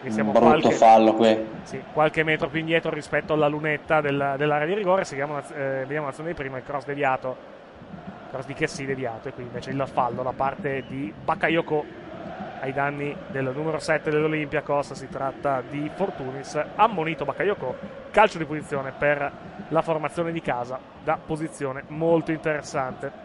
[0.00, 1.46] Quindi siamo Un brutto qualche, fallo qui.
[1.62, 5.04] sì, qualche metro più indietro rispetto alla lunetta del- dell'area di rigore.
[5.04, 7.54] Seguiamo, eh, vediamo l'azione di prima, il cross deviato.
[8.30, 11.84] Cross di Chessy deviato e qui invece il fallo da parte di Bakayoko
[12.60, 14.92] ai danni del numero 7 dell'Olympiacos.
[14.92, 17.74] Si tratta di Fortunis, ammonito Bakayoko.
[18.10, 19.30] Calcio di posizione per
[19.68, 23.24] la formazione di casa da posizione molto interessante.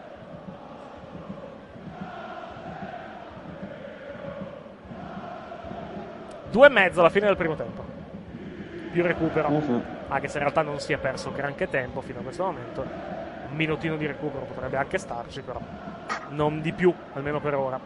[6.52, 7.82] Due e mezzo alla fine del primo tempo.
[8.92, 9.48] Più recupero.
[9.48, 9.82] Mhm.
[10.08, 12.82] Anche se in realtà non si è perso granché tempo fino a questo momento.
[12.82, 15.58] Un minutino di recupero potrebbe anche starci, però
[16.28, 17.80] non di più, almeno per ora.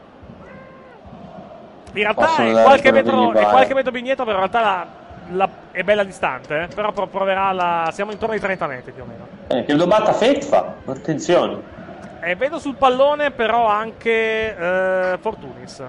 [1.92, 4.86] In realtà è qualche, che metro, è qualche metro indietro, però in realtà la-
[5.30, 6.62] la- è bella distante.
[6.62, 6.66] eh.
[6.74, 7.88] Però pro- proverà la.
[7.92, 9.26] Siamo intorno ai 30 metri più o meno.
[9.46, 11.74] Eh, credo batta Fetfa, attenzione.
[12.20, 15.82] E vedo sul pallone però anche eh, Fortunis.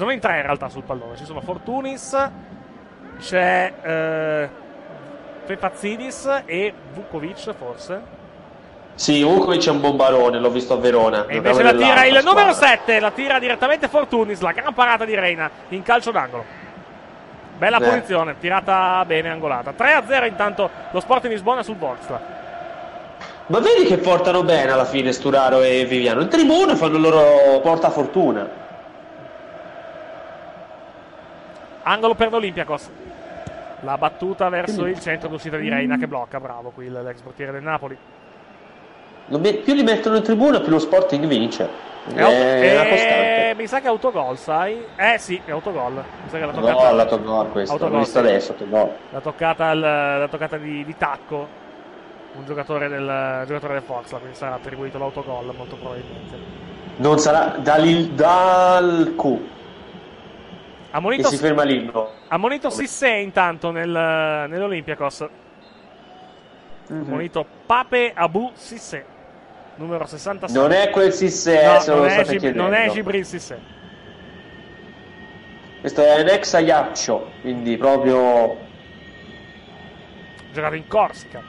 [0.00, 1.14] Sono in tre in realtà sul pallone.
[1.18, 2.30] Ci sono Fortunis,
[3.20, 4.48] c'è eh,
[5.44, 8.00] Fefazzidis e Vukovic forse.
[8.94, 11.26] Sì, Vukovic è un bombarone, l'ho visto a Verona.
[11.26, 12.78] E invece la tira il nell'altra numero squadra.
[12.78, 16.44] 7, la tira direttamente Fortunis, la gran parata di Reina in calcio d'angolo.
[17.58, 17.84] Bella Eh.
[17.84, 19.74] posizione, tirata bene, angolata.
[19.76, 22.38] 3-0 intanto lo Sport in Lisbona sul Volksla.
[23.48, 26.22] Ma vedi che portano bene alla fine Sturaro e Viviano.
[26.22, 28.59] In tribuna fanno il loro portafortuna.
[31.82, 32.90] Angolo per l'Olympiakos.
[33.82, 37.62] La battuta verso il centro d'uscita di Reina che blocca, bravo qui l'ex portiere del
[37.62, 37.96] Napoli.
[39.28, 41.88] Più li mettono in tribuna, più lo Sporting vince.
[42.06, 43.54] È È, eh, costante.
[43.56, 44.84] mi sa che è autogol, sai?
[44.96, 45.92] Eh sì, è autogol.
[45.94, 48.90] Mi sa che l'ha No, toccata, l'autogol questo, Autogol, l'ho visto adesso, autogol.
[49.10, 51.46] l'ha toccata, l'ha toccata di, di tacco.
[52.32, 56.36] Un giocatore del, giocatore del Fox, quindi sarà attribuito l'autogol molto probabilmente.
[56.96, 59.38] Non sarà dal, dal Q
[60.92, 62.10] Ammonito, si ferma l'inno.
[62.28, 65.26] ammonito Sissé intanto nel, nell'Olympiakos.
[66.88, 67.00] Mhm.
[67.02, 69.04] Ammonito Pape Abu Sissé,
[69.76, 70.60] numero 66.
[70.60, 73.58] Non è quel Sisse, No, se non, lo è Gib- non è Gibril Sissé.
[75.78, 78.58] Questo è un ex Ajaccio, quindi proprio
[80.52, 81.42] Giocato in Corsica.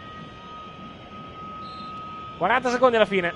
[2.37, 3.33] 40 secondi alla fine.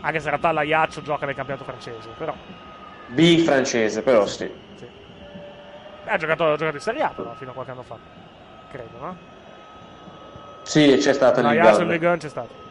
[0.00, 2.34] Anche se in realtà l'Aiaccio gioca nel campionato francese, però.
[3.08, 4.50] B francese, però sì.
[4.76, 4.86] Sì.
[6.06, 7.96] Ha giocato, ha giocato in Serie A però, fino a qualche anno fa.
[8.70, 9.16] Credo, no?
[10.62, 11.86] Sì, c'è stato il in gol.
[11.86, 12.64] Ligue 1 c'è stato.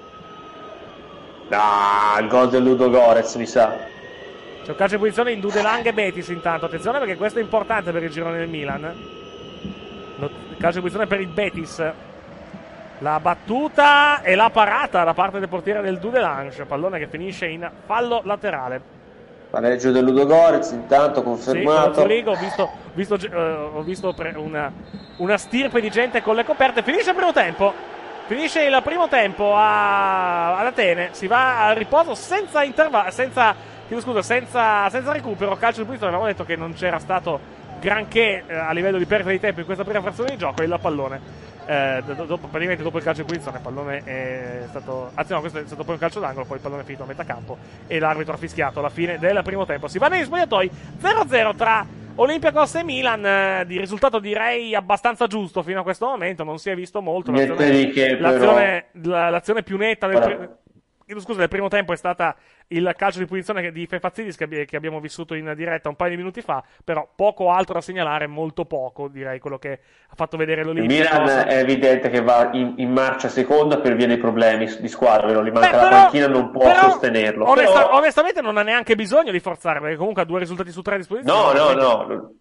[1.49, 3.73] Ah, il gol del Ludo Gorez, mi sa.
[4.63, 6.65] C'è un calcio di posizione in Dudelang e Betis intanto.
[6.65, 8.83] Attenzione perché questo è importante per il girone del Milan.
[10.17, 11.91] Il calcio di posizione per il Betis.
[12.99, 16.65] La battuta e la parata da parte del portiere del Dudelange.
[16.65, 18.81] Pallone che finisce in fallo laterale.
[19.55, 22.01] Pareggio del Ludo Gorez, intanto Sì, con confermato.
[22.01, 24.69] Zurigo ho visto, visto, eh, ho visto pre- una,
[25.15, 26.83] una stirpe di gente con le coperte.
[26.83, 27.73] Finisce il primo tempo.
[28.25, 31.09] Finisce il primo tempo a, ad Atene.
[31.11, 33.09] Si va al riposo senza intervallo.
[33.11, 33.55] Senza,
[34.19, 35.55] senza, senza recupero.
[35.55, 36.13] Calcio di punizione.
[36.13, 37.39] Avevamo detto che non c'era stato
[37.85, 40.63] granché eh, a livello di perdita di tempo in questa prima frazione di gioco.
[40.63, 41.43] Il pallone.
[41.67, 45.39] eh, do- dopo, praticamente dopo il calcio di punizione il pallone è stato anzi no
[45.39, 47.57] questo è stato poi un calcio d'angolo poi il pallone è finito a metà campo
[47.87, 50.69] e l'arbitro ha fischiato alla fine del primo tempo si va negli spogliatoi
[51.01, 51.83] 0-0 tra
[52.17, 56.69] Olympiacos e Milan eh, di risultato direi abbastanza giusto fino a questo momento non si
[56.69, 57.71] è visto molto l'azione,
[58.19, 60.57] l'azione, la- l'azione più netta del,
[61.03, 62.35] chiedo scusa, del primo tempo è stata
[62.69, 66.09] il calcio di punizione di Fefazzidis che, abbi- che abbiamo vissuto in diretta un paio
[66.11, 70.35] di minuti fa però poco altro da segnalare molto poco direi quello che ha fatto
[70.35, 74.17] vedere Il l'Olympiacos Milan è evidente che va in, in marcia seconda per via dei
[74.17, 77.47] problemi di squadra, però gli Beh, manca la però- panchina, non può però, sostenerlo.
[77.49, 80.81] onesta- Però- Onestamente non ha neanche bisogno di forzare, perché comunque ha due risultati su
[80.81, 81.39] tre a disposizione.
[81.39, 82.31] No, no, no,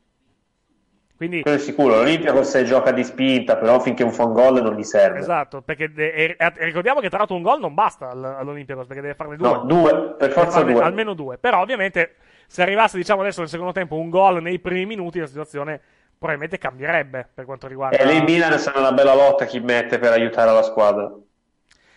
[1.24, 1.94] Quindi, quello è sicuro.
[1.96, 5.20] L'Olympiacos gioca di spinta, però finché un fa un gol non gli serve.
[5.20, 9.00] esatto, perché de- e- ricordiamo che tra l'altro un gol non basta al- all'Olympiacos, perché
[9.02, 9.48] deve farne due.
[9.48, 10.82] No, due, per forza due.
[10.82, 11.38] Almeno due.
[11.38, 12.16] Però ovviamente
[12.46, 15.80] se arrivasse diciamo adesso nel secondo tempo un gol nei primi minuti la situazione
[16.16, 17.96] probabilmente cambierebbe per quanto riguarda...
[17.96, 21.10] E lì in Milan sarà una bella lotta chi mette per aiutare la squadra.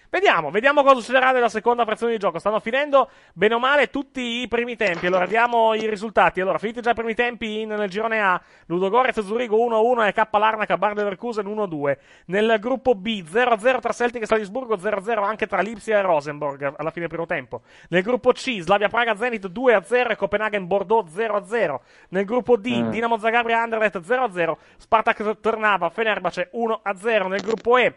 [0.10, 2.40] Vediamo, vediamo cosa succederà nella seconda frazione di gioco.
[2.40, 5.06] Stanno finendo bene o male tutti i primi tempi.
[5.08, 6.40] Allora diamo i risultati.
[6.40, 10.26] Allora, finiti già i primi tempi in- nel girone A, Ludogorez Zurigo 1-1 e K
[10.32, 11.98] Larnaca Bar Leverkusen 1-2.
[12.28, 16.92] Nel gruppo B 0-0 tra Celtic e Salisburgo, 0-0 anche tra Lipsia e Rosenborg alla
[16.92, 17.62] fine del primo tempo.
[17.90, 21.82] Nel gruppo C Slavia Praga Zenit 2-0 e Copenaghen Bordeaux 0-0.
[22.10, 22.90] Nel gruppo D Mm.
[22.92, 27.28] Dinamo Zagabria Anderlecht 0-0, Spartak Trnava Fenerbahce 1-0.
[27.28, 27.96] Nel gruppo E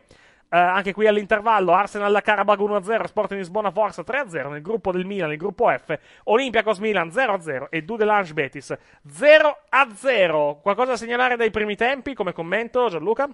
[0.52, 5.04] eh, anche qui all'intervallo Arsenal la Karabag 1-0, Sporting Lisbona Forza 3-0 nel gruppo del
[5.04, 8.76] Milan, nel gruppo F Olympiacos Milan 0-0 e Dudelange Betis
[9.08, 13.28] 0-0 qualcosa da segnalare dai primi tempi come commento Gianluca?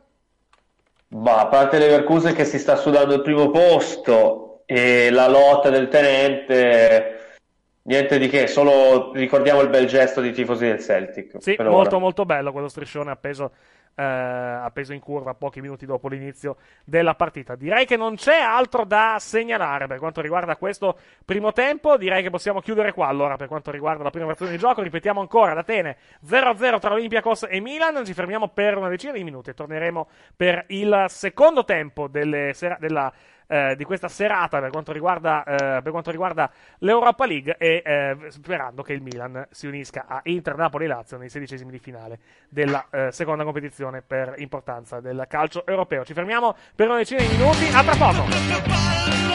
[1.08, 5.88] Ma a parte Leverkusen che si sta sudando il primo posto e la lotta del
[5.88, 7.38] tenente,
[7.82, 11.36] niente di che, solo ricordiamo il bel gesto dei tifosi del Celtic.
[11.38, 11.98] Sì, molto ora.
[11.98, 13.52] molto bello quello striscione appeso,
[13.96, 17.56] eh, appeso in curva pochi minuti dopo l'inizio della partita.
[17.56, 21.96] Direi che non c'è altro da segnalare per quanto riguarda questo primo tempo.
[21.96, 24.82] Direi che possiamo chiudere qua allora per quanto riguarda la prima versione di gioco.
[24.82, 28.04] Ripetiamo ancora ad Atene 0-0 tra Olympiacos e Milan.
[28.04, 32.76] Ci fermiamo per una decina di minuti e torneremo per il secondo tempo delle sera-
[32.78, 33.12] della
[33.46, 38.16] eh, di questa serata per quanto riguarda, eh, per quanto riguarda l'Europa League e eh,
[38.28, 42.18] sperando che il Milan si unisca a Inter, Napoli e Lazio nei sedicesimi di finale
[42.48, 46.04] della eh, seconda competizione per importanza del calcio europeo.
[46.04, 48.24] Ci fermiamo per una decina di minuti, a tra poco!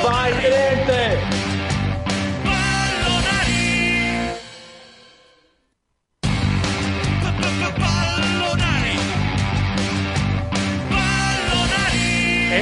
[0.02, 1.81] Vai, tenente!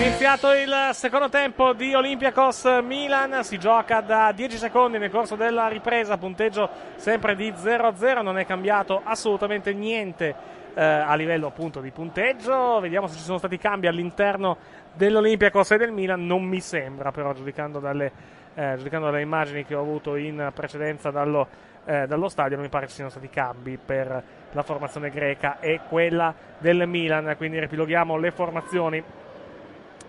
[0.09, 5.67] Iniziato il secondo tempo di Olympiacos Milan, si gioca da 10 secondi nel corso della
[5.67, 10.35] ripresa, punteggio sempre di 0-0, non è cambiato assolutamente niente
[10.73, 14.57] eh, a livello appunto di punteggio, vediamo se ci sono stati cambi all'interno
[14.93, 18.11] dell'Olympiacos e del Milan, non mi sembra però giudicando dalle,
[18.55, 21.47] eh, giudicando dalle immagini che ho avuto in precedenza dallo,
[21.85, 25.81] eh, dallo stadio non mi pare ci siano stati cambi per la formazione greca e
[25.87, 29.03] quella del Milan, quindi ripiloghiamo le formazioni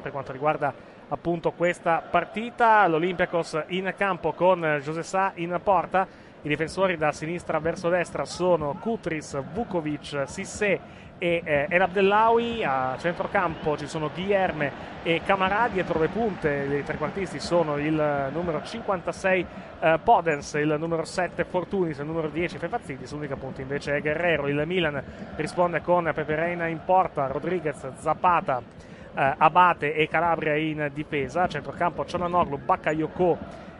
[0.00, 0.72] per quanto riguarda
[1.08, 2.86] appunto questa partita.
[2.86, 8.74] L'Olympiacos in campo con José Sá in porta I difensori da sinistra verso destra sono
[8.80, 10.80] Kutris, Vukovic, Sissé
[11.18, 12.64] e eh, El Abdellawi.
[12.64, 14.72] A centrocampo ci sono Guilherme
[15.02, 15.68] e Camarà.
[15.68, 19.46] Dietro le punte dei trequartisti sono il numero 56
[19.80, 23.12] eh, Podens, il numero 7 Fortunis, il numero 10 Fefazzidis.
[23.12, 24.48] L'unica punta invece è Guerrero.
[24.48, 25.02] Il Milan
[25.36, 28.88] risponde con Pepe Reina in porta, Rodriguez, Zapata.
[29.14, 33.38] Eh, Abate e Calabria in difesa, centrocampo Cialanoglu, Bakayoko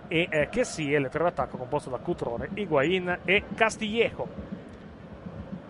[0.08, 4.28] e eh, Chessie, il trio d'attacco composto da Cutrone, Higuain e Castillejo.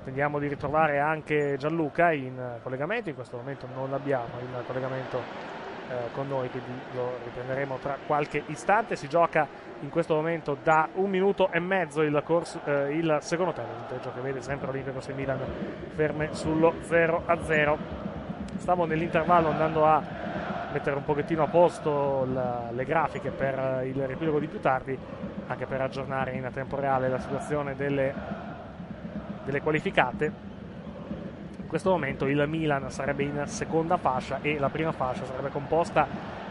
[0.04, 6.12] Tendiamo di ritrovare anche Gianluca in collegamento, in questo momento non l'abbiamo in collegamento eh,
[6.12, 8.94] con noi, quindi lo riprenderemo tra qualche istante.
[8.94, 9.46] Si gioca
[9.80, 13.86] in questo momento da un minuto e mezzo il, corso, eh, il secondo tempo, un
[13.86, 15.38] punteggio che vede sempre Olimpico e Milan
[15.94, 17.78] ferme sullo 0 a 0.
[18.58, 20.02] Stavo nell'intervallo andando a
[20.72, 24.96] mettere un pochettino a posto la- le grafiche per il riepilogo di più tardi,
[25.46, 28.14] anche per aggiornare in tempo reale la situazione delle,
[29.44, 30.48] delle qualificate.
[31.60, 36.06] In questo momento il Milan sarebbe in seconda fascia e la prima fascia sarebbe composta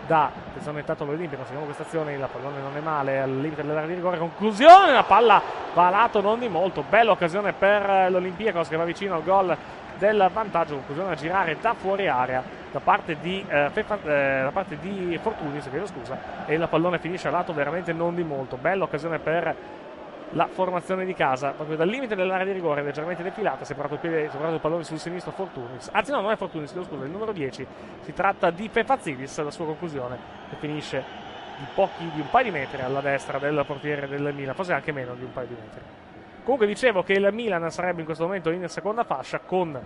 [0.09, 3.87] da, attenzione intanto l'Olimpico, seguiamo questa azione, il pallone non è male, al limite dell'area
[3.87, 5.39] di rigore, conclusione, la palla
[5.75, 9.55] va a lato non di molto, bella occasione per l'Olympiacos che va vicino al gol
[9.99, 12.41] del vantaggio, conclusione a girare da fuori area
[12.71, 16.99] da parte di, eh, Fefa- eh, da parte di Fortunis, chiedo scusa, e il pallone
[16.99, 19.55] finisce a lato veramente non di molto, bella occasione per
[20.33, 24.29] la formazione di casa, proprio dal limite dell'area di rigore, leggermente defilata, separato il, piede,
[24.29, 25.89] separato il pallone sul sinistro Fortunis.
[25.91, 27.65] Anzi no, non è Fortunis, chiedo scusa, il numero 10,
[28.01, 30.17] si tratta di Fefazzidis, la sua conclusione,
[30.49, 31.03] che finisce
[31.57, 34.91] di, pochi, di un paio di metri alla destra del portiere del Milan, forse anche
[34.91, 35.81] meno di un paio di metri.
[36.43, 39.79] Comunque dicevo che il Milan sarebbe in questo momento in seconda fascia con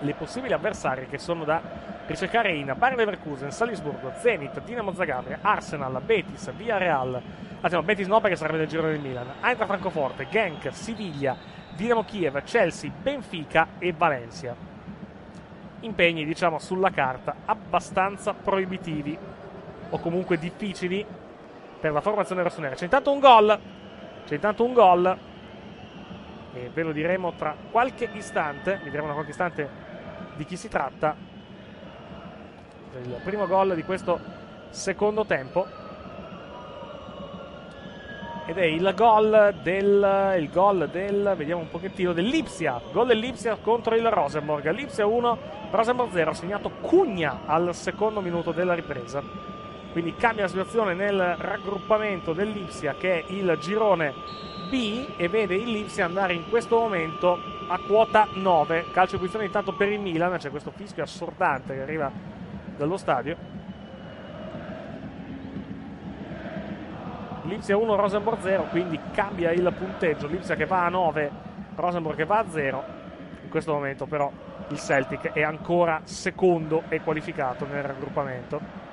[0.00, 1.60] le possibili avversarie che sono da
[2.06, 7.20] ricercare in Bayer Leverkusen, Salisburgo, Zenit, Dinamo Zagabria, Arsenal, Betis, Villarreal.
[7.60, 9.26] Anzi no, Betis no perché sarebbe del giro del Milan.
[9.40, 11.36] Eintracht Francoforte, Genk, Siviglia,
[11.74, 14.54] Dinamo Kiev, Chelsea, Benfica e Valencia.
[15.80, 19.16] Impegni, diciamo, sulla carta abbastanza proibitivi
[19.90, 21.04] o comunque difficili
[21.80, 22.74] per la formazione rossonera.
[22.74, 23.60] C'è intanto un gol.
[24.24, 25.18] C'è intanto un gol
[26.54, 29.68] e ve lo diremo tra qualche istante, vi diremo tra qualche istante
[30.36, 31.14] di chi si tratta.
[33.02, 34.20] Il primo gol di questo
[34.70, 35.80] secondo tempo.
[38.44, 42.80] Ed è il gol del, il gol del, vediamo un pochettino, dell'Ipsia.
[42.90, 44.68] Gol dell'Ipsia contro il Rosenborg.
[44.70, 45.38] L'Ipsia 1,
[45.70, 49.51] Rosenborg 0, segnato Cugna al secondo minuto della ripresa.
[49.92, 54.14] Quindi cambia la situazione nel raggruppamento dell'Ipsia che è il girone
[54.70, 57.38] B e vede il Lipsia andare in questo momento
[57.68, 58.86] a quota 9.
[58.90, 62.10] Calcio di posizione intanto per il Milan, c'è questo fischio assordante che arriva
[62.74, 63.36] dallo stadio.
[67.42, 70.26] Lipsia 1, Rosenborg 0, quindi cambia il punteggio.
[70.26, 71.30] Lipsia che va a 9,
[71.74, 72.84] Rosenborg che va a 0.
[73.42, 74.32] In questo momento però
[74.68, 78.91] il Celtic è ancora secondo e qualificato nel raggruppamento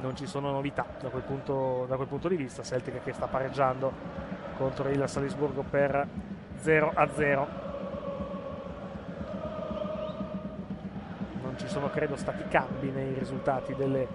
[0.00, 2.62] non ci sono novità da quel punto, da quel punto di vista.
[2.62, 3.92] Celtic che sta pareggiando
[4.56, 6.06] contro il Salisburgo per
[6.56, 7.48] 0 a 0.
[11.42, 14.08] Non ci sono, credo, stati cambi nei risultati delle,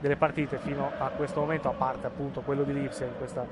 [0.00, 3.44] delle partite fino a questo momento, a parte appunto quello di Lipsia in questa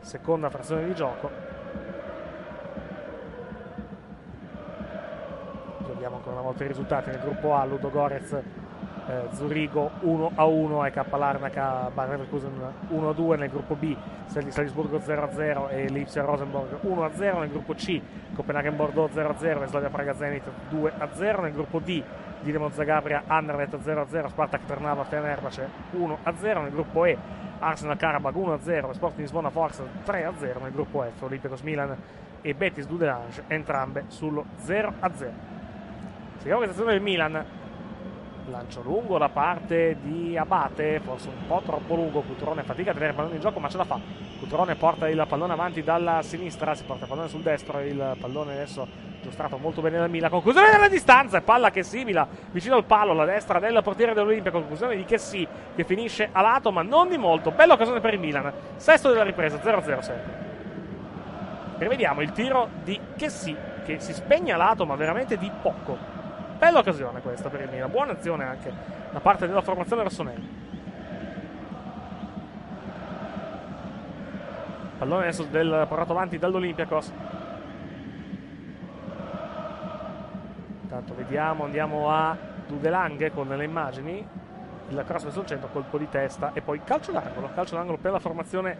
[0.00, 1.30] seconda frazione di gioco.
[5.86, 8.36] Vediamo ancora una volta i risultati nel gruppo A, Ludo Gorez
[9.08, 12.52] eh, Zurigo 1 a 1 e K Larnaca Bayer Leverkusen
[12.88, 13.96] 1 a 2 nel gruppo B
[14.26, 18.00] Sal- Salisburgo 0 a 0 e Lipsia Rosenborg 1 a 0 nel gruppo C
[18.34, 22.02] Copenaghen Bordeaux 0 a 0 e Slavia Praga Zenit 2 a 0 nel gruppo D
[22.40, 27.16] Dinamo Zagabria Anderlecht 0 a 0 Spartak Trnava Fenerbahce 1 a 0 nel gruppo E
[27.58, 31.62] Arsenal Karabag 1 a 0 Sporting Lisbona Forza 3 a 0 nel gruppo F Olympiacos
[31.62, 31.96] Milan
[32.42, 35.32] e Betis Dudelange entrambe sullo 0 a 0
[36.36, 37.44] seguiamo questa azione del Milan
[38.50, 43.10] lancio lungo da parte di Abate, forse un po' troppo lungo, Cutrone fatica a tenere
[43.10, 43.98] il pallone in gioco ma ce la fa.
[44.38, 48.52] Cutrone porta il pallone avanti dalla sinistra, si porta il pallone sul destro, il pallone
[48.52, 48.86] adesso
[49.22, 53.24] giostrato molto bene dal Milan, conclusione della distanza, palla che simila vicino al palo alla
[53.24, 57.50] destra del portiere dell'Olimpia, conclusione di Chessy che finisce a lato ma non di molto,
[57.50, 60.44] bella occasione per il Milan, sesto della ripresa, 0-0 sempre.
[61.78, 66.15] Rivediamo il tiro di Chessy che si spegne a lato ma veramente di poco.
[66.58, 68.72] Bella occasione questa per il Milan, buona azione anche
[69.10, 70.40] da parte della formazione rossonera.
[74.98, 77.12] Pallone adesso del, portato avanti dall'Olympiacos.
[80.82, 82.36] Intanto vediamo, andiamo a
[82.66, 84.26] Dudelang con le immagini.
[84.88, 88.12] Il cross verso il centro, colpo di testa e poi calcio d'angolo, calcio d'angolo per
[88.12, 88.78] la formazione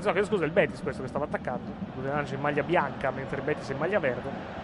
[0.00, 1.72] Anzi, no, chiedo scusa, il Betis questo che stava attaccando.
[1.94, 4.59] Dudelange in maglia bianca, mentre il Betis è in maglia verde.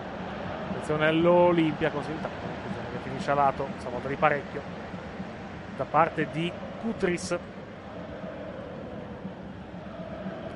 [0.87, 2.47] Attenzione all'Olimpia, così intanto.
[2.93, 4.63] Che finisce a lato, stavolta di parecchio.
[5.77, 7.37] Da parte di Kutris.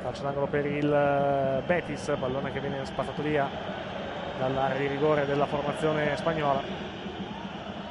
[0.05, 3.49] Calcio d'angolo per il eh, Betis, pallone che viene spazzato via
[4.39, 6.63] dall'area di rigore della formazione spagnola.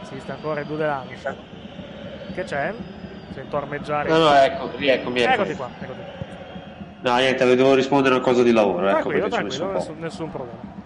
[0.03, 1.35] Esiste ancora il Dudelange.
[2.33, 2.73] Che c'è?
[3.33, 4.07] Sento armeggiare.
[4.07, 5.33] No, no, ecco, rieccomi, eccomi.
[5.41, 5.99] Eccoti qua, eccoti.
[7.01, 10.78] No, niente, devo rispondere a una cosa di lavoro, ecco Tranquillo, tranquillo, nessun, nessun problema.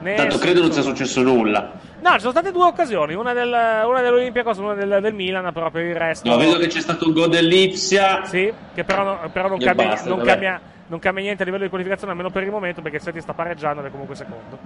[0.00, 1.72] Tanto Nessun credo non sia successo nulla.
[2.00, 5.52] No, ci sono state due occasioni, una, del, una dell'Olympiacos e una del, del Milan,
[5.52, 6.28] però per il resto...
[6.28, 8.24] No, vedo che c'è stato un gol dell'Ipsia.
[8.24, 11.64] Sì, che però, no- però non, cambia, basta, non, cambia, non cambia niente a livello
[11.64, 14.58] di qualificazione, almeno per il momento, perché il Celtic sta pareggiando ed è comunque secondo.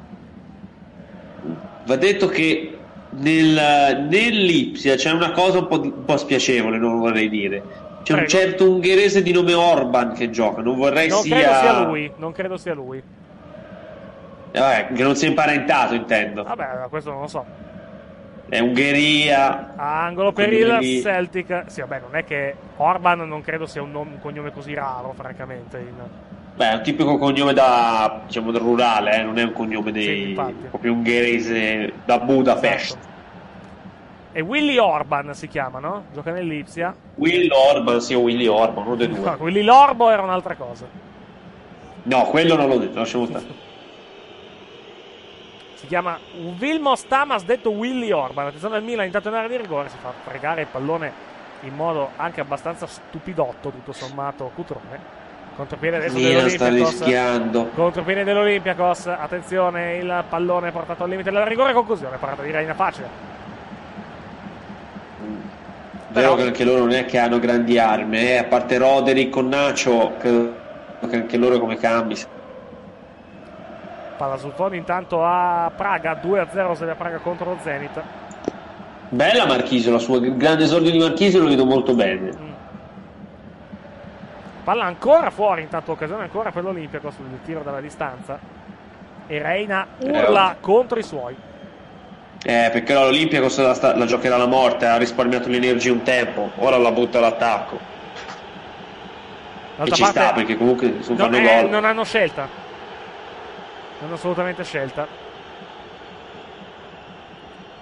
[1.86, 2.76] Va detto che
[3.10, 7.62] nel, nell'Ipsia c'è una cosa un po', di- un po' spiacevole, non vorrei dire.
[8.02, 8.28] C'è un Prego.
[8.28, 11.36] certo ungherese di nome Orban che gioca, non vorrei Non sia...
[11.36, 13.02] credo sia lui, non credo sia lui.
[14.52, 16.42] Eh, vabbè, che non sia imparentato, intendo.
[16.42, 17.44] Vabbè, questo non lo so.
[18.48, 19.72] È Ungheria.
[19.76, 21.64] Angolo per il Celtic.
[21.68, 25.14] Sì, vabbè, non è che Orban non credo sia un, nome- un cognome così raro,
[25.16, 25.78] francamente.
[25.78, 25.94] in-
[26.54, 30.02] Beh, è un tipico cognome da, diciamo, da rurale, eh, non è un cognome di,
[30.36, 32.90] Sì, proprio ungherese da Budapest.
[32.90, 33.10] Esatto.
[34.32, 36.04] E Willy Orban si chiama, no?
[36.12, 36.94] Gioca nell'Ipsia.
[37.14, 39.18] Will Orban, sì, Willy Orban, uno dei due.
[39.18, 40.86] No, Willy Lorbo era un'altra cosa.
[42.02, 43.44] No, quello non l'ho detto, lasciamo stare.
[45.82, 46.16] Si chiama
[46.56, 48.46] Vilmos Tamas, detto Willy Orban.
[48.46, 51.12] Attenzione al Milan, intanto in area di rigore, si fa fregare il pallone
[51.62, 55.00] in modo anche abbastanza stupidotto, tutto sommato, Cutrone.
[55.56, 57.70] Contropiede adesso Milan rischiando.
[57.74, 59.08] Contropiede dell'Olympiacos.
[59.08, 62.16] Attenzione, il pallone portato al limite della rigore, conclusione.
[62.16, 63.08] Parata di Reina facile.
[66.10, 69.48] Vero che anche loro non è che hanno grandi armi, eh, a parte Roderick con
[69.48, 70.54] Nacho, credo
[71.10, 72.16] che anche loro come cambi.
[74.22, 78.00] Palla sul fondo intanto a Praga, 2-0 Slavia Praga contro lo Zenit.
[79.08, 82.30] Bella Marchisio, la sua grande esordio di Marchisio lo vedo molto bene.
[84.62, 88.38] Palla ancora fuori, intanto occasione ancora per l'Olimpiaco sul tiro dalla distanza.
[89.26, 91.34] E Reina urla contro i suoi.
[92.44, 96.78] Eh, perché l'Olimpiakos la, sta- la giocherà alla morte, ha risparmiato l'energia un tempo, ora
[96.78, 97.74] la butta all'attacco.
[97.74, 97.80] E
[99.78, 101.70] D'altra ci parte, sta perché comunque non, fanno eh, gol.
[101.70, 102.61] non hanno scelta.
[104.02, 105.06] Non assolutamente scelta.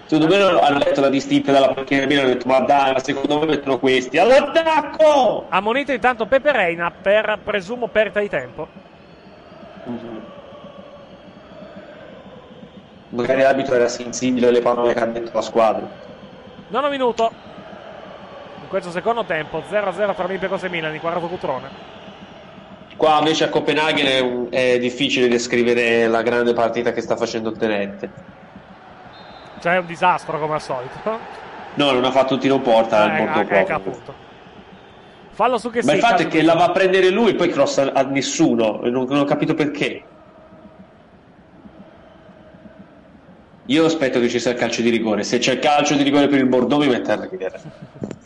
[0.05, 3.39] Secondo me hanno letto la distinta dalla panchina e hanno detto ma dai, ma secondo
[3.39, 4.18] me mettono questi.
[4.18, 5.47] All'attacco!
[5.49, 8.68] Ammonito intanto Pepe Reina per, presumo, perdita di tempo.
[13.11, 15.89] Magari l'arbitro era sensibile alle parole che ha detto la squadra.
[16.68, 17.31] Nono minuto.
[18.61, 21.99] In questo secondo tempo, 0-0 tra Olympiacos e Milan, in quadrato Cutrone.
[23.01, 27.57] Qua invece a Copenaghen è, è difficile descrivere la grande partita che sta facendo il
[27.57, 28.11] tenente.
[29.59, 31.18] Cioè è un disastro come al solito.
[31.76, 33.74] No, non ha fatto un tiro porta al Eh, bordo eh, proprio.
[33.76, 34.14] appunto.
[35.30, 37.48] Fallo su che Ma il fatto è che la va a prendere lui e poi
[37.48, 38.82] crossa a nessuno.
[38.82, 40.03] e Non, non ho capito perché.
[43.64, 45.22] Io aspetto che ci sia il calcio di rigore.
[45.22, 47.61] Se c'è il calcio di rigore per il Bordeaux mi mette a ridere.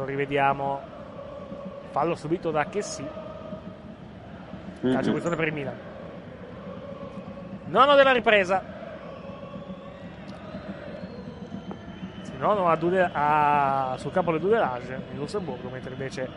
[0.00, 0.80] Intanto rivediamo.
[1.90, 3.02] Fallo subito da che sì.
[3.02, 4.94] Mm-hmm.
[4.94, 5.74] Calcio posizione per il Milan.
[7.66, 8.62] Nono della ripresa.
[12.22, 16.28] Sì, nono a Dude- a- sul campo del Dudelage in Lussemburgo, mentre invece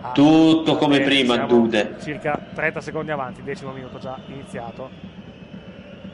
[0.00, 1.96] a- Tutto come Atene prima, Dude.
[2.00, 4.90] Circa 30 secondi avanti, decimo minuto già iniziato.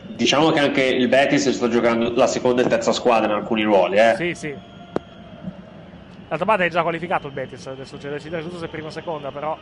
[0.06, 3.96] Diciamo che anche il Betis sta giocando la seconda e terza squadra in alcuni ruoli.
[3.98, 4.14] Eh.
[4.16, 4.76] Sì, sì.
[6.28, 8.90] D'altra parte è già qualificato il Betis, adesso c'è da decidere giusto se prima o
[8.90, 9.56] seconda, però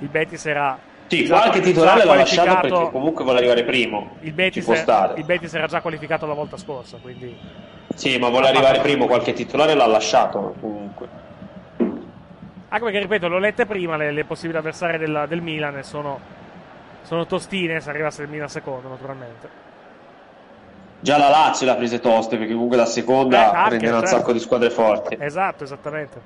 [0.00, 4.16] il Betis era Sì, già- qualche titolare l'ha lasciato perché comunque vuole arrivare primo.
[4.20, 5.18] il Betis, stare.
[5.18, 7.36] il Betis era già qualificato la volta scorsa, quindi
[7.94, 11.08] Sì, ma vuole arrivare primo, qualche titolare l'ha lasciato comunque.
[11.78, 16.18] anche perché ripeto, l'ho lette prima le, le possibili avversarie del, del Milan sono,
[17.02, 19.66] sono tostine se arrivasse il Milan secondo, naturalmente.
[21.00, 24.16] Già la Lazio l'ha prese toste perché comunque la seconda Eh, prenderà un certo.
[24.16, 25.16] sacco di squadre forti.
[25.20, 26.20] Esatto, esattamente.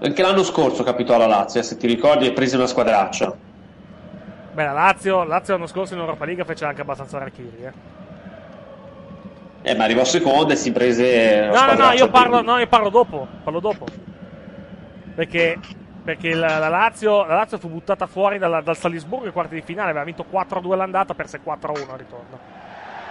[0.00, 3.34] Anche l'anno scorso capitò alla Lazio, eh, se ti ricordi, e prese una squadraccia.
[4.52, 7.72] Beh, la Lazio, Lazio l'anno scorso in Europa League fece anche abbastanza racchiri, eh.
[9.62, 12.88] Eh, ma arrivò seconda e si prese No, no, no, io parlo, no, io parlo
[12.88, 13.26] dopo.
[13.42, 13.84] Parlo dopo.
[15.14, 15.58] Perché,
[16.04, 19.62] perché la, la Lazio, la Lazio fu buttata fuori dalla- dal Salisburgo ai quarti di
[19.62, 19.90] finale.
[19.90, 22.38] Aveva vinto 4-2 all'andata, perse 4-1 al ritorno.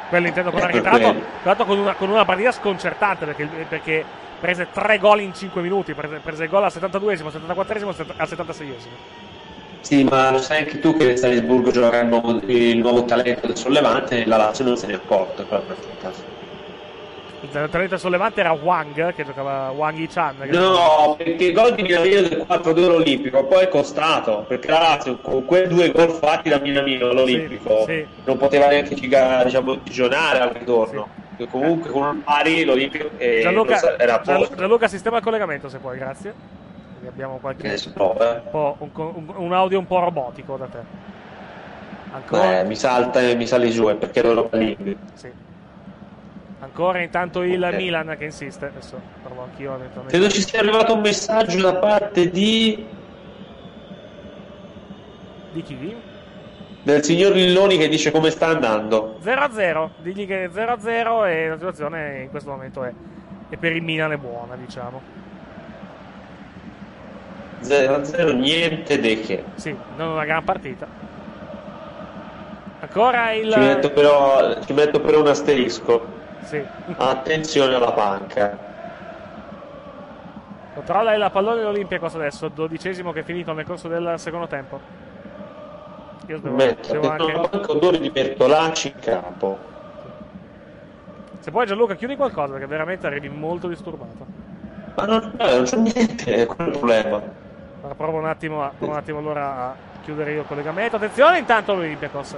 [0.10, 0.82] Quello intendo con quello.
[0.82, 0.98] Tra
[1.44, 4.06] l'altro con una, con una partita sconcertante perché, perché
[4.40, 8.28] prese tre gol in 5 minuti, prese, prese il gol al 72esimo, al 74esimo, al
[8.28, 9.26] 76esimo.
[9.82, 13.48] Sì, ma lo sai anche tu che il Salisburgo gioca il nuovo, il nuovo talento
[13.48, 15.64] del sollevante e la Lazio non se ne è accorto per
[16.02, 16.27] la
[17.70, 20.36] talento sollevante era Wang, che giocava Wang Yi-chan.
[20.50, 24.80] No, perché il gol di Minamino del 4 d'oro olimpico poi è costato, perché la
[24.80, 28.08] Lazio con quei due gol fatti da Minamino all'Olimpico Sì, sì.
[28.26, 31.08] non poteva neanche diciamo, gigionare al ritorno.
[31.38, 34.56] Perché Comunque con un pari l'Olimpico eh, Gianluca, sa- era posto.
[34.56, 36.34] Gianluca, sistema il collegamento se puoi, grazie.
[37.08, 38.42] Abbiamo qualche prova, eh.
[38.52, 40.78] un, un, un- audio un po' robotico da te.
[42.12, 44.96] Ancora, Eh, mi salta e mi sale giù, è perché ero League.
[45.14, 45.32] sì.
[46.60, 47.76] Ancora intanto il Ok.
[47.76, 48.66] Milan che insiste.
[48.66, 50.18] Adesso provo anch'io eventualmente.
[50.18, 52.86] Credo ci sia arrivato un messaggio da parte di
[55.52, 55.96] Di chi?
[56.84, 59.20] del signor Lilloni che dice come sta andando.
[59.22, 59.90] 0-0.
[60.02, 62.94] Digli che è 0-0 e la situazione in questo momento è,
[63.50, 65.02] è per il Milan è buona, diciamo.
[67.62, 69.44] 0-0, niente di che.
[69.56, 70.88] Sì, non una gran partita.
[72.80, 73.52] Ancora il...
[73.52, 76.16] Ci metto però, ci metto però un asterisco.
[76.48, 76.66] Sì.
[76.96, 78.58] Attenzione alla panca.
[80.76, 84.80] Controlla il pallone dell'Olympiacos adesso, dodicesimo che è finito nel corso del secondo tempo.
[86.28, 87.50] Io devo, Metto devo dentro la anche...
[87.50, 89.58] panca odore di Bertolacci in campo.
[91.40, 94.26] Se puoi Gianluca chiudi qualcosa perché veramente arrivi molto disturbato.
[94.96, 97.22] Ma non, no, non c'è niente, è quello il problema.
[97.80, 100.96] Allora, provo un attimo, a, provo un attimo allora a chiudere io il collegamento.
[100.96, 102.38] Attenzione intanto l'Olympiacos.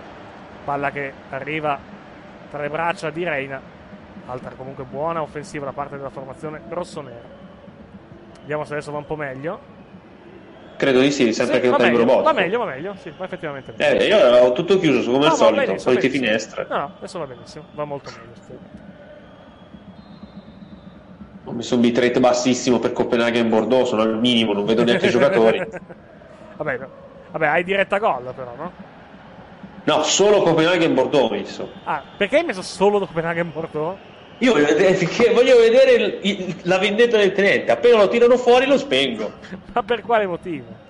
[0.66, 1.78] Palla che arriva
[2.50, 3.78] tra le braccia di Reina.
[4.28, 7.48] Altra comunque buona offensiva da parte della formazione rossonera.
[8.42, 9.78] Vediamo se adesso va un po' meglio.
[10.76, 12.96] Credo di sì, sempre Sì, che non va, tengo va meglio, va meglio.
[13.02, 14.00] Sì, va effettivamente meglio.
[14.00, 16.66] Eh, io avevo tutto chiuso come No, al solito, solite finestre.
[16.70, 18.58] No, no, adesso va benissimo, va molto meglio.
[21.44, 25.10] Ho messo un bitrate bassissimo per Copenaghen Bordeaux, sono al minimo, non vedo neanche i
[25.10, 25.60] giocatori.
[26.56, 26.80] vabbè,
[27.32, 28.72] vabbè, hai diretta gol però, no?
[29.84, 31.72] No, solo Copenaghen Bordeaux ho messo.
[31.84, 33.98] Ah, perché hai messo solo Copenaghen Bordeaux?
[34.40, 38.66] Io voglio vedere, voglio vedere il- il- la vendetta del tenente, appena lo tirano fuori
[38.66, 39.32] lo spengo.
[39.74, 40.88] Ma per quale motivo?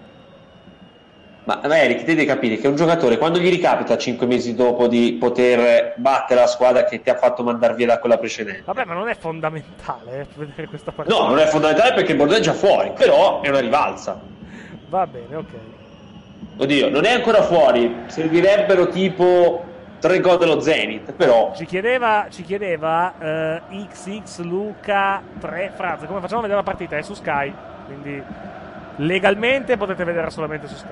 [1.45, 5.17] Ma ma Eric, devi capire che un giocatore quando gli ricapita 5 mesi dopo di
[5.19, 8.61] poter battere la squadra che ti ha fatto mandare via da quella precedente.
[8.65, 11.17] Vabbè, ma non è fondamentale eh, vedere questa partita.
[11.17, 14.21] No, non è fondamentale perché il Bordeaux è già fuori, però è una rivalsa.
[14.89, 15.45] Va bene, ok.
[16.57, 19.63] Oddio, non è ancora fuori, servirebbero tipo
[19.99, 26.19] 3 gol dello Zenith, però Ci chiedeva, ci chiedeva eh, XX Luca 3 Franz, come
[26.21, 26.97] facciamo a vedere la partita?
[26.97, 27.53] È su Sky,
[27.85, 28.23] quindi
[28.97, 30.87] legalmente potete vedere solamente su Sky.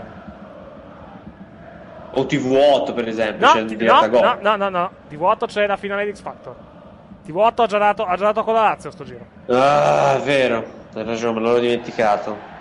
[2.12, 4.22] o TV8 per esempio, No, c'è diretta no, gol.
[4.22, 4.91] no, no, no, no.
[5.10, 6.55] TV8 c'è la finale di X Factor.
[7.28, 9.26] TV8 ha già dato, ha già dato con la Lazio sto giro.
[9.47, 10.64] Ah, è vero,
[10.95, 12.55] hai ragione, me l'ho dimenticato.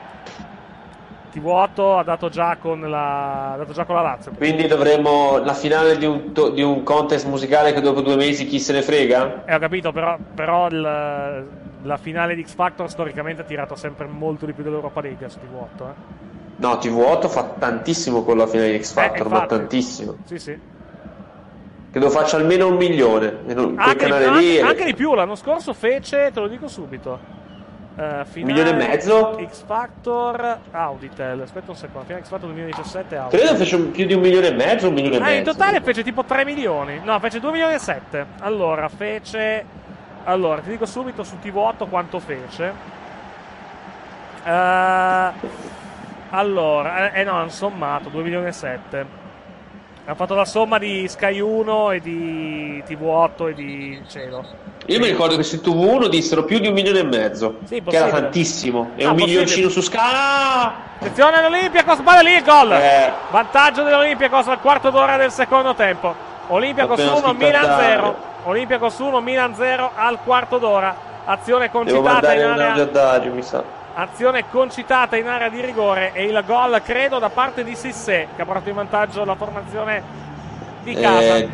[1.41, 4.32] TV8 ha dato già con la, ha dato già con la Lazio.
[4.37, 8.59] Quindi dovremmo la finale di un, di un contest musicale che dopo due mesi chi
[8.59, 9.45] se ne frega?
[9.45, 11.47] Eh, ho capito, però, però il-
[11.82, 15.39] la finale di X Factor storicamente ha tirato sempre molto di più dell'Europa League su
[15.39, 15.82] TV8.
[15.89, 16.24] Eh.
[16.57, 20.16] No, TV8 fa tantissimo con la finale di X Factor, Eh, ma tantissimo.
[20.24, 20.59] Sì, sì.
[21.91, 23.39] Credo faccia almeno un milione.
[23.47, 27.18] Anche, anche- lì è- anche di più, l'anno scorso fece, te lo dico subito.
[27.97, 29.38] Eh, finale milione e mezzo?
[29.49, 31.40] X Factor Auditel.
[31.40, 33.40] Aspetta un secondo, finale X Factor 2017 Auditel.
[33.40, 35.36] Credo fece più di un milione e mezzo, un milione e Ah, mezzo.
[35.38, 37.01] in totale fece tipo 3 milioni.
[37.03, 38.26] No, fece 2 milioni e 7.
[38.40, 39.64] Allora, fece.
[40.24, 42.72] Allora, ti dico subito su TV8 quanto fece.
[44.44, 45.30] Eh,
[46.30, 49.24] allora, eh, eh no, hanno sommato 2 milioni e 7.
[50.07, 54.44] Hanno fatto la somma di Sky 1 e di TV8 e di Cielo.
[54.86, 57.57] Io mi ricordo che su TV1 dissero più di un milione e mezzo.
[57.64, 58.90] Sì, che era tantissimo.
[58.94, 59.24] E Ah, un possibile.
[59.26, 60.74] milioncino su Scala.
[61.00, 62.70] Attenzione all'Olympiacos, sbaglia lì il gol.
[62.70, 63.12] Eh.
[63.32, 66.14] Vantaggio dell'Olympiacos al quarto d'ora del secondo tempo.
[66.46, 67.76] Olympiacos Appena 1, scritto Milan a 0.
[67.76, 68.16] Dario.
[68.44, 70.96] Olympiacos 1, Milan 0 al quarto d'ora.
[71.24, 73.64] Azione concitata in area mi sa.
[73.99, 78.42] Azione concitata in area di rigore e il gol credo da parte di Sissé che
[78.42, 80.03] ha portato in vantaggio la formazione
[80.82, 81.36] di casa.
[81.36, 81.49] Eh,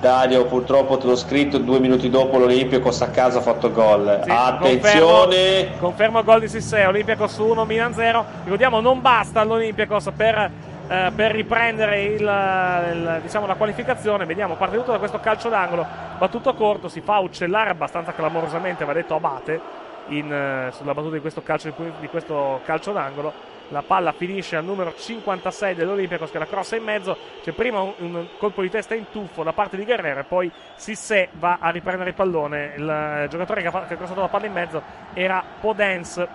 [0.00, 4.22] Dario, purtroppo te l'ho scritto due minuti dopo l'Olimpiakos a casa ha fatto gol.
[4.24, 5.76] Sì, Attenzione!
[5.78, 8.24] Confermo, il gol di Sissé, Olympiacos 1, Milan 0.
[8.44, 10.50] Ricordiamo, non basta all'Olympiacos per,
[10.88, 14.24] eh, per riprendere il, il- diciamo, la qualificazione.
[14.24, 15.86] Vediamo, parte tutto da questo calcio d'angolo,
[16.16, 19.60] battuto corto, si fa uccellare abbastanza clamorosamente, va detto Abate,
[20.08, 23.50] in, eh, sulla battuta di questo calcio, di questo calcio d'angolo.
[23.68, 27.16] La palla finisce al numero 56 dell'Olympiacos che la crossa in mezzo.
[27.42, 30.50] C'è prima un, un colpo di testa in tuffo da parte di Guerrero e poi
[30.74, 32.74] Sissé va a riprendere il pallone.
[32.76, 34.82] Il eh, giocatore che ha, che ha crossato la palla in mezzo
[35.14, 36.26] era Podens.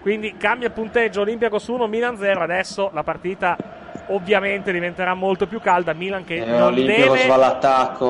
[0.00, 2.40] Quindi cambia il punteggio Olympiacos 1, Milan 0.
[2.40, 3.56] Adesso la partita
[4.08, 5.92] ovviamente diventerà molto più calda.
[5.92, 7.26] Milan che Eh, non deve.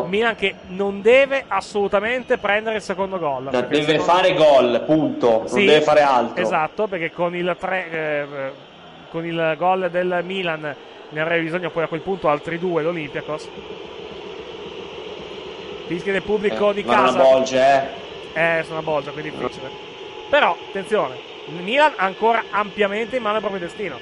[0.08, 3.44] Milan che non deve assolutamente prendere il secondo gol.
[3.44, 5.42] Il deve secondo- fare gol, punto.
[5.46, 6.42] Sì, non deve fare altro.
[6.42, 8.26] Esatto, perché con il, tre- eh,
[9.10, 10.74] con il gol del Milan
[11.10, 13.48] ne avrebbe bisogno poi a quel punto altri due l'Olympiacos.
[15.86, 17.18] Fischi del pubblico Eh, di ma non casa.
[17.20, 17.58] avvolge,
[18.34, 18.58] eh.
[18.58, 19.70] Eh, sono a bolgia, quindi difficile.
[20.28, 21.14] Però, attenzione,
[21.46, 23.98] il Milan ha ancora ampiamente in mano il proprio destino.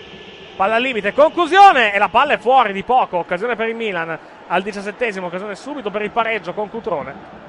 [0.56, 3.18] Palla al limite, conclusione e la palla è fuori di poco.
[3.18, 7.44] Occasione per il Milan al diciassettesimo, occasione subito per il pareggio con Cutrone.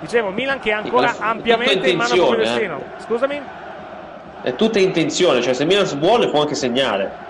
[0.00, 2.82] Dicevo, Milan che ha ancora Sì, è ampiamente in mano proprio intenzione, destino.
[2.98, 3.42] Scusami?
[4.42, 7.24] È tutta intenzione, cioè se Milan vuole può anche segnare.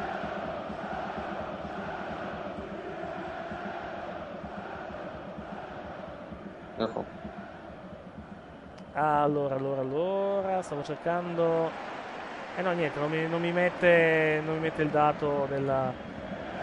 [6.78, 7.04] Ecco.
[8.94, 11.95] Allora, allora, allora, stavo cercando...
[12.58, 15.92] Eh no, niente, non mi, non mi mette, non mi mette il dato della,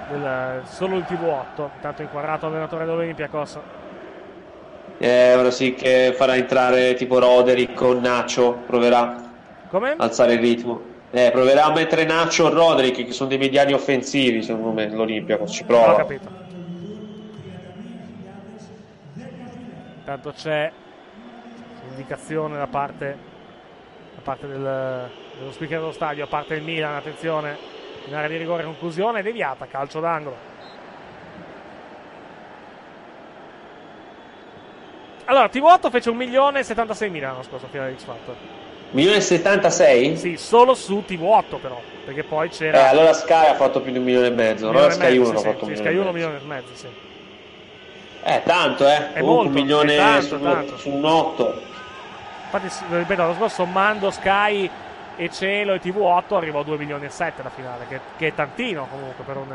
[0.09, 1.69] della- solo il TV8.
[1.75, 3.59] Intanto inquadrato allenatore dell'Olympiacos.
[4.97, 9.21] Eh, ora sì che farà entrare tipo Roderick con Nacho, proverà
[9.69, 9.91] Come?
[9.91, 10.81] a alzare il ritmo.
[11.11, 15.51] Eh, proverà a mettere Nacho o Roderick, che sono dei mediani offensivi, secondo me, l'Olimpiakos
[15.51, 15.95] ci Non ho prova.
[15.97, 16.41] capito.
[19.99, 20.71] Intanto c'è
[21.89, 23.17] indicazione da parte,
[24.15, 25.09] da parte del-
[25.43, 27.57] dello speaker dello stadio, a parte il Milan, attenzione,
[28.05, 30.51] in area di rigore, conclusione, deviata, calcio d'angolo.
[35.25, 38.35] Allora, TV8 fece 1.076.000 l'anno scorso finale di X Factor.
[38.91, 40.17] Milione e 76?
[40.17, 42.89] Sì, solo su TV8 però, perché poi Eh, c'era...
[42.89, 44.69] allora Sky ha fatto più di un milione e mezzo.
[44.69, 46.27] un Allora Sky 1 mezzo, ha sì, fatto un sì, milione Sky e 1 mezzo.
[46.27, 46.87] milione e mezzo, sì.
[48.25, 49.13] Eh, tanto, eh.
[49.13, 50.77] È molto, un milione tanto, su, tanto.
[50.77, 51.61] su un 8.
[52.51, 54.69] Infatti, lo ripeto, l'anno scorso sommando Sky
[55.15, 58.33] e Cielo e TV8 arrivò a 2 milioni e 7 alla finale, che, che è
[58.33, 59.47] tantino comunque per un,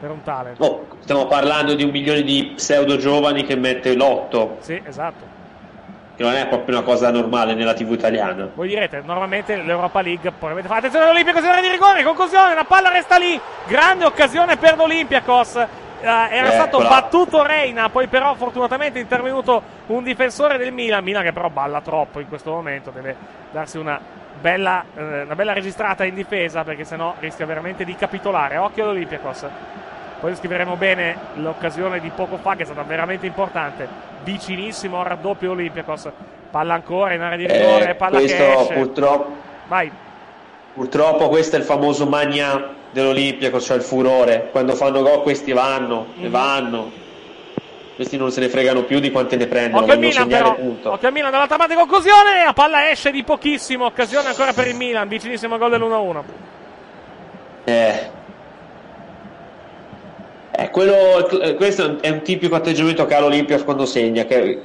[0.00, 0.60] per un talent.
[0.60, 5.36] Oh, stiamo parlando di un milione di pseudo giovani che mette l'otto, Sì, esatto.
[6.16, 8.48] che non è proprio una cosa normale nella TV italiana.
[8.54, 12.64] Voi direte, normalmente l'Europa League probabilmente fa attenzione all'Olimpiakos in area di rigore, conclusione, la
[12.64, 15.66] palla resta lì, grande occasione per l'Olympiakos.
[16.00, 16.88] Eh, era stato Eccola.
[16.88, 21.80] battuto Reina, poi però fortunatamente è intervenuto un difensore del Milan, Milan che però balla
[21.80, 23.16] troppo in questo momento, deve
[23.50, 23.98] darsi una
[24.40, 28.56] bella, eh, una bella registrata in difesa perché sennò rischia veramente di capitolare.
[28.56, 29.46] Occhio all'Olympiakos.
[30.20, 33.86] Poi descriveremo bene l'occasione di poco fa che è stata veramente importante.
[34.24, 36.08] Vicinissimo al raddoppio Olympiakos.
[36.50, 38.72] Palla ancora in area di rigore, Eh, palla che questo esce.
[38.74, 39.36] purtroppo,
[39.68, 39.90] Vai.
[40.74, 44.48] purtroppo questo è il famoso mania dell'Olimpico, cioè il furore.
[44.50, 46.24] Quando fanno gol questi vanno Mhm.
[46.24, 46.90] e vanno.
[47.98, 50.54] Questi non se ne fregano più di quante ne prendono, Occhio Milan segnare però.
[50.54, 50.92] punto.
[50.92, 52.44] Occhio Milan dall'altra conclusione.
[52.44, 53.86] La palla esce di pochissimo.
[53.86, 55.08] Occasione ancora per il Milan.
[55.08, 56.22] Vicinissimo al gol dell'1-1.
[57.64, 58.10] Eh.
[60.52, 64.60] Eh, quello, eh, questo è un tipico atteggiamento che ha l'Olimpia quando segna, che,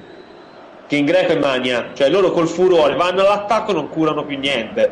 [0.86, 4.38] che in greco è mania, cioè loro col furore vanno all'attacco e non curano più
[4.38, 4.92] niente.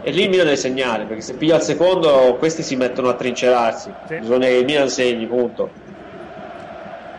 [0.00, 3.14] E lì il Milan deve segnare, perché se piglia il secondo questi si mettono a
[3.16, 3.92] trincerarsi.
[4.08, 4.16] Sì.
[4.16, 5.81] Bisogna che il Milan segni, punto.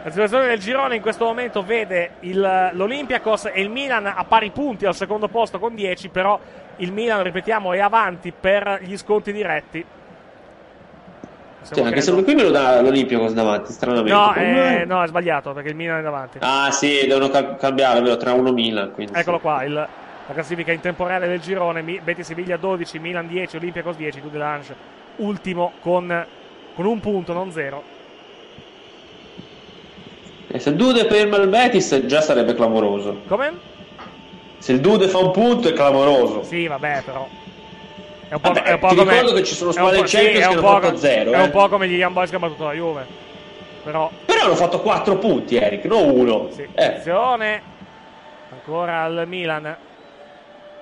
[0.04, 4.50] La situazione del girone in questo momento vede il- l'Olympiakos e il Milan a pari
[4.52, 6.38] punti al secondo posto con 10, però
[6.78, 9.86] il Milan, ripetiamo, è avanti per gli sconti diretti.
[11.74, 14.12] Cioè, anche se qui me lo dà l'Olimpico davanti, stranamente.
[14.12, 16.40] No, eh, no, è sbagliato perché il Milan è davanti.
[16.42, 18.92] Ah sì, devono cal- cambiare, vero, 3-1 Milan.
[18.92, 19.44] Quindi Eccolo sì.
[19.44, 21.82] qua, il- la classifica in temporale del girone.
[21.82, 24.76] Mi- Betis Siviglia 12, Milan 10, Olympiacos 10, Dudelange
[25.18, 26.26] ultimo con,
[26.76, 27.82] con un punto, non zero.
[30.56, 33.22] E se il Dude ferma il Betis già sarebbe clamoroso.
[33.28, 33.54] Come?
[34.60, 36.44] Se il Dude fa un punto è clamoroso.
[36.44, 37.28] Sì, vabbè, però.
[38.28, 40.06] È un po', Vabbè, è un po' ti come, ricordo che ci sono squadre in
[40.06, 41.42] Champions sì, che hanno fatto come- zero, È eh.
[41.42, 43.06] un po' come gli Young Boys che ha battuto la Juve.
[43.84, 46.50] Però, Però hanno fatto 4 punti, Eric, non uno.
[46.52, 47.62] sì, Eh, attenzione.
[48.52, 49.76] Ancora al Milan.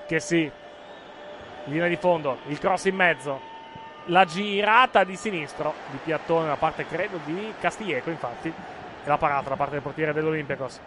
[0.05, 0.51] Che sì.
[1.65, 3.39] Linea di fondo, il cross in mezzo.
[4.07, 8.51] La girata di sinistro di Piattone da parte, credo, di Castiglieco, infatti.
[9.03, 10.79] E la parata da parte del portiere dell'Olympiacos.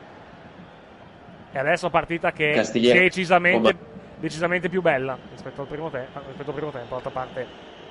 [1.53, 3.77] E adesso partita che è Castiglieco, decisamente,
[4.17, 6.89] decisamente più bella rispetto al primo, te- rispetto al primo tempo.
[6.95, 7.47] D'altra parte,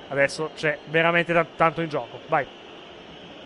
[0.08, 2.20] adesso c'è veramente ta- tanto in gioco.
[2.28, 2.46] Vai.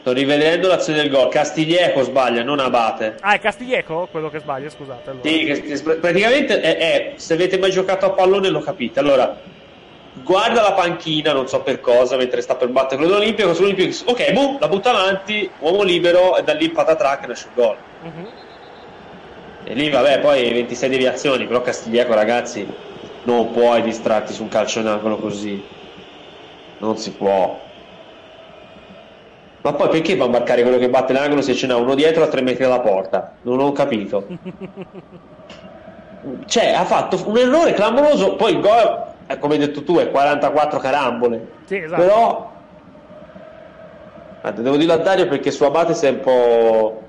[0.00, 1.28] sto rivedendo l'azione del gol.
[1.28, 3.16] Castiglieco sbaglia, non Abate.
[3.20, 5.10] Ah, è Castiglieco quello che sbaglia, scusate.
[5.10, 5.28] Allora.
[5.28, 9.00] Sì, praticamente è, è- se avete mai giocato a pallone lo capite.
[9.00, 9.36] Allora,
[10.22, 14.32] guarda la panchina, non so per cosa, mentre sta per battere quello dell'Olimpico, sull'Olimpico, ok,
[14.32, 17.76] boom, la butta avanti, uomo libero, e da lì patatrack nasce il gol.
[18.02, 18.28] Mhm.
[19.64, 22.66] E lì, vabbè, poi 26 deviazioni, però Castiglieco, ragazzi,
[23.24, 25.62] non puoi distrarti su un calcio in angolo così.
[26.78, 27.60] Non si può.
[29.60, 32.22] Ma poi perché va a marcare quello che batte l'angolo se ce n'ha uno dietro
[32.22, 33.34] a 3 metri dalla porta?
[33.42, 34.26] Non ho capito.
[36.46, 40.78] cioè, ha fatto un errore clamoroso, poi il gol, come hai detto tu, è 44
[40.78, 41.46] carambole.
[41.64, 42.00] Sì, esatto.
[42.00, 42.56] Però...
[44.54, 47.02] Devo dirlo a Dario perché su Abate si è un po'...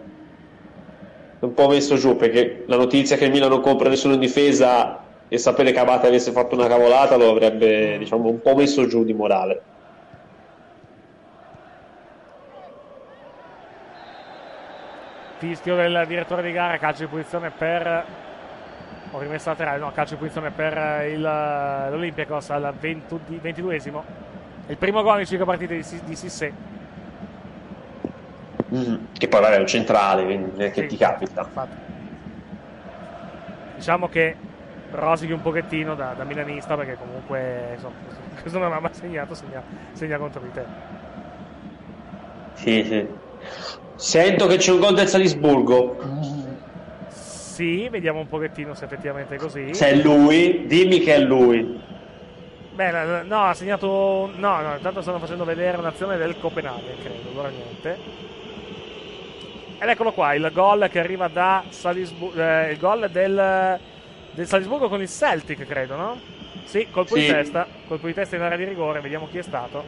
[1.39, 4.99] un po' messo giù, perché la notizia che il Milan non compra nessuno in difesa
[5.29, 9.05] e sapere che Abate avesse fatto una cavolata lo avrebbe, diciamo, un po' messo giù
[9.05, 9.61] di morale.
[15.37, 18.27] Fischio del direttore di gara, calcio di posizione per.
[19.11, 24.01] Ho rimesso laterale, no, calcio di posizione per il, l'Olympiacos al 20 22esimo.
[24.67, 26.53] È il primo gol in 5 partite di, di Sissé.
[29.17, 31.41] Che poi vabbè è un centrale, quindi neanche Sì, ti capita.
[31.41, 31.75] infatti.
[33.77, 34.35] Diciamo che
[34.91, 39.33] rosichi un pochettino da, da milanista perché comunque insomma, questo- questo non ha mai segnato,
[39.33, 39.61] segna,
[39.93, 40.63] segna contro di te.
[42.53, 43.07] Sì, sì.
[43.95, 45.97] Sento che c'è un gol del Salisburgo.
[47.59, 49.73] Sì, vediamo un pochettino se effettivamente è così.
[49.73, 51.77] Se è lui, dimmi che è lui.
[52.71, 54.31] Beh, no, ha segnato.
[54.33, 57.97] No, no, intanto stanno facendo vedere un'azione del Copenaghen, credo, allora niente.
[59.77, 62.41] Ed eccolo qua, il gol che arriva da Salisburgo.
[62.41, 63.77] il gol del,
[64.31, 66.17] del Salisburgo con il Celtic, credo, no?
[66.63, 67.27] Sì, colpo di Sì.
[67.27, 67.67] testa.
[67.89, 69.83] Colpo di testa in area di rigore, vediamo chi è stato.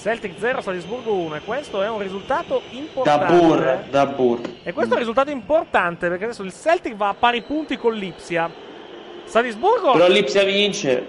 [0.00, 1.36] Celtic 0, Salisburgo 1.
[1.36, 3.34] E questo è un risultato Da importante.
[3.34, 4.40] Bur, da Bur.
[4.62, 7.94] E questo è un risultato importante perché adesso il Celtic va a pari punti con
[7.94, 8.50] l'Ipsia.
[9.24, 9.92] Salisburgo.
[9.92, 11.04] Però l'Ipsia vince.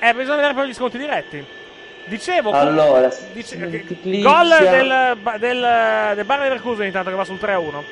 [0.00, 1.44] Eh, bisogna vedere però gli sconti diretti.
[2.04, 3.58] Dicevo, Allora, dice-
[4.02, 7.82] gol del, del, del Bayern Leverkusen intanto che va sul 3-1.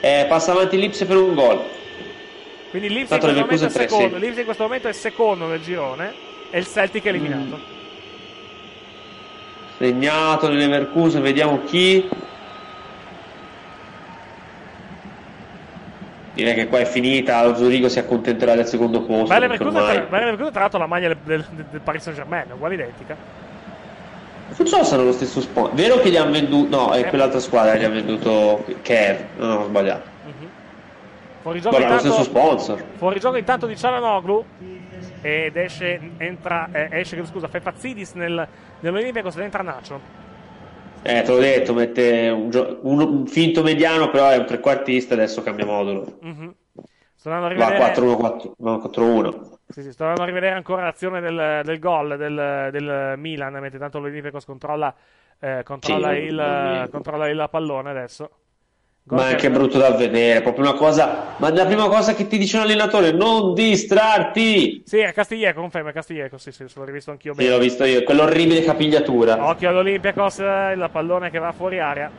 [0.00, 1.60] Eh, passa avanti l'Ipsia per un gol.
[2.70, 4.14] Quindi l'Ipsia in Tanto questo momento è Leverkusen tre, secondo.
[4.14, 4.20] sì.
[4.20, 6.12] L'Ipsia in questo momento è secondo nel girone
[6.50, 7.56] e il Celtic è eliminato.
[7.56, 7.78] Mm.
[9.80, 12.06] Segnato nelle Leverkusen, vediamo chi.
[16.34, 19.28] Direi che qua è finita, lo Zurigo si accontenterà del secondo posto.
[19.28, 22.18] Perché Leverkusen, ormai- tra, Bayer Leverkusen, tra l'altro la maglia del, del- del Paris Saint
[22.18, 23.16] Germain, è uguale identica.
[24.54, 25.72] Non so se hanno lo stesso sponsor.
[25.74, 26.76] Vero che gli hanno venduto.
[26.76, 29.28] No, è quell'altra squadra che gli ha venduto Care.
[29.38, 30.08] No, ho sbagliato.
[31.40, 32.84] Fuori gioco, Guarda, lo stesso intanto, sponsor.
[32.98, 34.44] fuori gioco intanto di Cialanoglu
[35.20, 38.48] ed esce, entra, eh, esce scusa, Fefazzidis nel,
[38.80, 40.18] nell'Olimpiakos ed entra Nacho.
[41.02, 45.14] Eh, te l'ho detto, mette un, gio- un- un finto mediano, però è un trequartista,
[45.14, 46.20] adesso cambia modulo.
[46.20, 46.54] Mhm.
[47.14, 49.58] Sto andando a Va rivedere, 4-1-4, no, 4-1.
[49.68, 53.78] sì, sì, sto andando a rivedere ancora l'azione del, del gol del, del Milan, mentre
[53.78, 54.92] tanto l'Olympiakos controlla,
[55.38, 58.30] eh, controlla, Sì, il, controlla il pallone adesso.
[59.02, 61.34] Gol Ma è che- anche brutto da vedere, proprio una cosa.
[61.38, 64.82] Ma la prima cosa che ti dice un allenatore, non distrarti!
[64.84, 67.50] Sì, è Castiglieco, conferma, è Castiglieco, sì, sì, l'ho rivisto anch'io Sì, bene.
[67.50, 69.48] l'ho visto io, quell'orribile capigliatura.
[69.48, 72.10] Occhio all'Olympiakos, eh, il pallone che va fuori area.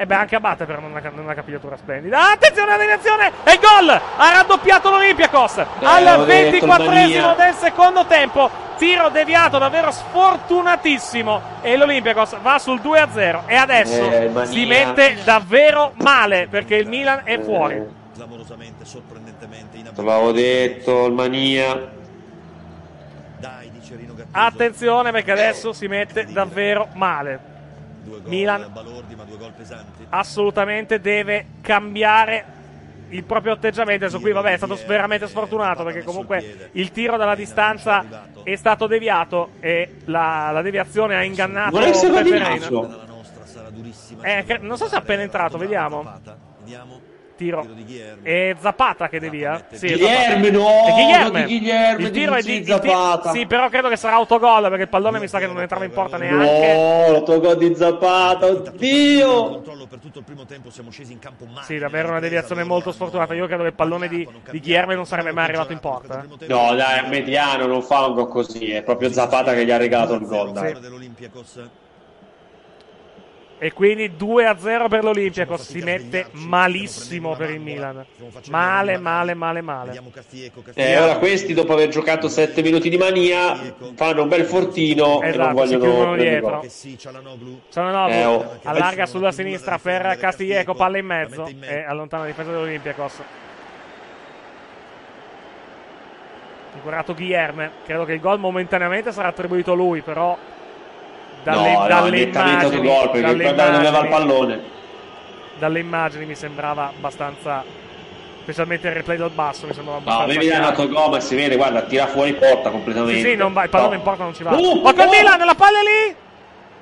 [0.00, 2.20] E beh, anche Abate però non ha, non ha una capigliatura splendida.
[2.20, 3.32] Ah, attenzione alla deviazione!
[3.42, 3.88] E il gol!
[3.90, 7.34] Ha raddoppiato l'Olympiakos al l'avevo detto, 24 Albania.
[7.34, 8.48] del secondo tempo.
[8.76, 11.42] Tiro deviato davvero sfortunatissimo.
[11.62, 13.40] E l'Olympiakos va sul 2-0.
[13.46, 17.84] E adesso Eh, si mette davvero male perché il Milan è fuori.
[18.14, 21.90] Clamorosamente, sorprendentemente, Te l'avevo detto, il mania.
[23.36, 24.38] Dai, dice Rino Gattuso.
[24.38, 27.56] Attenzione perché adesso si mette davvero male.
[28.08, 30.06] Due gol Milan balordi, ma due gol pesanti.
[30.08, 32.56] assolutamente deve cambiare
[33.10, 34.04] il proprio atteggiamento.
[34.04, 38.86] Adesso qui, vabbè, è stato veramente sfortunato perché comunque il tiro dalla distanza è stato
[38.86, 42.38] deviato e la, la deviazione ha ingannato Vorrei Pepe.
[42.38, 43.06] Reina.
[44.22, 46.04] Eh, non so se è appena entrato, vediamo.
[46.60, 47.00] Vediamo.
[47.38, 47.60] Tiro.
[47.60, 48.28] Tiro di Guilherme.
[48.28, 49.64] E Zapata che devia?
[49.70, 51.44] Sì, è Guilherme, no, È Guilherme.
[51.44, 53.30] Guilherme, Il tiro di è di, Zapata.
[53.30, 55.92] Sì, però credo che sarà autogol perché il pallone mi sa che non entrava in
[55.92, 56.74] porta neanche.
[56.74, 59.48] No, l'autogol di Zapata, oddio!
[59.48, 61.64] Controllo per tutto il primo tempo, siamo scesi in campo male.
[61.64, 63.34] Sì, davvero una deviazione molto sfortunata.
[63.34, 66.26] Io credo che il pallone di, di Guilherme non sarebbe mai arrivato in porta.
[66.48, 69.76] No, dai, è mediano, non fa un gol così, è proprio Zapata che gli ha
[69.76, 70.76] regalato il gol, dai.
[73.60, 75.62] E quindi 2-0 per l'Olympiakos.
[75.62, 78.04] Si mette malissimo per il Milan.
[78.50, 80.00] Male, male, male, male.
[80.74, 83.58] Eh, ora questi, dopo aver giocato 7 minuti di mania,
[83.94, 86.64] fanno un bel fortino e non Esatto, vogliono dietro.
[87.68, 88.58] Cialanoglu Eh, oh.
[88.62, 93.22] allarga sulla sinistra per Castiglieco, palla in mezzo e allontana la difesa dell'Olympiakos.
[96.74, 97.70] Incurato Guilherme.
[97.84, 100.36] Credo che il gol momentaneamente sarà attribuito a lui, però
[101.42, 104.60] dalle, no, no, dalle immagini, autogol perché dalle guardare dove va il immagini- pallone.
[105.58, 107.64] dalle immagini mi sembrava abbastanza
[108.42, 110.64] specialmente il replay dal basso mi sembrava No, abbastanza chiaro.
[110.64, 113.20] dato gol, ma si vede, guarda, tira fuori porta completamente.
[113.20, 113.96] Sì, sì, non va, il pallone No.
[113.96, 114.50] in porta non ci va.
[114.52, 115.08] Uh, al oh!
[115.10, 116.16] Milan, la palla lì!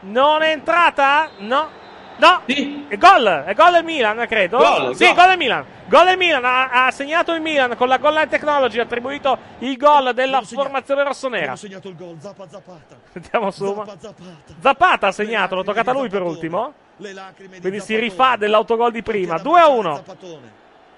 [0.01, 1.31] Non è entrata?
[1.39, 1.69] No.
[2.19, 2.87] No, Sì.
[2.89, 4.57] è gol, è gol del Milan, credo.
[4.59, 5.15] Gol, sì, gol.
[5.15, 5.65] gol del Milan.
[5.87, 9.39] Gol del Milan, ha, ha segnato il Milan con la goal line technology, ha attribuito
[9.59, 11.53] il gol della segnato- formazione rossonera.
[11.53, 12.97] Abbiamo segnato il gol, Zappa Zapata.
[13.13, 13.67] Sentiamo su.
[13.67, 14.55] Zappa Zapata.
[14.61, 16.73] Zapata ha segnato, l'ho toccata lui per ultimo.
[16.99, 19.35] Le lacrime di Quindi si rifà dell'autogol di prima.
[19.35, 19.97] ad 2 a abbracciare 1.
[19.97, 20.53] Zappatone.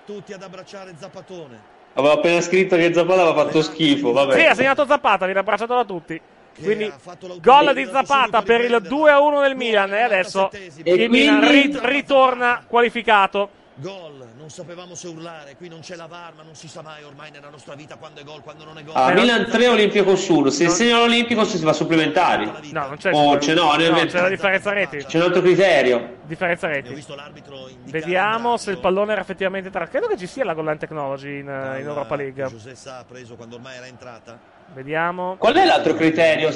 [0.07, 1.61] Tutti ad abbracciare Zappatone.
[1.95, 4.39] Avevo appena scritto che Zapata aveva fatto schifo, vabbè.
[4.39, 6.21] Sì, ha segnato Zapata, viene abbracciato da tutti.
[6.63, 6.93] Quindi
[7.41, 8.89] gol di Zapata per il riprendere.
[8.95, 10.83] 2 a 1 del Milan e adesso 97esimo.
[10.85, 13.51] E il Milan rit- ritorna qualificato.
[13.81, 17.05] Gol, non sapevamo se urlare, qui non c'è la VAR, ma non si sa mai
[17.05, 18.93] ormai nella nostra vita quando è gol, quando non è gol.
[18.97, 20.51] Ah, Milan 3 Olimpico 1.
[20.51, 22.47] Se Non- segna l'Olimpico si va a supplementari.
[22.73, 24.97] No, non c'è, Oh, c'è- no, nel- c'è la differenza reti.
[25.05, 26.17] C'è un altro criterio.
[26.25, 26.93] Differenza reti.
[26.93, 29.87] visto l'arbitro indicare Vediamo se il pallone era effettivamente tra.
[29.87, 32.49] Credo che ci sia la goal line technology in, in Europa League.
[32.75, 34.57] Sa ha preso quando ormai era entrata.
[34.75, 35.37] Vediamo.
[35.39, 36.51] Qual è l'altro criterio?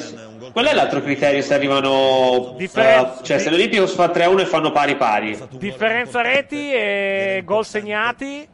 [0.53, 2.55] Qual è l'altro criterio se arrivano...
[2.57, 5.39] Differenza- eh, cioè, se l'Olimpico fa 3-1 e fanno pari pari.
[5.51, 8.47] Differenza reti e gol segnati.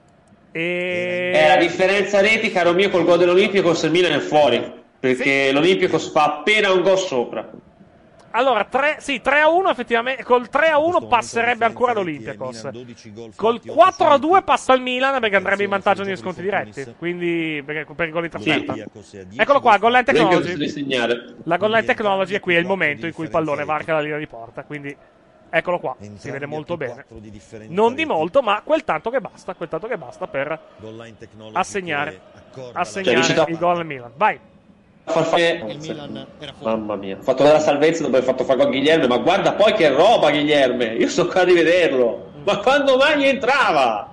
[0.52, 1.30] E.
[1.34, 4.76] È la differenza reti, caro mio, col gol dell'Olimpico se il Milan è fuori.
[5.00, 7.50] Perché l'Olimpico fa appena un gol sopra.
[8.32, 10.22] Allora, 3, sì, 3 a 1 effettivamente.
[10.22, 12.56] Col 3 a 1 Questo momento passerebbe ancora differenza reti è l'Olympiacos.
[12.58, 15.70] Milan 12 gol Col fatti, 4 a 2 otto passa il Milan perché andrebbe in
[15.70, 16.94] vantaggio negli di diretti.
[16.98, 18.72] Quindi perché- per i gol di trasferta.
[18.72, 21.36] Olympiacos è a 10 Eccolo qua, gol goal line technology.
[21.44, 23.92] La goal line technology è qui, è il 24 momento in cui il pallone varca
[23.94, 24.64] la linea di porta.
[24.64, 24.96] Quindi
[25.50, 26.92] eccolo qua, si vede molto bene.
[26.94, 30.26] 4 di differenza Non di molto, ma quel tanto che basta, quel tanto che basta
[30.26, 30.58] per
[31.52, 32.20] assegnare,
[32.72, 34.12] assegnare Cioè, il gol al Milan.
[34.16, 34.38] Vai.
[35.08, 36.76] Far fare- Il Milan era fuori.
[36.76, 39.72] Mamma mia, ho fatto la salvezza dopo aver fatto fare a Guilherme, ma guarda poi
[39.72, 44.12] che roba Guilherme, io sto qua a rivederlo, ma quando mai entrava?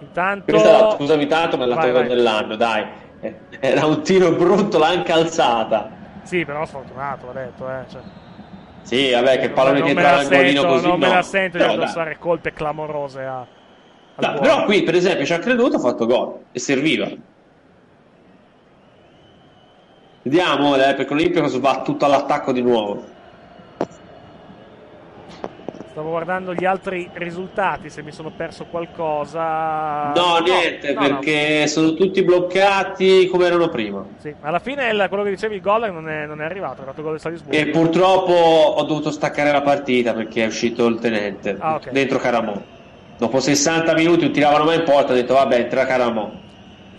[0.00, 2.84] Intanto Questa era, scusami tanto, ma è la Vai, dell'anno, dai.
[3.20, 5.90] Eh, Era un tiro brutto, l'anca alzata.
[6.22, 7.84] Sì, però sfortunato, va detto, eh.
[7.90, 8.00] Cioè,
[8.82, 11.14] Sì, vabbè, che pallone che me entrava la golino sento, così, non me no.
[11.14, 11.84] la sento di Però, dai.
[11.84, 13.46] addossare colpe clamorose a, al
[14.16, 14.40] buono.
[14.40, 17.08] però qui, per esempio, ci ha creduto, ha fatto gol e serviva.
[20.34, 23.04] Vediamo, eh, perché l'Olimpico va tutto all'attacco di nuovo.
[25.90, 30.12] Stavo guardando gli altri risultati, se mi sono perso qualcosa.
[30.14, 31.06] No, niente, no, no.
[31.08, 34.06] perché sono tutti bloccati come erano prima.
[34.18, 36.86] Sì, alla fine il- quello che dicevi, il gol non è, non è arrivato, è
[36.86, 37.56] arrivato il gol del Salisburgo.
[37.56, 41.90] E purtroppo ho dovuto staccare la partita perché è uscito il tenente Ah, ok.
[41.90, 42.54] dentro Caramò.
[43.18, 46.30] Dopo 60 minuti non tiravano mai in porta, ho detto vabbè, entra Caramò.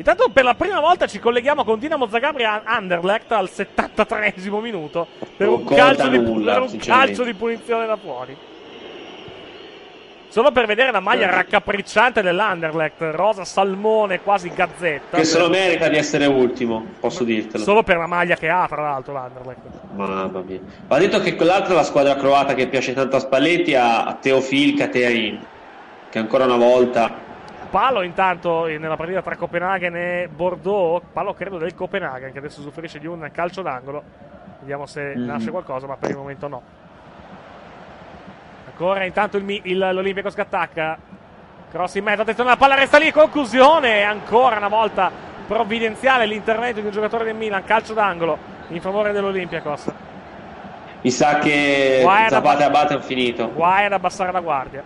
[0.02, 5.06] Intanto per la prima volta ci colleghiamo con Dinamo Zagabria Anderlecht al 73esimo minuto
[5.38, 8.36] per un, calcio di, nulla, per un calcio di punizione da fuori.
[10.28, 11.36] Solo per vedere la maglia Eh.
[11.36, 15.18] raccapricciante dell'Anderlecht, rosa salmone, quasi gazzetta.
[15.18, 17.64] Che se lo merita di essere ultimo, posso dirtelo.
[17.64, 19.60] Solo per la maglia che ha, tra l'altro, l'Anderlecht.
[19.94, 20.62] Mamma mia.
[20.88, 24.76] Va detto che quell'altra è la squadra croata che piace tanto a Spalletti, a, Teofil
[24.76, 25.46] Caterin,
[26.10, 27.30] che ancora una volta...
[27.72, 33.00] Palo intanto nella partita tra Copenaghen e Bordeaux, palo credo del Copenaghen che adesso usufruisce
[33.00, 34.04] di un calcio d'angolo.
[34.60, 35.26] Vediamo se Mhm.
[35.26, 36.62] nasce qualcosa, ma per il momento no.
[38.68, 40.98] Ancora intanto il, il- l'Olimpico scattacca.
[41.72, 44.04] Cross in mezzo, attenzione, la palla resta lì, conclusione.
[44.04, 45.10] Ancora una volta
[45.48, 48.38] provvidenziale l'intervento di un giocatore del Milan, calcio d'angolo
[48.68, 49.90] in favore dell'Olympiacos.
[51.04, 53.50] Mi sa che Zapata e Abate hanno finito.
[53.54, 54.84] Guai ad abbassare la guardia.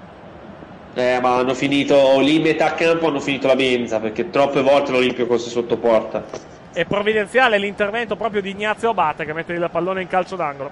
[0.98, 5.38] Eh, ma hanno finito lì metà campo, hanno finito la benza, perché troppe volte l'Olimpico
[5.38, 6.24] si sottoporta.
[6.72, 10.72] E provvidenziale l'intervento proprio di Ignazio Abate che mette il pallone in calcio d'angolo.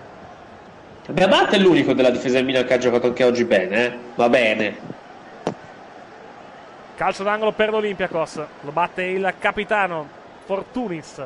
[1.09, 3.97] Beh, Abate è l'unico della difesa del Milan che ha giocato anche oggi bene, eh?
[4.15, 4.77] Va bene.
[6.95, 8.41] Calcio d'angolo per l'Olympiacos.
[8.61, 10.07] Lo batte il capitano
[10.45, 11.21] Fortunis.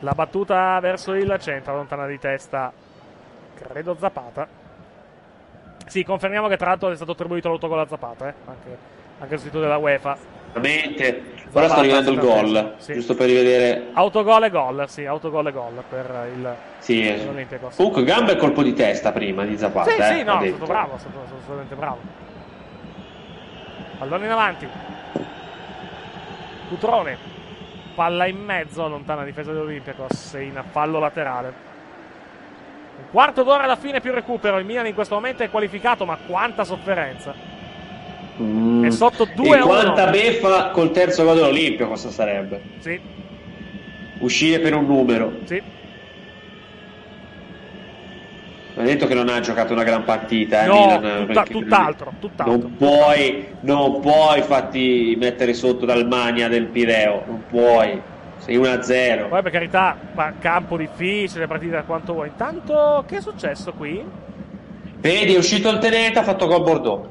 [0.00, 2.72] La battuta verso il centro, lontana di testa.
[3.68, 4.46] Credo Zapata.
[5.86, 8.34] Sì, confermiamo che tra l'altro è stato attribuito l'autogol a Zapata, eh?
[8.46, 8.78] anche,
[9.18, 10.16] anche il sito della UEFA.
[10.52, 11.32] Veramente.
[11.52, 12.94] Ora sto rivedendo il gol, sì.
[12.94, 13.90] giusto per rivedere.
[13.92, 17.76] Autogol e gol, sì, autogol e gol per il Sì, l'Olympiacos.
[17.76, 19.90] Comunque gamba e colpo di testa prima di Zapata.
[19.90, 21.98] Sì, eh, sì, no, è stato bravo, è stato, è stato assolutamente bravo.
[23.98, 24.68] Pallone in avanti.
[26.68, 27.18] Cutrone.
[27.94, 31.73] Palla in mezzo, lontana difesa dell'Olympiacos in fallo laterale.
[33.10, 34.58] Quarto d'ora alla fine più recupero.
[34.58, 37.34] Il Milan in questo momento è qualificato, ma quanta sofferenza.
[38.42, 38.84] Mm.
[38.84, 40.10] È sotto 2 E a quanta 1.
[40.10, 42.60] beffa col terzo gol dell'Olimpio cosa sarebbe?
[42.80, 43.00] Sì,
[44.18, 45.32] Uscire per un numero.
[45.44, 45.62] sì.
[48.76, 52.56] Ha detto che non ha giocato una gran partita, eh, No, Milan, tutta- tutt'altro, tutt'altro.
[52.56, 58.02] Non puoi, non puoi fatti mettere sotto dal Mania del Pireo, non puoi.
[58.44, 59.28] Sei 1-0.
[59.28, 62.28] Poi per carità, ma campo difficile, partita quanto vuoi.
[62.28, 64.04] Intanto, che è successo qui?
[64.98, 67.08] Vedi, è uscito il tenente, ha fatto gol Bordeaux.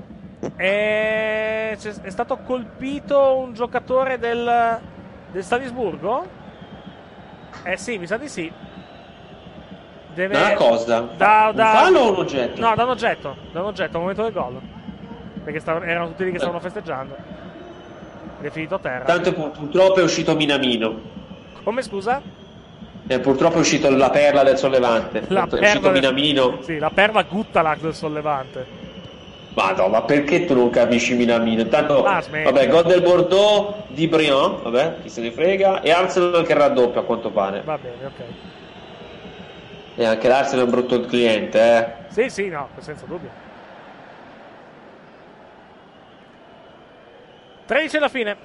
[0.56, 4.80] È, è stato colpito un giocatore del,
[5.32, 6.26] del Salisburgo?
[7.64, 8.52] Eh sì, mi sa di sì.
[10.14, 10.34] Deve...
[10.34, 11.00] Da una cosa?
[11.18, 12.62] Da, Un da- fallo o un oggetto?
[12.62, 13.36] No, da un oggetto.
[13.52, 14.62] Da un oggetto, al momento del gol.
[15.44, 17.16] Perché stavano- erano tutti lì che stavano festeggiando.
[18.40, 19.06] Ed è finito a terra.
[19.06, 21.22] Tanto pu- purtroppo è uscito Minamino.
[21.64, 22.22] Come scusa?
[23.06, 25.24] E purtroppo è uscito la perla del sollevante.
[25.30, 26.58] La è uscito del- Minamino.
[26.62, 28.82] Sì, la perla Guttalac del sollevante.
[29.56, 31.62] Madonna, ma perché tu non capisci Minamino?
[31.62, 35.82] Intanto, Ah, vabbè, gol del Bordeaux di Briand, vabbè, chi se ne frega.
[35.82, 37.62] E Arsenal che raddoppia a quanto pare.
[37.64, 38.24] Va bene, ok.
[39.96, 41.88] E anche l'Arsenal è un brutto cliente, eh.
[42.12, 43.30] Sì, sì, no, senza dubbio.
[47.68, 48.36] 13 alla fine.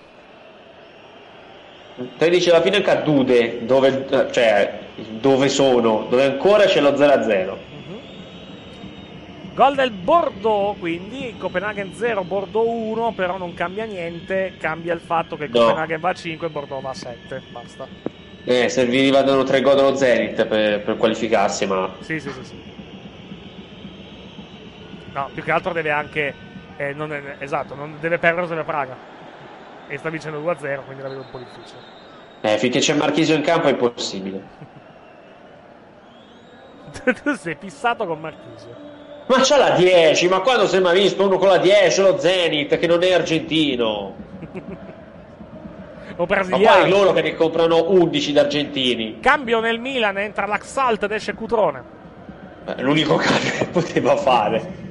[2.16, 4.78] 13 alla fine cadude, dove, eh, cioè,
[5.20, 7.66] dove sono, dove ancora c'è lo 0-0.
[9.54, 15.36] Gol del Bordeaux, quindi Copenaghen 0, Bordeaux 1, però non cambia niente, cambia il fatto
[15.36, 15.58] che No.
[15.58, 17.88] Copenaghen va a 5 e Bordeaux va a 7, basta.
[18.44, 22.54] Eh, servivano tre gol dello Zenit per, per qualificarsi, ma Sì, sì, sì, sì.
[25.12, 26.34] No, più che altro deve anche
[26.76, 29.17] eh, non è- esatto, non deve perdere se Praga.
[29.88, 31.80] E sta vincendo 2-0, quindi la vedo un po' difficile.
[32.42, 34.42] eh, finché c'è Marchisio in campo è impossibile.
[37.22, 38.86] tu sei fissato con Marchisio.
[39.26, 42.18] Ma c'ha la 10, ma quando si è mai visto uno con la 10, lo
[42.18, 44.14] Zenit, che non è argentino?
[46.20, 46.88] O Ma poi brasiliano.
[46.88, 49.20] loro che ne comprano 11 d'argentini.
[49.20, 51.82] Cambio nel Milan, entra l'Axalt ed esce Cutrone.
[52.64, 54.87] Eh, L'unico cambio che poteva fare.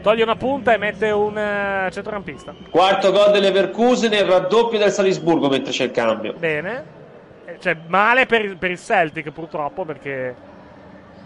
[0.00, 2.54] Toglie una punta e mette un eh, centrocampista.
[2.70, 6.32] Quarto gol dell'Everkusen e il raddoppio del Salisburgo mentre c'è il cambio.
[6.34, 6.84] Bene.
[7.44, 10.34] Eh, Cioè, male per il, per il Celtic purtroppo perché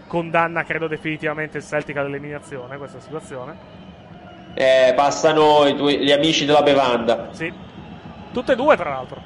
[0.07, 3.55] condanna credo definitivamente il Celtic all'eliminazione questa situazione.
[4.53, 7.29] Eh, passano i tuoi- gli amici della bevanda.
[7.31, 7.51] Sì.
[8.31, 9.21] Tutte e due tra l'altro.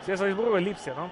[0.00, 1.10] Sia Salisburgo che Lipsia, no?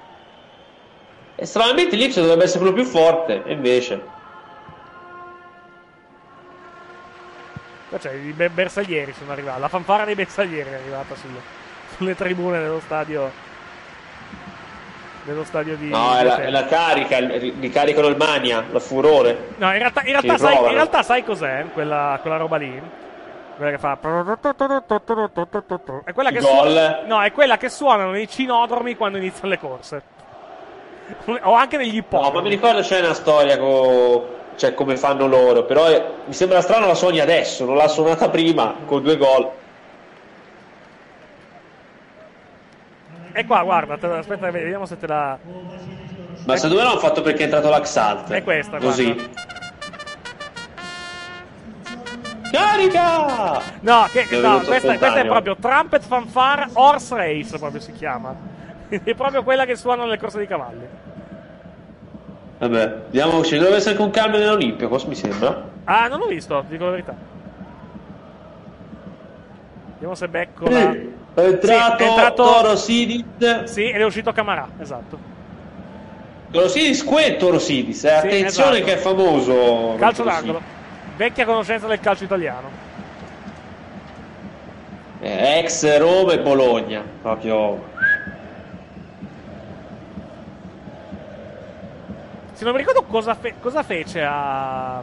[1.34, 4.16] E stranamente l'Ipsia dovrebbe essere quello più forte, e invece.
[7.96, 9.60] C'è i be- bersaglieri sono arrivati.
[9.60, 11.40] La fanfara dei bersaglieri è arrivata sulle,
[11.96, 13.30] sulle tribune dello stadio.
[15.24, 15.88] Dello stadio di.
[15.90, 19.48] No, è la, è la carica, ri- ricaricano il Mania, la furore.
[19.56, 22.80] No, in realtà, in realtà sai, in realtà sai cos'è quella, quella roba lì?
[23.56, 23.98] Quella che fa.
[26.04, 26.46] È quella che, Gol.
[26.48, 30.02] suona- no, è quella che suonano nei cinodromi quando iniziano le corse.
[31.42, 32.34] O anche negli No, ippodromi.
[32.36, 34.36] ma mi ricordo c'è una storia con.
[34.58, 35.64] Cioè, come fanno loro.
[35.64, 39.50] Però è- mi sembra strano la suoni adesso, non l'ha suonata prima, con due gol.
[43.32, 45.38] E qua, guarda, te- aspetta, vediamo se te la.
[46.44, 48.30] Ma secondo me l'hanno fatto perché è entrato l'Axalt.
[48.32, 49.12] È questa, Così.
[49.12, 49.46] guarda.
[52.50, 53.60] Carica!
[53.80, 58.34] No, che, no questa, questa è proprio Trumpet Fanfare Horse Race, proprio si chiama.
[58.88, 60.88] è proprio quella che suonano nelle corse di cavalli.
[62.58, 65.68] Vabbè, vediamo, ci deve essere anche un cambio nell'Olimpio, cosa mi sembra?
[65.84, 67.14] Ah, non l'ho visto, dico la verità.
[69.92, 70.90] Vediamo se becco la...
[71.34, 73.62] È entrato, Sì, è entrato- Toro Sidis.
[73.64, 75.18] Sì, ed è uscito Camarà, esatto.
[76.50, 78.84] Toro Sidis, que Toro Sidis, eh, attenzione esatto.
[78.84, 79.94] che è famoso.
[79.98, 80.60] Calcio d'angolo.
[81.16, 82.86] Vecchia conoscenza del calcio italiano.
[85.20, 87.86] Eh, ex Roma e Bologna, proprio.
[92.58, 95.00] Se non mi ricordo cosa, fe- cosa fece a...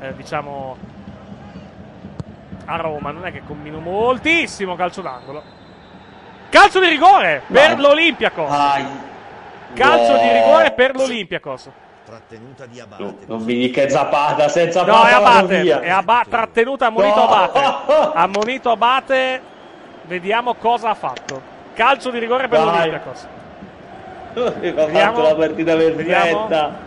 [0.00, 0.76] eh, diciamo...
[2.66, 5.42] A Roma, non è che combino moltissimo calcio d'angolo.
[6.50, 7.80] Calcio di rigore per Vai.
[7.80, 8.50] l'Olympiacos.
[8.50, 8.84] Ai.
[9.72, 10.18] Calcio No.
[10.18, 11.70] di rigore per l'Olympiacos.
[12.04, 13.02] Trattenuta di Abate.
[13.02, 15.80] No, non mi dica è Zapata, senza No, è Abate.
[15.80, 16.28] È Abate.
[16.28, 17.28] Trattenuta, ammonito No.
[17.30, 18.10] Abate.
[18.18, 19.40] Ammonito Abate.
[20.02, 21.40] Vediamo cosa ha fatto.
[21.72, 22.66] Calcio di rigore per Dai.
[22.74, 23.26] l'Olympiacos.
[24.46, 24.88] Ha Vediamo.
[24.88, 26.46] fatto la partita Vediamo.
[26.46, 26.86] perfetta.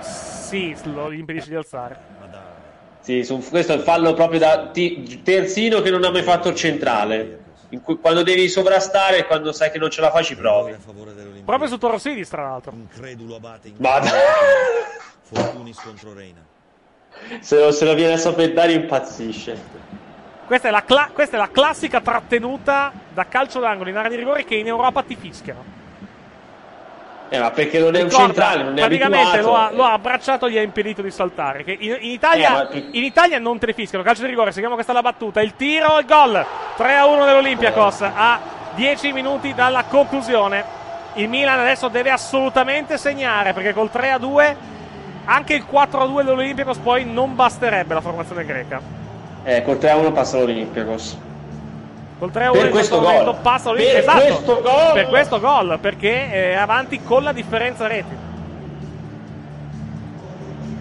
[0.00, 2.10] Sì, lo impedisce di alzare.
[3.00, 6.48] Sì, su- questo è il fallo proprio da ti- terzino che non ha mai fatto
[6.50, 7.40] il centrale.
[7.70, 10.76] In cui- quando devi sovrastare e quando sai che non ce la fai ci provi.
[11.44, 12.72] Proprio su Toro Sidis, tra l'altro.
[12.74, 13.74] Incredulo Abate in.
[15.22, 16.40] Fortunis contro Reina.
[17.40, 19.56] Se lo, se lo viene a sapere impazzisce.
[20.46, 24.16] Questa è, la cla- questa è la classica trattenuta da calcio d'angolo in area di
[24.16, 25.80] rigore che in Europa ti fischiano.
[27.30, 29.92] Eh, ma perché non è un Ricorda, centrale, non è praticamente lo ha, lo ha
[29.92, 31.64] abbracciato e gli ha impedito di saltare.
[31.64, 34.04] Che in, in Italia, Eh, tu- in Italia non te ne fischiano.
[34.04, 35.40] Calcio di rigore, seguiamo questa è la battuta.
[35.40, 36.44] Il tiro, il gol.
[36.76, 38.38] 3 a 1 dell'Olympiakos a
[38.74, 40.62] 10 minuti dalla conclusione.
[41.14, 44.56] Il Milan adesso deve assolutamente segnare perché col 3 a 2
[45.24, 48.80] anche il 4 a 2 dell'Olympiakos poi non basterebbe la formazione greca.
[49.44, 51.18] Eh, col 3 a 1 passa l'Olympiakos.
[52.18, 53.34] Col 3 a 1 Per questo gol.
[53.42, 54.22] passa Per l'Olympiakos.
[54.22, 54.92] Esatto, questo gol.
[54.94, 58.30] Per questo gol, perché è avanti con la differenza reti.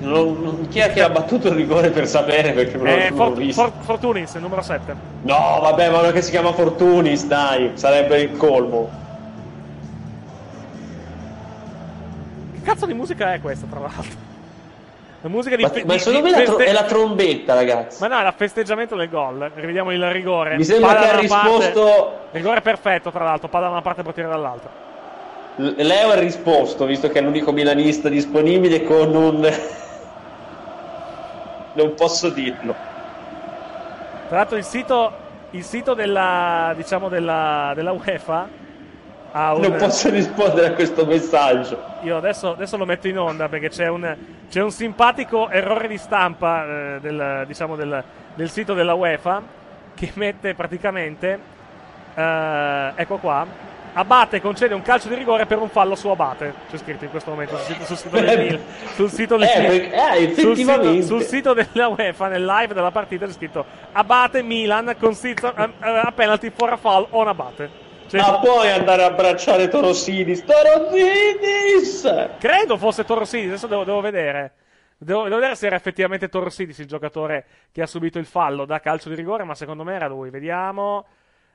[0.02, 3.52] Non, non- chi è che ha battuto il rigore per sapere perché non, Eh, For-.
[3.54, 4.96] For- Fortunis, il numero 7.
[5.24, 8.90] No, vabbè, ma uno che si chiama Fortunis, dai, sarebbe il colmo.
[12.54, 14.21] Che cazzo di musica è questa, tra l'altro?
[15.24, 18.02] La musica di, Ma, fe- ma secondo me feste- è la trombetta, ragazzi.
[18.02, 19.52] Ma no, è la festeggiamento del gol.
[19.54, 20.58] Rivediamo il rigore.
[20.58, 22.12] Mi sembra Palla che ha una parte- risposto.
[22.32, 23.48] Rigore perfetto, tra l'altro.
[23.48, 24.70] Palla da una parte e portiere dall'altra.
[25.58, 29.42] L- Leo ha risposto, visto che è l'unico milanista disponibile, con un.
[31.74, 32.74] non posso dirlo.
[34.28, 35.12] Tra l'altro il sito,
[35.52, 38.48] il sito della, diciamo della, della UEFA
[39.32, 39.62] ha un...
[39.62, 41.82] Non posso rispondere a questo messaggio.
[42.04, 44.16] Io adesso, adesso lo metto in onda perché c'è un,
[44.50, 48.04] c'è un simpatico errore di stampa eh, del, diciamo del,
[48.36, 49.42] del sito della UEFA
[49.96, 51.40] che mette praticamente,
[52.16, 56.54] eh, ecco qua, Abate concede un calcio di rigore per un fallo su Abate.
[56.70, 58.60] C'è scritto in questo momento sul sito, sul sito del Milan.
[58.96, 59.92] Sul sito, del- Eh,
[60.24, 64.96] eh, sul sito- sul sito della UEFA nel live della partita c'è scritto Abate Milan
[64.98, 67.90] consiste a, a, a penalty for a foul on Abate.
[68.12, 70.44] Cioè, Ma puoi andare a abbracciare Torosidis?
[70.44, 72.34] Torosidis!
[72.40, 74.52] Credo fosse Torrosidis, adesso devo, devo vedere.
[74.98, 78.82] Devo, devo vedere se era effettivamente Torrosidis il giocatore che ha subito il fallo da
[78.82, 80.30] calcio di rigore, ma secondo me era lui.
[80.30, 81.06] Vediamo.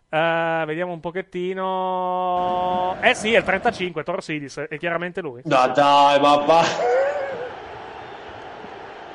[0.09, 2.97] Eh, vediamo un pochettino.
[3.03, 5.43] Eh sì, è il 35, Torrosidis, è chiaramente lui.
[5.45, 6.65] No, dai, ma va.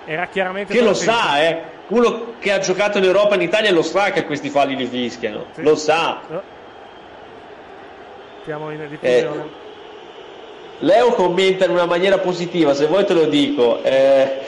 [0.05, 1.63] Era chiaramente Che lo sa, eh.
[1.87, 4.85] Uno che ha giocato in Europa e in Italia lo sa che questi falli li
[4.85, 5.45] fischiano.
[5.53, 5.63] Sì.
[5.63, 6.59] Lo sa.
[8.43, 9.59] Siamo in diffusione.
[10.79, 13.83] Leo commenta in una maniera positiva, se vuoi te lo dico.
[13.83, 14.39] Eh,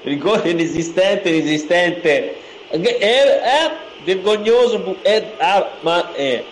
[0.04, 2.40] rigore inesistente, inesistente.
[2.70, 3.70] Eh, eh,
[4.04, 4.78] vergognoso.
[4.78, 6.42] bu- eh, ah, ma eh.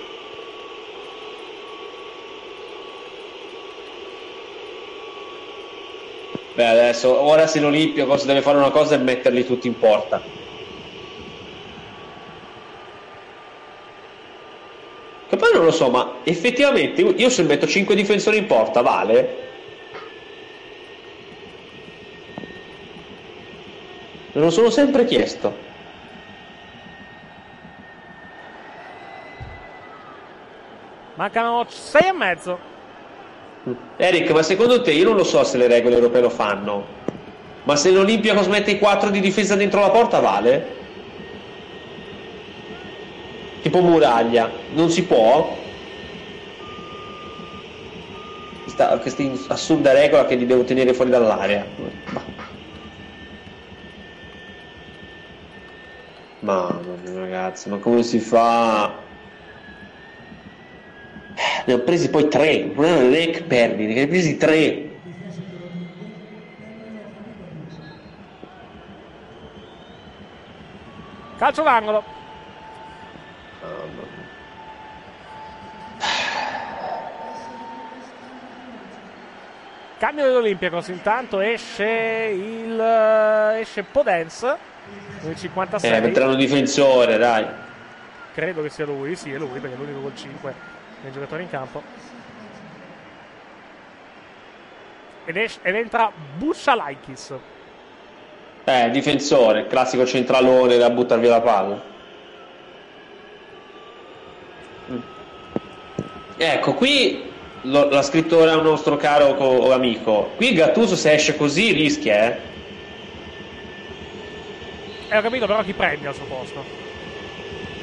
[6.53, 10.23] Beh, adesso, ora se l'Olimpio cosa deve fare una cosa è metterli tutti in porta.
[15.31, 19.37] Che poi non lo so, ma effettivamente io se metto 5 difensori in porta, vale?
[24.33, 25.55] Me lo sono sempre chiesto.
[31.15, 32.59] Mancano 6 e mezzo.
[33.99, 36.85] Eric, ma secondo te, io non lo so se le regole europee lo fanno,
[37.63, 40.79] ma se l'Olimpia mette i 4 di difesa dentro la porta, vale?
[43.61, 45.59] Tipo Muraglia, non si può?
[48.63, 49.23] Questa, questa
[49.55, 51.75] assurda regola che li devo tenere fuori dall'area.
[56.41, 59.09] Mamma mia ragazzi, ma come si fa?
[61.67, 64.89] Ne ho presi poi tre, non è che perdi, ne hai presi tre.
[71.37, 72.20] Calcio d'angolo.
[80.01, 82.81] Cambio dell'Olympiacos, intanto esce il
[83.61, 84.57] esce Podens
[85.21, 85.93] nel 56.
[85.93, 87.45] Eh, metteranno un difensore, dai.
[88.33, 90.55] Credo che sia lui, sì, è lui perché è l'unico col 5
[91.03, 91.83] dei giocatori in campo.
[95.27, 97.35] Ed, esce- ed entra Bushalaikis.
[98.65, 101.83] Eh, difensore, classico centralone da buttare via la palla.
[104.93, 105.01] Mm.
[106.39, 107.30] Ecco, qui
[107.63, 110.31] lo- l'ha scritto ora un nostro caro co- amico.
[110.37, 112.39] Qui Gattuso se esce così rischia, eh.
[115.09, 116.65] E ho capito però chi prende al suo posto.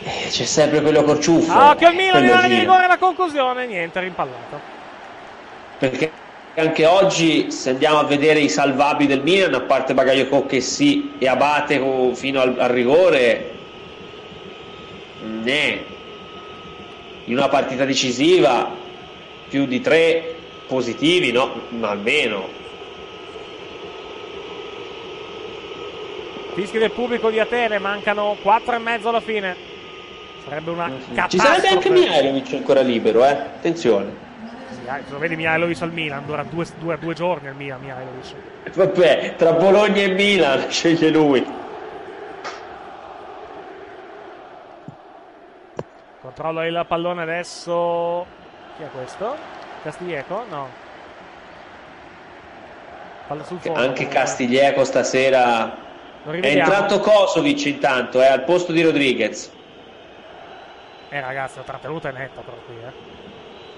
[0.04, 1.52] Eh, C'è sempre quello col ciuffo.
[1.52, 4.60] Ah, occhio al Milan in area di rigore la conclusione, niente, rimpallato.
[5.80, 6.12] Perché
[6.56, 11.12] anche oggi, se andiamo a vedere i salvabili del Milan, a parte Bagayoko che sì,
[11.20, 11.82] e Abate
[12.16, 13.52] fino al, al rigore,
[15.44, 15.96] ne.
[17.26, 18.72] In una partita decisiva,
[19.50, 20.36] più di tre
[20.68, 21.62] positivi, no?
[21.70, 22.48] Ma almeno.
[26.54, 29.56] Fischi del pubblico di Atene, mancano 4 e mezzo alla fine.
[30.44, 31.46] Sarebbe una Ci catastrofe.
[31.48, 33.30] sarebbe anche Mihailovic ancora libero, eh?
[33.32, 34.26] Attenzione.
[35.10, 38.34] Lo vedi Mihailovic al Milan, dura due, due- due giorni al Milan, Mihailovic.
[38.74, 41.46] Vabbè, tra Bologna e Milan sceglie lui.
[46.22, 48.26] Controlla il pallone adesso.
[48.78, 49.36] Chi è questo?
[49.82, 50.46] Castiglieco?
[50.50, 50.70] No.
[53.28, 53.80] Palla sul fondo.
[53.80, 54.08] Anche.
[54.08, 55.76] Castiglieco stasera
[56.30, 59.52] è entrato Kosovic intanto, è al posto di Rodriguez.
[61.10, 63.16] Eh ragazzi, la trattenuta è netta però qui, eh.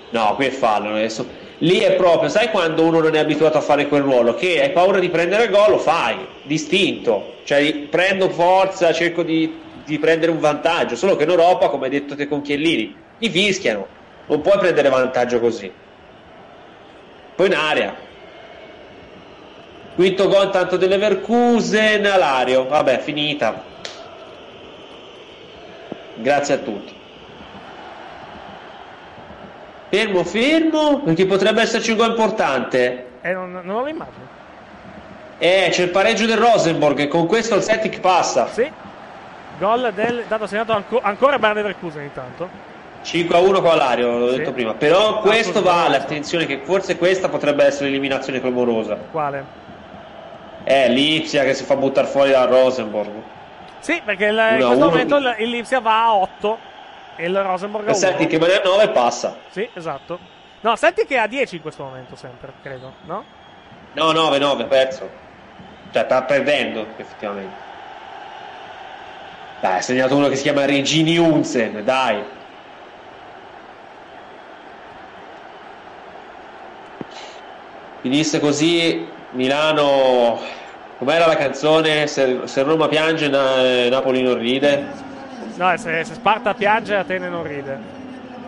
[0.10, 1.26] No, qui è fallo adesso.
[1.60, 4.34] Lì è proprio, sai quando uno non è abituato a fare quel ruolo?
[4.34, 7.36] Che hai paura di prendere gol, lo fai, distinto.
[7.46, 10.96] Cioè, prendo forza, cerco di, di prendere un vantaggio.
[10.96, 13.98] Solo che in Europa, come hai detto te con Chiellini, ti fischiano.
[14.30, 15.72] Non puoi prendere vantaggio così.
[17.36, 17.96] Poi in area.
[19.96, 22.68] Quinto gol tanto dell'Everkusen, Alario.
[22.68, 23.64] Vabbè, finita.
[26.14, 26.96] Grazie a tutti.
[29.90, 33.08] Fermo, fermo, perché potrebbe esserci un gol importante.
[33.22, 34.28] Eh, non, non lo immagino.
[35.40, 38.48] Eh, c'è il pareggio del Rosenborg e con questo il Celtic passa.
[38.50, 38.72] Sì.
[39.58, 42.69] Gol del dato segnato anco- ancora Bayer Leverkusen intanto.
[43.02, 44.38] 5 a 1 con Alario, l'ho Sì.
[44.38, 44.74] detto prima.
[44.74, 48.96] Però questo vale, attenzione che forse questa potrebbe essere l'eliminazione clamorosa.
[49.12, 49.58] Quale?
[50.64, 53.12] Eh, Lipsia che si fa buttare fuori dal Rosenborg.
[53.80, 56.58] Sì, perché il- in questo momento il, Lipsia va a 8
[57.16, 58.06] e il Rosenborg a Il 1.
[58.06, 59.38] Celtic rimane a 9 e passa.
[59.50, 60.20] Sì, esatto.
[60.62, 63.24] No, Celtic è a 10 in questo momento sempre, credo, no?
[63.94, 65.10] No, 9, 9, perso.
[65.92, 67.68] Cioè, sta perdendo, effettivamente.
[69.62, 72.22] Dai, ha segnato uno che si chiama Regini Unsen, dai.
[78.02, 80.40] Finisse così Milano.
[80.98, 82.08] Com'era la canzone?
[82.08, 84.86] Se, se Roma piange, Na- Napoli non ride.
[85.56, 87.98] No, se, se Sparta piange, Atene non ride.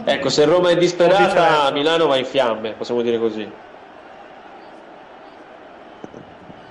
[0.06, 1.72] Ecco, se Roma è disperata.
[1.72, 3.49] Milano va in fiamme, possiamo dire così.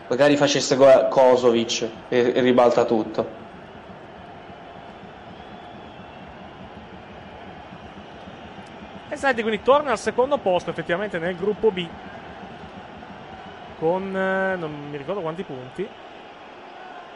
[0.09, 0.77] Magari facesse
[1.09, 3.39] Kosovic e, e ribalta tutto.
[9.09, 11.87] E senti, quindi torna al secondo posto effettivamente nel gruppo B.
[13.81, 15.89] Con eh, non mi ricordo quanti punti.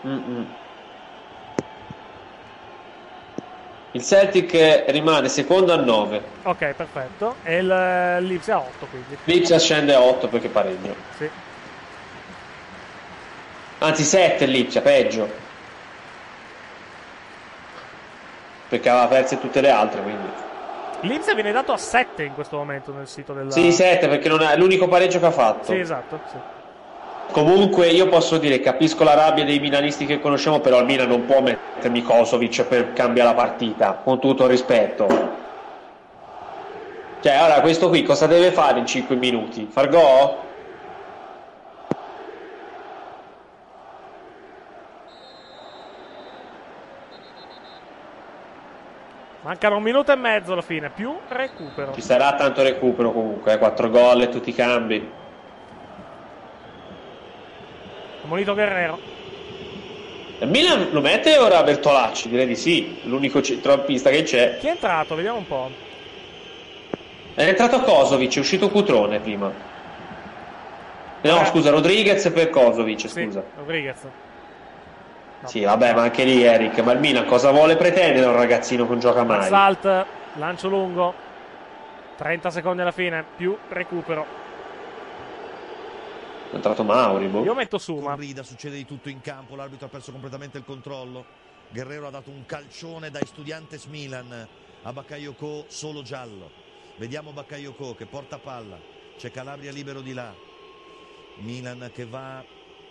[0.07, 0.47] Mm-mm.
[3.91, 6.23] Il Celtic rimane secondo a 9.
[6.43, 7.36] Ok, perfetto.
[7.45, 9.16] E il eh, Lipsia a 8 quindi.
[9.24, 10.97] Lipsia scende a 8 perché pareggio.
[11.16, 11.31] Sì.
[13.78, 15.28] Anzi 7 Lipsia, peggio.
[18.69, 20.28] Perché aveva perse tutte le altre, quindi.
[21.01, 23.51] Lipsia viene dato a 7 in questo momento nel sito della...
[23.51, 25.66] Sì, 7 perché non è l'unico pareggio che ha fatto.
[25.66, 26.20] Sì, esatto.
[26.31, 26.36] Sì.
[27.30, 31.24] Comunque io posso dire, capisco la rabbia dei milanisti che conosciamo, però il Milan non
[31.26, 35.06] può mettermi Kosovic per cambiare la partita, con tutto il rispetto.
[37.20, 39.66] Cioè, ora questo qui cosa deve fare in 5 minuti?
[39.68, 40.42] Far go?
[49.40, 51.92] Mancano un minuto e mezzo alla fine, più recupero.
[51.92, 55.22] Ci sarà tanto recupero comunque, 4 gol e tutti i cambi.
[58.26, 58.98] Monito Guerrero.
[60.38, 62.28] Il Milan lo mette ora Bertolacci?
[62.28, 64.56] Direi di sì, l'unico centrocampista che c'è.
[64.59, 65.14] Chi è entrato?
[65.14, 65.70] Vediamo un po'.
[67.34, 69.51] È entrato Kosovic, è uscito Cutrone prima.
[71.22, 71.44] No, Eh.
[71.46, 73.42] scusa, Rodriguez per Kosovic, Sì, scusa.
[73.56, 73.98] Rodriguez.
[75.44, 78.90] Sì, vabbè, ma anche lì Eric, ma il Milan cosa vuole pretendere un ragazzino che
[78.90, 79.38] non gioca mai?
[79.40, 81.12] Assault, lancio lungo.
[82.16, 84.24] 30 secondi alla fine, più recupero.
[86.55, 87.43] È entrato Mauri, boh.
[87.43, 90.64] Io metto su, ma Corrida, succede di tutto in campo, l'arbitro ha perso completamente il
[90.64, 91.24] controllo.
[91.70, 94.47] Guerrero ha dato un calcione dai Studiantes Milan
[94.82, 96.48] a Bakayoko solo giallo.
[96.97, 98.78] Vediamo Bakayoko che porta palla,
[99.18, 100.32] c'è Calabria libero di là.
[101.39, 102.44] Milan che va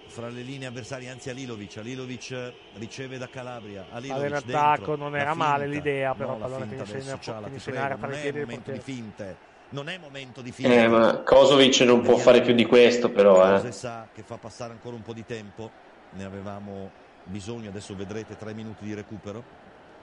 [0.08, 1.78] fra le linee avversarie, anzi Alilovic.
[1.78, 3.86] Alilovic riceve da Calabria.
[3.92, 7.78] Alilovic in dentro, attacco non era male l'idea, però No, la pallone finta finisce in-
[7.78, 9.52] area tra è piedi del momento di finte.
[9.74, 10.84] Non è momento di finte.
[10.84, 13.72] Eh, ma Kosovic non può fare più di questo, però, eh.
[13.72, 15.70] sa che fa passare ancora un po' di tempo.
[16.12, 16.92] Ne avevamo
[17.24, 19.44] bisogno, adesso vedrete tre minuti di recupero.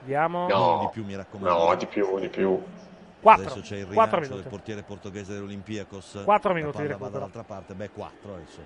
[0.01, 0.47] Vediamo.
[0.49, 0.79] No.
[0.81, 1.67] di più mi raccomando.
[1.67, 2.61] No, di più, di più.
[3.21, 3.43] 4.
[3.45, 4.49] Adesso c'è il 4 rilancio del minuti.
[4.49, 6.21] portiere portoghese dell'Olympiakos.
[6.25, 7.11] Quattro La minuti di recupero.
[7.11, 7.73] dall'altra parte.
[7.73, 8.59] Beh, 4 adesso.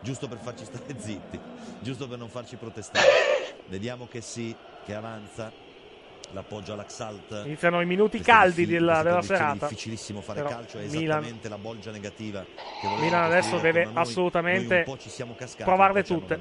[0.00, 1.40] Giusto per farci stare zitti,
[1.80, 3.06] giusto per non farci protestare.
[3.66, 5.61] Vediamo che sì, che avanza.
[6.32, 7.42] L'appoggia all'Axalt.
[7.44, 9.66] Iniziano i minuti caldi diffi- della, della serata.
[9.66, 12.44] difficilissimo fare Però calcio, è Milan- esattamente la bolgia negativa.
[13.00, 13.92] Milan adesso deve noi.
[13.96, 16.38] assolutamente Noi un po' ci siamo cascati, provarle tutte.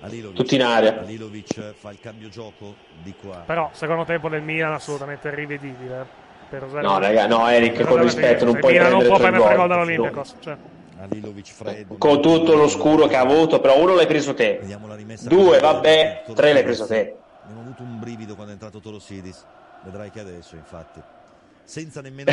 [0.00, 0.36] Alilovic.
[0.36, 0.98] Tutti in area.
[0.98, 3.44] Alilovic fa il cambio gioco di qua.
[3.46, 6.20] Però, secondo tempo del Milan assolutamente rivedibile.
[6.48, 9.56] Per usare No, raga, no, Eric, per con rispetto, non puoi Milan non può prendere
[9.56, 10.36] gol dall'Olympiacos.
[10.40, 10.56] Cioè.
[11.00, 11.96] Alilovic freddo.
[11.96, 14.60] Con tutto lo scuro che ha avuto, però uno l'hai preso te.
[15.22, 17.16] Due, vabbè, tre l'hai preso te.
[17.42, 19.44] Abbiamo avuto un brivido quando è entrato Torosidis.
[19.82, 21.02] Vedrai che adesso, infatti.
[21.64, 22.30] Senza nemmeno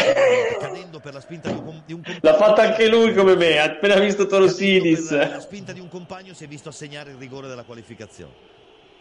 [0.59, 2.31] cadendo per la spinta di un, com- di un compagno.
[2.31, 5.07] L'ha fatto anche lui come me, ha appena visto Torosidis.
[5.09, 8.33] per La spinta di un compagno si è visto assegnare il rigore della qualificazione.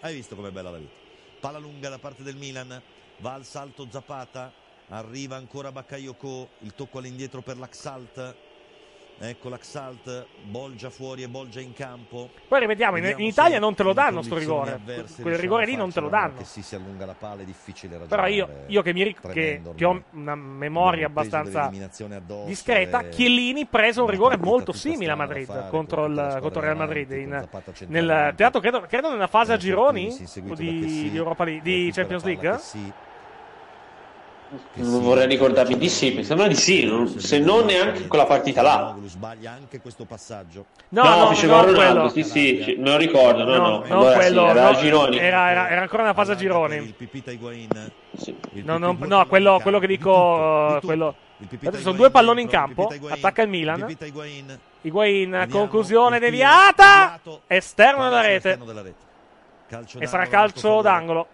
[0.00, 0.92] Hai visto com'è bella la vita?
[1.40, 2.80] Palla lunga da parte del Milan,
[3.18, 4.52] va al salto Zapata,
[4.88, 8.34] arriva ancora Bakayoko, il tocco all'indietro per l'Axalt.
[9.20, 12.30] Ecco l'Axalt, Bolgia fuori e Bolgia in campo.
[12.46, 14.72] Poi rivediamo, in, Vediamo in Italia non te lo danno sto rigore.
[14.74, 16.38] avverse Quel rigore lì non te lo danno.
[16.38, 18.30] Che si si allunga la palla è difficile ragionare.
[18.30, 23.66] Però io, io che, mi che, che ho una memoria abbastanza addosso discreta, e- Chiellini
[23.66, 27.10] prese un rigore molto tutta simile a Madrid contro il, contro il Real Madrid.
[27.10, 27.48] In,
[27.88, 30.16] nel teatro, credo, credo nella fase a gironi
[30.54, 32.50] di, Europa League- di Champions League.
[32.50, 32.92] Chessy.
[34.74, 38.62] Non vorrei ricordarmi di sì, mi sembra di sì, non- se non neanche quella partita
[38.62, 38.96] là.
[39.04, 40.66] Sbaglia anche questo passaggio.
[40.90, 42.08] No, No, no, no, Ronaldo, quello.
[42.08, 45.18] sì, sì, me lo ricordo, no, no, No, allora quello, sì, era no, Gironi.
[45.18, 46.76] Era, era- era ancora nella fase a gironi.
[46.76, 47.68] Il Pipita Higuain.
[48.16, 48.34] Sì.
[48.64, 50.86] No, Pipita no, quello, quello che di dico, tutto.
[50.86, 51.14] quello-
[51.64, 53.96] Adesso sono due palloni in campo, attacca il Milan.
[54.80, 55.46] Higuain.
[55.50, 58.58] Conclusione deviata, esterno della rete.
[59.98, 61.26] E sarà calcio d'angolo.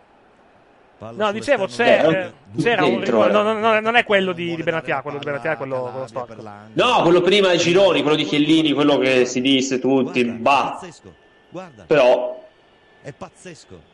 [0.97, 3.29] Palla No, dicevo, c'è, della eh, c'era un Dentro, rigore.
[3.29, 3.33] eh.
[3.33, 6.07] No, no, no, non è quello di, di Benatia, quello di Benatia è quello, quello
[6.07, 6.43] storico.
[6.75, 10.71] No, quello prima ai Gironi, quello di Chiellini, quello che si disse tutti, Guarda, bah.
[10.79, 11.15] pazzesco.
[11.51, 12.45] Guarda, Però,
[13.03, 13.93] è pazzesco.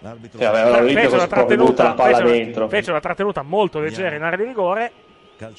[0.00, 4.16] L'arbitro Cioè, aveva- Fe- L'Olimpia Fece una trattenuta, palla fece fece una trattenuta molto leggera
[4.16, 4.90] in area di rigore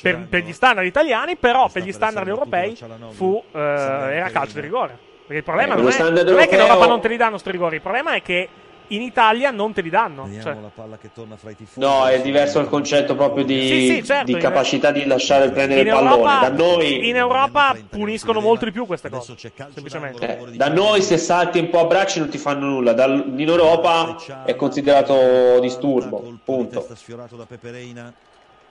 [0.02, 2.78] per, per gli standard italiani, però per gli standard europei
[3.12, 4.98] fu, eh, era calcio di rigore.
[5.26, 7.38] Perché il problema Eh, non, è, non è che in Europa non te li danno
[7.38, 8.50] sti rigori, il problema è che
[8.88, 10.24] in Italia non te li danno.
[10.24, 11.80] Vediamo Cioè, la palla che torna fra i tifosi.
[11.80, 15.50] no, è diverso il concetto proprio di, Sì, sì, certo, di in- capacità di lasciare
[15.52, 16.16] prendere in il pallone.
[16.16, 19.36] Europa, Da noi, in Europa puniscono molto di più queste cose.
[19.38, 20.40] Semplicemente.
[20.40, 23.48] eh, da noi se salti un po' a bracci non ti fanno nulla, Dal- in
[23.48, 24.16] Europa
[24.46, 26.86] è considerato disturbo, punto.
[26.88, 28.12] da.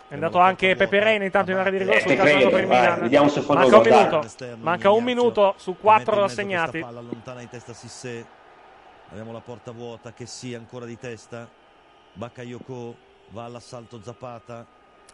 [0.09, 2.67] È andato anche Peperena intanto in area di rigore Eh, sul calcio credo, per il
[2.67, 3.01] vai, Milan.
[3.01, 4.27] vediamo se fanno Manca un minuto.
[4.61, 6.81] Manca un minuto su quattro assegnati.
[6.81, 8.27] Palla allontana di testa Sissé.
[9.13, 11.47] Abbiamo la porta vuota che sì ancora di testa.
[12.15, 12.97] Bakayoko
[13.29, 14.65] va all'assalto Zapata.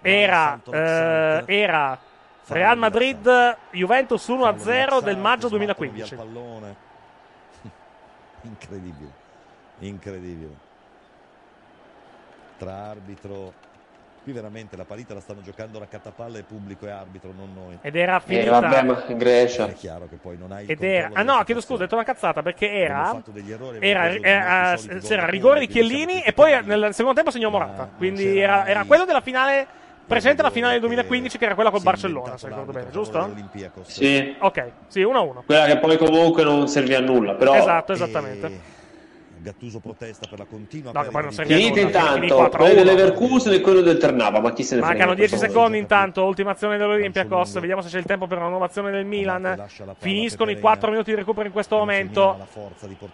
[0.00, 1.98] Era, eh, era
[2.46, 3.56] Real Madrid.
[3.72, 6.14] Juventus 1-0 Fallo di Laxalt, del maggio sbattono 2015.
[6.14, 6.76] via il pallone.
[8.42, 9.12] Incredibile.
[9.80, 10.56] Incredibile.
[12.56, 13.52] Tra arbitro
[14.28, 17.78] Qui veramente la partita la stanno giocando raccattapalle pubblico e arbitro, non noi.
[17.80, 18.60] Ed era Eh, finita.
[18.60, 19.66] vabbè, ma in Grecia.
[19.68, 21.08] È chiaro che poi non hai Ed era.
[21.14, 23.04] Ah no, chiedo scusa, ho detto una cazzata perché Abbiamo era.
[23.06, 27.14] fatto degli errori, Era, era- soliti c'era gol rigore di Chiellini e poi nel secondo
[27.14, 27.84] tempo segnò Morata.
[27.84, 29.66] non Quindi era, era quello della finale
[30.06, 32.90] precedente alla rigore finale del che 2015 che era quella col Barcellona, se ricordo bene,
[32.90, 33.34] giusto?
[33.84, 35.42] Sì, Ok, sì, 1-1.
[35.46, 38.76] quella che poi comunque non servì a nulla, però Esatto, E esattamente.
[39.40, 42.50] Gattuso protesta per la continua No, poi non finì intanto 4-1.
[42.56, 44.96] quello dell'Everkusen e quello del Ternava, ma chi se ne frega?
[44.96, 47.60] Mancano 10 questo secondi intanto, ultimazione dell'Olympiacos, lungo.
[47.60, 49.66] vediamo se c'è il tempo per una innovazione del Milan.
[49.98, 50.90] Finiscono i per 4 Pereira.
[50.90, 52.46] minuti di recupero in questo momento.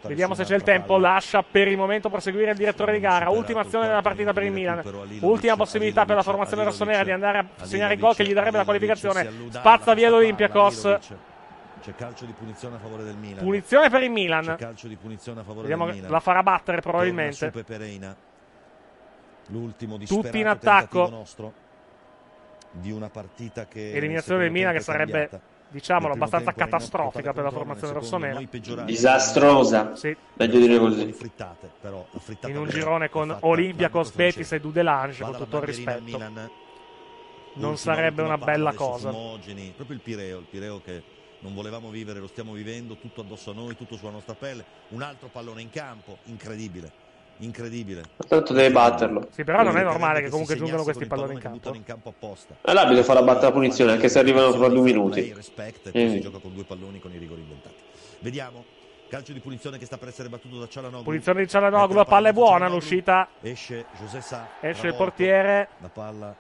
[0.03, 3.29] Vediamo se c'è il tempo, lascia per il momento proseguire il direttore di gara.
[3.31, 4.83] Ultima azione della partita per il Milan.
[5.21, 8.57] Ultima possibilità per la formazione rossonera di andare a segnare il gol che gli darebbe
[8.57, 9.31] la qualificazione.
[9.51, 10.23] Spazza via Alilovic.
[11.85, 13.45] C'è calcio di punizione a favore del Milan.
[13.45, 14.57] Punizione per il C'è Milan.
[14.59, 16.11] calcio di punizione a favore Vediamo del Milan.
[16.11, 17.35] la farà battere Torna probabilmente.
[17.37, 18.17] su Pepereina.
[19.49, 21.09] L'ultimo Tutti disperato in attacco.
[21.11, 21.53] nostro
[22.71, 25.41] di una partita che Eliminazione del Milan che sarebbe, cambiata.
[25.69, 28.41] diciamolo, abbastanza catastrofica per la formazione rossonera.
[28.85, 30.17] Disastrosa, Sì.
[30.37, 31.13] meglio dire così.
[31.13, 36.03] frittate, però, frittata In un girone con l'arbitro Betis e Dudelange, con tutto il rispetto.
[36.03, 36.33] Milan.
[37.57, 39.11] Non Ultima, sarebbe una bella cosa.
[39.11, 41.03] Proprio il Pireo, il Pireo che
[41.45, 44.65] non volevamo vivere, lo stiamo vivendo, tutto addosso a noi, tutto sulla nostra pelle.
[44.89, 46.91] Un altro pallone in campo, incredibile.
[47.39, 48.03] Incredibile.
[48.29, 49.29] Tanto deve batterlo.
[49.31, 51.75] Sì, però non è normale che comunque giungano questi palloni in campo.
[51.75, 52.57] in campo apposta.
[52.63, 55.33] E l'arbitro farà battere la punizione, anche se arrivano fra due minuti.
[55.35, 56.11] respect, poi Mm.
[56.11, 57.75] si gioca con due palloni con i rigori inventati.
[58.21, 58.65] Vediamo.
[59.07, 61.05] Calcio di punizione che sta per essere battuto da Cialanoglu.
[61.05, 64.49] Punizione di Cialanoglu, la palla è buona, l'uscita Esce José Sa.
[64.61, 65.69] esce il portiere.
[65.81, 66.35] La palla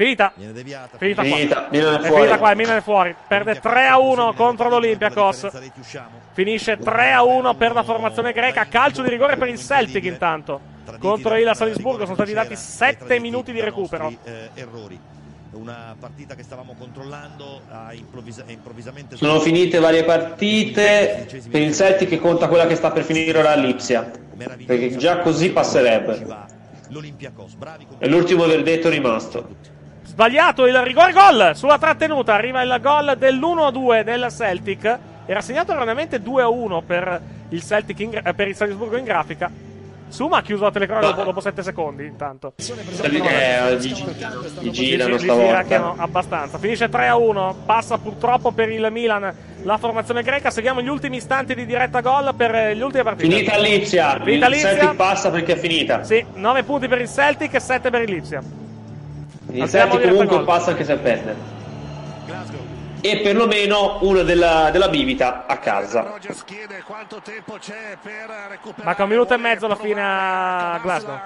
[0.00, 0.32] Finita.
[0.34, 0.96] viene deviata.
[0.96, 1.30] Finita qua.
[1.36, 2.14] Finita, Milan è È fuori.
[2.14, 3.14] finita qua, il Milan è fuori.
[3.28, 5.48] Perde 3 a 1 contro l'Olympiacos.
[6.32, 8.64] Finisce 3 a 1 per la formazione greca.
[8.64, 10.58] Calcio di rigore per il Celtic intanto.
[10.98, 14.10] Contro il Salisburgo sono stati dati 7 minuti di recupero.
[14.54, 14.98] errori.
[15.52, 19.16] una partita che stavamo controllando, ha improvvisa- è improvvisamente...
[19.16, 21.26] Sono finite varie partite.
[21.50, 24.10] Per il Celtic conta quella che sta per finire ora all'Ipsia.
[24.64, 26.24] Perché già così passerebbe.
[27.98, 29.78] È l'ultimo verdetto rimasto.
[30.10, 32.34] Sbagliato il rigore gol sulla trattenuta.
[32.34, 34.98] Arriva il gol dell'1-2 del Celtic.
[35.24, 37.20] Era segnato erroneamente 2-1 per
[37.50, 39.48] il, Celtic in eh, per il Salisburgo in grafica.
[40.08, 42.04] Suma ha chiuso la telecronaca dopo, dopo 7 secondi.
[42.06, 43.92] Intanto, Eh, gli,
[44.58, 45.78] gli girano gira stavolta.
[45.78, 46.58] no, abbastanza.
[46.58, 47.54] Finisce 3-1.
[47.64, 49.32] Passa purtroppo per il Milan
[49.62, 50.50] la formazione greca.
[50.50, 53.28] Seguiamo gli ultimi istanti di diretta gol per gli ultimi partite.
[53.32, 53.52] Finita.
[54.24, 54.54] Finita Il.
[54.56, 56.02] Celtic passa perché è finita.
[56.02, 58.42] Sì, 9 punti per il Celtic e 7 per il Lipsia.
[59.50, 60.44] Diretta comunque gol.
[60.44, 61.34] passa anche se perde.
[63.02, 66.18] E perlomeno uno della, della bibita a casa.
[68.82, 71.18] Manca un minuto e mezzo alla fine a Glasgow.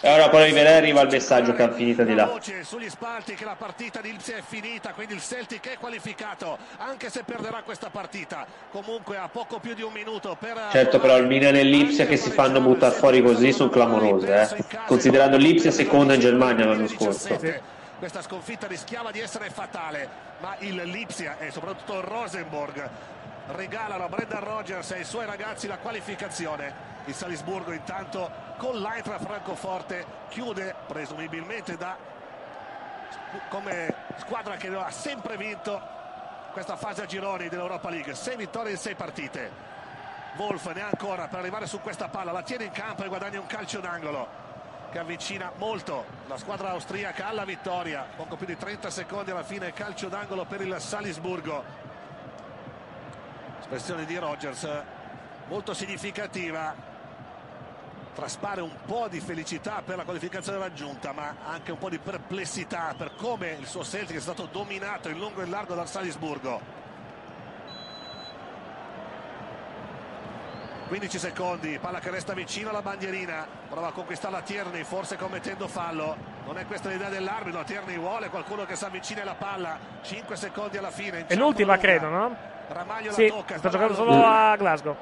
[0.00, 2.30] E ora poi arriverà arriva il messaggio che ha finita di là.
[2.62, 7.10] sugli spalti che la partita di Lipsia è finita, quindi il Celtic è qualificato, anche
[7.10, 8.46] se perderà questa partita.
[8.70, 12.16] Comunque ha poco più di un minuto per Certo, però il Milan e l'Ipsia che
[12.16, 14.76] si fanno buttare fuori così sono clamorose, eh.
[14.86, 17.76] Considerando l'Ipsia seconda in Germania l'anno scorso.
[17.98, 20.08] Questa sconfitta rischiava di essere fatale,
[20.38, 22.88] ma il Lipsia e soprattutto il Rosenborg
[23.48, 26.86] regalano a Brendan Rogers e ai suoi ragazzi la qualificazione.
[27.06, 31.96] Il Salisburgo intanto con l'Eintracht Francoforte chiude presumibilmente da
[33.48, 35.80] come squadra che ha sempre vinto
[36.52, 39.66] questa fase a gironi dell'Europa League, 6 vittorie in 6 partite.
[40.36, 43.40] Wolf ne ha ancora per arrivare su questa palla, la tiene in campo e guadagna
[43.40, 44.46] un calcio d'angolo
[44.90, 48.06] che avvicina molto la squadra austriaca alla vittoria.
[48.16, 51.64] Poco più di 30 secondi alla fine, calcio d'angolo per il Salisburgo.
[53.60, 54.68] Espressione di Rogers
[55.48, 56.86] molto significativa.
[58.14, 62.94] Traspare un po' di felicità per la qualificazione raggiunta, ma anche un po' di perplessità
[62.96, 66.86] per come il suo Celtic è stato dominato in lungo e in largo dal Salisburgo.
[70.88, 76.16] 15 secondi, palla che resta vicino alla bandierina, prova a conquistarla Tierney, forse commettendo fallo,
[76.46, 80.78] non è questa l'idea dell'arbitro, Tierney vuole qualcuno che si avvicina alla palla, 5 secondi
[80.78, 81.26] alla fine.
[81.26, 82.34] È l'ultima, credo, no?
[82.68, 84.96] Ramaglio Sì, la tocca, sta giocando solo a Glasgow.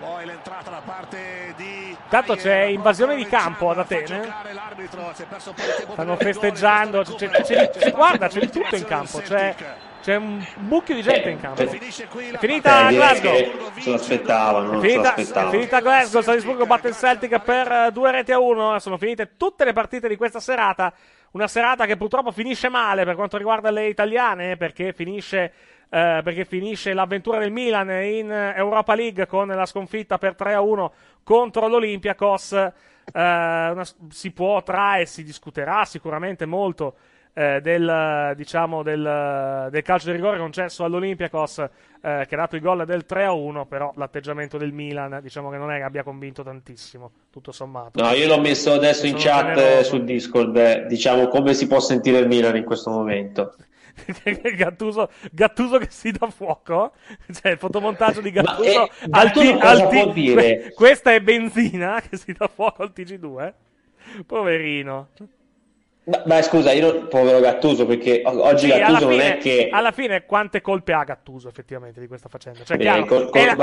[0.00, 4.32] Poi l'entrata da parte di Intanto c'è invasione di campo ad Atene.
[5.92, 7.02] Stanno festeggiando.
[7.02, 9.20] C'è, c'è- c'è- guarda, c'è di tutto in campo.
[9.20, 9.54] C'è,
[10.04, 11.62] c'è un mucchio di gente in campo.
[11.62, 13.36] Eh, È finita Eh, Glasgow.
[13.78, 18.10] se l'aspettavano, È finita, è finita Glasgow, il Salisburgo batte il Celtic per eh, due
[18.10, 18.78] reti a uno.
[18.80, 20.92] Sono finite tutte le partite di questa serata.
[21.30, 25.52] Una serata che purtroppo finisce male per quanto riguarda le italiane, perché finisce,
[25.88, 30.60] eh, perché finisce l'avventura del Milan in Europa League con la sconfitta per 3 a
[30.60, 32.52] 1 contro l'Olympiacos.
[32.52, 32.70] Eh,
[33.12, 36.94] una- si potrà e si discuterà sicuramente molto
[37.34, 42.62] eh, del, diciamo, del, del calcio di rigore concesso all'Olympiacos eh, che ha dato il
[42.62, 46.02] gol del 3 a 1 però l'atteggiamento del Milan diciamo che non è che abbia
[46.04, 49.78] convinto tantissimo tutto sommato No, io l'ho messo adesso in chat generoso.
[49.78, 53.56] eh, sul Discord, eh, diciamo come si può sentire il Milan in questo momento.
[54.56, 56.92] Gattuso, Gattuso che si dà fuoco
[57.32, 62.16] cioè il fotomontaggio di Gattuso eh, al T- al T- que- questa è benzina che
[62.16, 63.52] si dà fuoco al TG2
[64.26, 65.08] poverino
[66.26, 69.68] Ma, scusa, io non, povero Gattuso, perché oggi Sì, Gattuso non fine, è che...
[69.72, 72.62] alla fine quante colpe ha Gattuso effettivamente di questa faccenda?
[72.62, 73.54] Cioè, chiaro, è,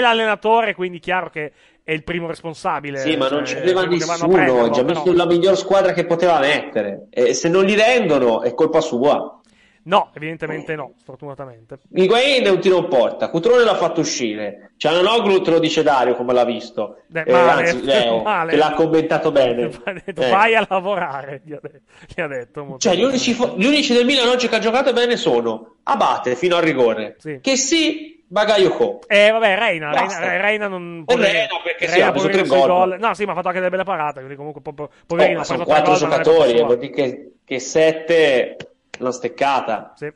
[0.00, 1.52] l'allenatore, quindi chiaro che
[1.84, 3.00] è il primo responsabile.
[3.00, 5.26] Sì, ma non cioè, c'aveva è quello che vanno a nessuno oggi, ha messo la
[5.26, 7.08] miglior squadra che poteva mettere.
[7.10, 9.39] E se non li rendono è colpa sua.
[9.82, 11.78] No, evidentemente no, sfortunatamente.
[11.94, 14.72] Higuain è un tiro in porta, Cutrone l'ha fatto uscire.
[14.76, 16.98] Ciananoglu te lo dice Dario come l'ha visto.
[17.06, 18.50] Beh, Eh, male, anzi, Leo, male.
[18.50, 19.68] che l'ha commentato bene.
[20.04, 20.30] Detto, Eh.
[20.30, 21.80] Vai a lavorare, gli ha, de-
[22.14, 22.76] gli ha detto.
[22.78, 26.36] Cioè, gli unici, fo- gli unici del Milan oggi che ha giocato bene sono Abate
[26.36, 27.16] fino al rigore.
[27.40, 29.00] Che sì, Bagayoko.
[29.08, 30.36] Eh, vabbè, Reina, Reina, Basta.
[30.36, 31.04] Reina non...
[31.06, 32.96] E Reina perché sì, Reina, ha preso tre gol.
[33.00, 35.40] No, sì, ma ha fatto anche delle belle parate, quindi comunque po- po- Oh, poverino.
[35.40, 38.56] ha sono quattro giocatori, vuol dire che, che sette
[39.02, 39.92] l'hanno steccata.
[39.96, 40.12] Sì.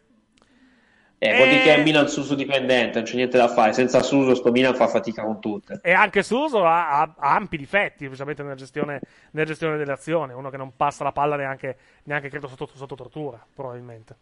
[1.18, 1.64] Eh, vuol dire Eh.
[1.64, 3.72] che è Milan Suso dipendente, non c'è niente da fare.
[3.72, 5.80] Senza Suso sto Milan fa fatica con tutte.
[5.82, 9.00] E anche Suso ha, ha- ha ampi difetti, specialmente nella gestione,
[9.30, 10.34] nella gestione delle azioni.
[10.34, 14.16] Uno che non passa la palla neanche, neanche credo sotto, sotto tortura, probabilmente.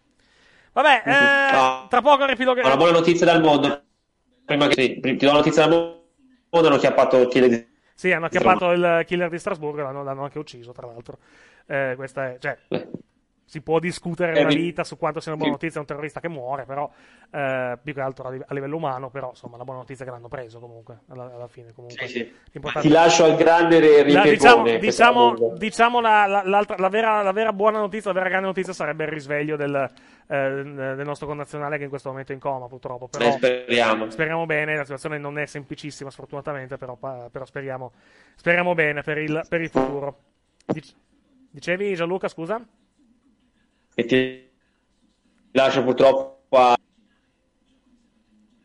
[0.73, 1.87] Vabbè, eh, Ah.
[1.89, 2.69] tra poco ripilogheremo.
[2.69, 3.83] Una buona notizia dal mondo.
[4.45, 5.71] Prima che sì, ti do una notizia dal
[6.51, 10.03] mondo, hanno chiappato il Chiele di Sì, hanno acchiappato il killer di Strasburgo e l'hanno,
[10.05, 11.19] l'hanno anche ucciso, tra l'altro.
[11.67, 12.57] Eh, questa è, cioè,
[13.53, 15.61] si può discutere Eh, una mi- vita su quanto sia una buona sì.
[15.63, 16.91] notizia un terrorista che muore, però
[17.31, 20.09] eh, più che altro a, live- a livello umano, però insomma la buona notizia è
[20.09, 21.71] che l'hanno preso comunque alla, alla fine.
[21.75, 22.61] Comunque, Sì, sì.
[22.81, 23.79] Ti lascio al grande
[24.11, 28.31] la, diciamo, diciamo, diciamo la, la- l'altra- la vera, la vera buona notizia, la vera
[28.31, 29.91] grande notizia sarebbe il risveglio del,
[30.29, 33.09] eh, del nostro connazionale che in questo momento è in coma purtroppo.
[33.09, 34.09] Però speriamo.
[34.09, 37.93] speriamo bene, la situazione non è semplicissima sfortunatamente, però, però speriamo,
[38.35, 40.17] speriamo bene per il, per il futuro.
[40.65, 40.95] Dic-
[41.51, 42.59] dicevi Gianluca, scusa?
[43.95, 44.51] E ti
[45.53, 46.77] lascio purtroppo a...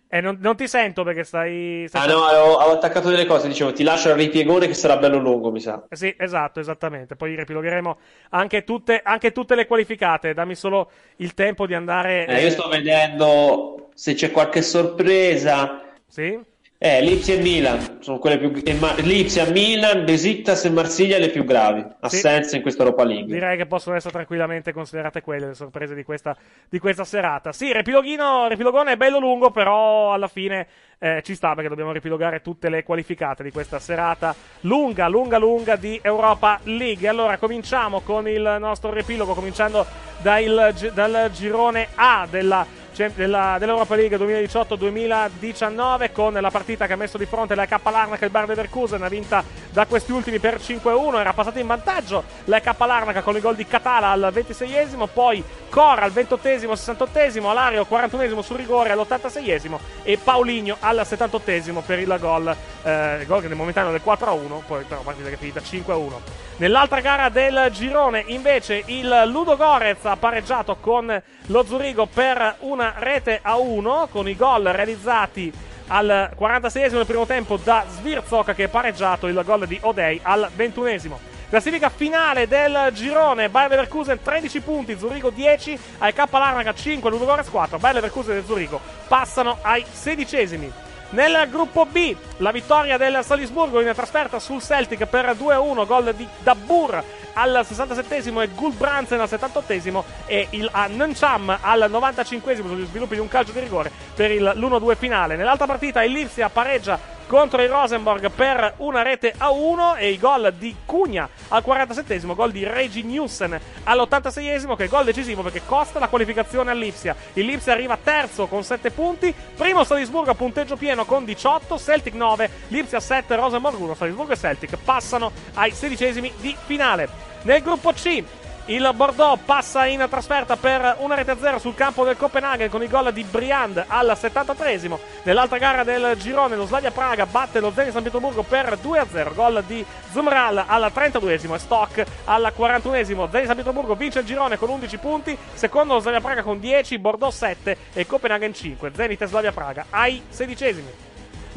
[0.09, 1.85] Eh, non, non ti sento perché stai...
[1.87, 4.95] stai Ah no, avevo, avevo attaccato delle cose, dicevo, ti lascio al ripiegone che sarà
[4.95, 5.85] bello lungo, mi sa.
[5.89, 7.17] Eh Sì, esatto, esattamente.
[7.17, 7.97] Poi riepilogheremo
[8.29, 10.33] anche tutte, anche tutte le qualificate.
[10.33, 12.25] Dammi solo il tempo di andare.
[12.25, 15.81] Eh, io sto vedendo se c'è qualche sorpresa.
[16.07, 16.39] Sì?
[16.79, 18.51] Eh, Lipsia e Milan sono quelle più.
[18.63, 18.93] e Ma...
[18.97, 21.83] Lipsia, Milan, Besiktas e Marsiglia le più gravi.
[22.01, 23.33] Assenze in questa Europa League.
[23.33, 26.37] Direi che possono essere tranquillamente considerate quelle le sorprese di questa,
[26.69, 27.51] di questa serata.
[27.51, 30.67] Sì, riepiloghino, riepilogone è bello lungo, però alla fine
[30.99, 35.77] eh, ci sta perché dobbiamo riepilogare tutte le qualificate di questa serata lunga, lunga, lunga
[35.77, 37.07] di Europa League.
[37.07, 39.83] Allora, cominciamo con il nostro riepilogo, cominciando
[40.21, 47.27] dal, dal girone A della- dell'Europa League 2018-2019 con la partita che ha messo di
[47.27, 51.33] fronte la K Larnaca e il Bayer Leverkusen vinta da questi ultimi per 5-1 era
[51.33, 56.01] passata in vantaggio la K Larnaca con il gol di Catala al 26esimo poi Cora
[56.01, 62.55] al 28esimo 68esimo Alario 41esimo sul rigore all'86esimo e Paulinho al 78esimo per il gol
[62.83, 67.01] eh, gol che nel momentaneo del 4-1 poi però partita che è finita 5-1 Nell'altra
[67.01, 73.39] gara del girone, invece, il Ludo Gorez ha pareggiato con lo Zurigo per una rete
[73.43, 75.53] a uno, con i gol realizzati
[75.89, 80.49] al 46esimo del primo tempo da Svirzok che ha pareggiato il gol di Odei al
[80.57, 81.17] 21esimo.
[81.47, 87.25] Classifica finale del girone, Bayer Leverkusen 13 punti, Zurigo 10, al K Larnaca 5, Ludo
[87.25, 90.85] Gorez 4, Bayer Leverkusen e Zurigo passano ai sedicesimi.
[91.09, 96.27] Nel gruppo B, la vittoria del Salisburgo in trasferta sul Celtic per 2-1, gol di
[96.43, 97.01] Dabbur
[97.37, 103.21] al 67esimo e Gulbransen al 78esimo e il a Nancham al 95esimo sugli sviluppi di
[103.21, 105.35] un calcio di rigore per il l'1-2 finale.
[105.35, 110.17] Nell'altra partita il Lipsia pareggia contro il Rosenborg per una rete a 1 e i
[110.17, 115.61] gol di Cugna al 47esimo, gol di Regi Newsen all'86esimo che è gol decisivo perché
[115.65, 117.15] costa la qualificazione all'Ipsia.
[117.33, 122.13] Il Lipsia arriva terzo con 7 punti, primo Salisburgo a punteggio pieno con 18, Celtic
[122.13, 127.26] 9, Lipsia 7, Rosenborg 1, Salisburgo e Celtic passano ai sedicesimi di finale.
[127.47, 128.21] Nel gruppo C
[128.65, 132.83] il Bordeaux passa in trasferta per una rete a zero sul campo del Copenaghen con
[132.83, 134.99] il gol di Briand al 73esimo.
[135.23, 139.33] Nell'altra gara del girone lo Slavia Praga batte lo Zenit San Pietroburgo per 2-0.
[139.33, 143.31] Gol di Zumral al 32esimo e Stock al 41esimo.
[143.31, 145.37] Zenit San Pietroburgo vince il girone con 11 punti.
[145.53, 148.91] Secondo lo Slavia Praga con 10, Bordeaux 7 e Copenaghen 5.
[148.93, 151.06] Zenit e Slavia Praga ai sedicesimi.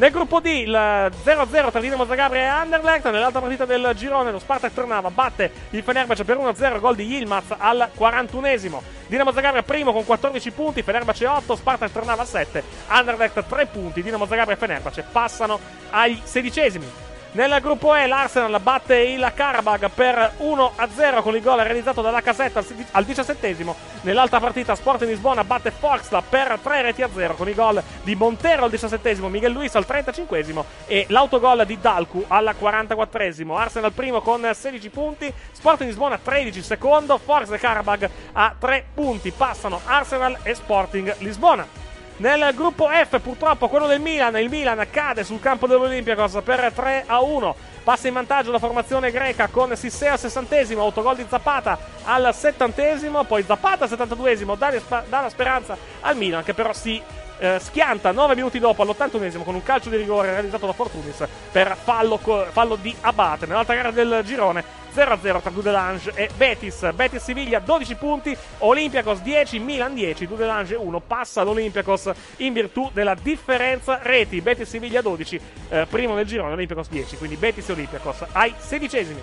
[0.00, 3.04] Nel gruppo D il 0-0 tra Dinamo Zagabria e Anderlecht.
[3.10, 7.54] Nell'altra partita del girone lo Spartak Trnava batte il Fenerbahce per 1-0, gol di Yilmaz
[7.58, 8.80] al 41esimo.
[9.08, 14.24] Dinamo Zagabria primo con 14 punti, Fenerbahce 8, Spartak Trnava 7, Anderlecht 3 punti, Dinamo
[14.24, 15.60] Zagabria e Fenerbahce passano
[15.90, 17.09] ai sedicesimi.
[17.32, 22.60] Nel gruppo E l'Arsenal batte il Karabag per 1-0 con il gol realizzato dalla casetta
[22.90, 23.76] al diciassettesimo.
[24.00, 28.16] Nell'altra partita Sporting Lisbona batte Foxla per 3 reti a 0 con il gol di
[28.16, 33.56] Montero al diciassettesimo, Miguel Luis al 35esimo e l'autogol di Dalcu al 44esimo.
[33.56, 39.30] Arsenal primo con 16 punti, Sporting Lisbona 13 secondo, Forza e Karabag a 3 punti.
[39.30, 41.89] Passano Arsenal e Sporting Lisbona.
[42.20, 47.04] Nel gruppo F, purtroppo, quello del Milan, il Milan cade sul campo dell'Olympiacos per 3
[47.06, 47.56] a 1.
[47.82, 53.24] Passa in vantaggio la formazione greca con Sissea al 60 autogol di Zapata al 70
[53.24, 54.70] poi Zapata al 72esimo, dà
[55.08, 57.02] dà la speranza al Milan che però si
[57.40, 61.76] eh, schianta 9 minuti dopo all'81esimo con un calcio di rigore realizzato da Fortunis per
[61.82, 63.46] fallo, fallo di Abate.
[63.46, 64.62] Nell'altra gara del girone
[64.94, 66.92] 0-0 tra Dudelange e Betis.
[66.92, 71.00] Betis Siviglia 12 punti, Olympiacos 10, Milan 10, Dudelange 1.
[71.00, 74.40] Passa l'Olympiacos in virtù della differenza reti.
[74.40, 75.40] Betis Siviglia 12,
[75.70, 79.20] eh, primo nel girone, Olympiacos 10, quindi Betis e Olympiacos ai sedicesimi.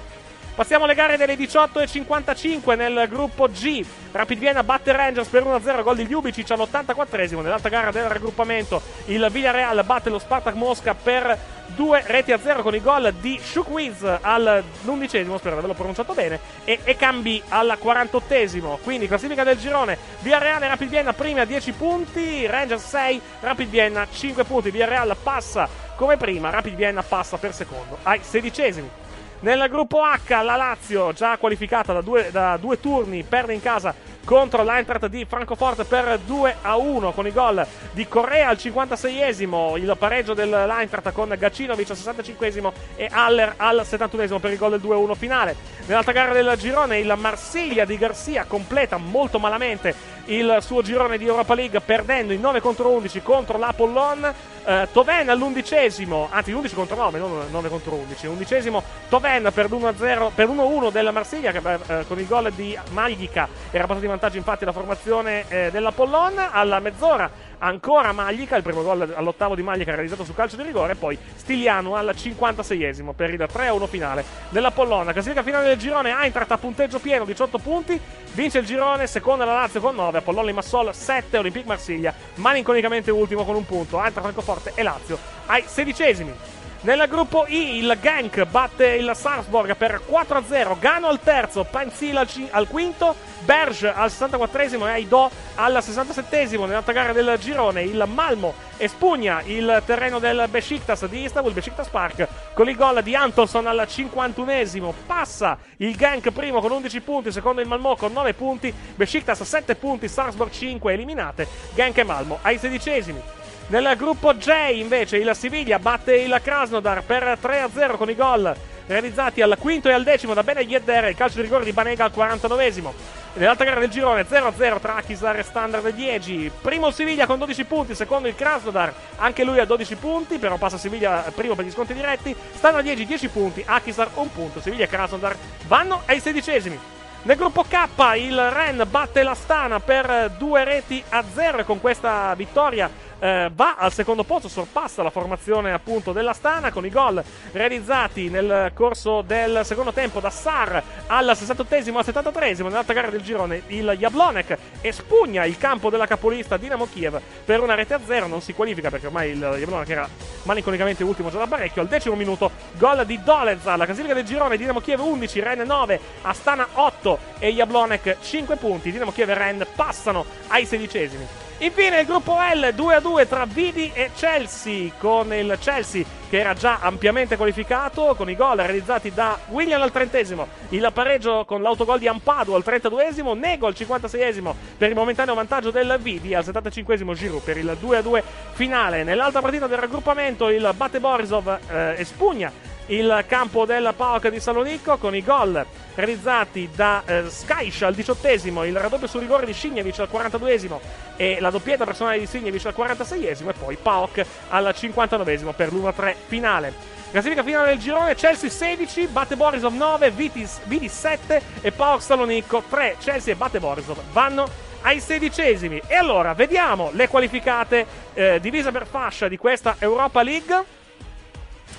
[0.57, 3.85] Passiamo alle gare delle 18.55 nel gruppo G.
[4.11, 7.43] Rapid Vienna batte Rangers per 1-0, gol di Ljubicic all'84esimo.
[7.43, 12.63] Nell'altra gara del raggruppamento il Villarreal batte lo Spartak Mosca per due reti a zero
[12.63, 18.79] con i gol di Shukwiz all'undicesimo, spero di averlo pronunciato bene, e Ekambi al 48esimo.
[18.81, 23.69] Quindi classifica del girone, Villarreal e Rapid Vienna primi a 10 punti, Rangers 6, Rapid
[23.69, 29.05] Vienna 5 punti, Villarreal passa come prima, Rapid Vienna passa per secondo ai sedicesimi.
[29.39, 33.93] Nel gruppo H la Lazio, già qualificata da due, da due turni, perde in casa
[34.27, 39.77] contro l'Eintracht di Francoforte per 2 a 1 con i gol di Correa al 56esimo,
[39.77, 44.81] il pareggio dell'Eintracht con Gacinovic al 65esimo e Haller al 71esimo per il gol del
[44.81, 45.55] 2 a 1 finale.
[45.85, 51.25] Nell'altra gara del girone il Marsiglia di Garcia completa molto malamente il suo girone di
[51.25, 54.33] Europa League perdendo in 9 contro 11 contro l'Apollon.
[54.65, 58.27] Eh, Toven all'undicesimo, anzi 11 contro 9, non 9 contro 11.
[58.27, 63.47] Undicesimo Toven per 1-0 per 1-1 della Marsiglia che eh, con il gol di Maglica
[63.71, 67.29] era passato in vantaggio infatti la formazione eh, dell'Apollon alla mezz'ora
[67.59, 71.95] ancora Maglica, il primo gol all'ottavo di Maglica realizzato su calcio di rigore, poi Stigliano
[71.95, 75.13] al 56esimo per il 3-1 finale della Pollona.
[75.13, 77.99] Classifica finale del girone, Eintracht a punteggio pieno, 18 punti,
[78.33, 83.45] vince il girone, seconda la Lazio con 9, Apollon Limassol 7, Olympique Marsiglia, malinconicamente ultimo
[83.45, 86.33] con un punto, Eintracht Francoforte e Lazio ai sedicesimi.
[86.81, 92.27] Nel gruppo I il Genk batte il Sarpsborg per 4-0, Gano al terzo, Panzil al,
[92.27, 96.65] ci- al quinto, Berge al 64esimo e Aido al 67esimo.
[96.65, 102.27] Nell'altra gara del girone il Malmo espugna il terreno del Besiktas di Istanbul, Besiktas Park,
[102.53, 104.93] con il gol di Antonsson al 51esimo.
[105.05, 109.75] Passa il Genk primo con 11 punti, secondo il Malmo con 9 punti, Besiktas 7
[109.75, 113.21] punti, Sarpsborg 5 eliminate, Genk e Malmo ai sedicesimi.
[113.69, 118.55] Nel gruppo J invece il Siviglia batte il Krasnodar per 3-0 con i gol
[118.87, 122.05] realizzati al quinto e al decimo da Bene Yedder il calcio di rigore di Banega
[122.05, 122.93] al 49esimo.
[123.33, 126.49] Nell'altra gara del girone 0-0 tra Akhisar e Standard 10.
[126.61, 130.77] Primo Siviglia con 12 punti, secondo il Krasnodar, anche lui a 12 punti, però passa
[130.77, 132.33] Siviglia primo per gli sconti diretti.
[132.53, 134.61] Standard 10 10 punti, Akhisar 1 punto.
[134.61, 135.35] Siviglia e Krasnodar
[135.67, 136.79] vanno ai sedicesimi.
[137.23, 141.81] Nel gruppo K il Ren batte la Stana per due reti a zero e con
[141.81, 142.89] questa vittoria
[143.19, 148.29] eh, va al secondo posto, sorpassa la formazione appunto della Stana con i gol realizzati
[148.29, 153.63] nel corso del secondo tempo da Sar al 68esimo al 73esimo nell'altra gara del girone
[153.67, 158.41] il Jablonek espugna il campo della capolista Dinamo Kiev per una rete a zero, non
[158.41, 160.09] si qualifica perché ormai il Jablonek era
[160.43, 164.57] malinconicamente ultimo già da parecchio, al decimo minuto gol di Dolez alla classifica del girone
[164.57, 169.65] Dinamo Kiev 11, Ren 9, Astana 8 e Jablonek 5 punti, Dinamo Kiev e Ren
[169.75, 171.46] passano ai sedicesimi.
[171.59, 176.39] Infine il gruppo L 2 a 2 tra Vidi e Chelsea con il Chelsea che
[176.39, 181.63] era già ampiamente qualificato con i gol realizzati da William al trentesimo, il pareggio con
[181.63, 186.43] l'autogol di Ampadu al 32esimo, Nego al 56esimo per il momentaneo vantaggio del Vidi al
[186.43, 189.03] 75esimo Giroud per il 2 a 2 finale.
[189.03, 192.51] Nell'altra partita del raggruppamento il Bate Borisov eh, espugna
[192.87, 195.65] il campo del PAOK di Salonicco con i gol
[195.97, 200.79] realizzati da eh, Skaish al diciottesimo, il raddoppio su rigore di Signevic al 42esimo
[201.15, 206.15] e la doppietta personale di Signevic al 46esimo e poi PAOK al 59esimo per l'1-3
[206.27, 206.95] finale.
[207.09, 212.63] Classifica finale del girone, Chelsea 16, Bate Borisov 9, Vitis, Vidis 7 e PAOK Salonicco
[212.69, 212.97] 3.
[212.99, 214.47] Chelsea e Bate Borisov vanno
[214.81, 215.81] ai sedicesimi.
[215.87, 220.75] E allora, vediamo le qualificate eh, divise per fascia di questa Europa League.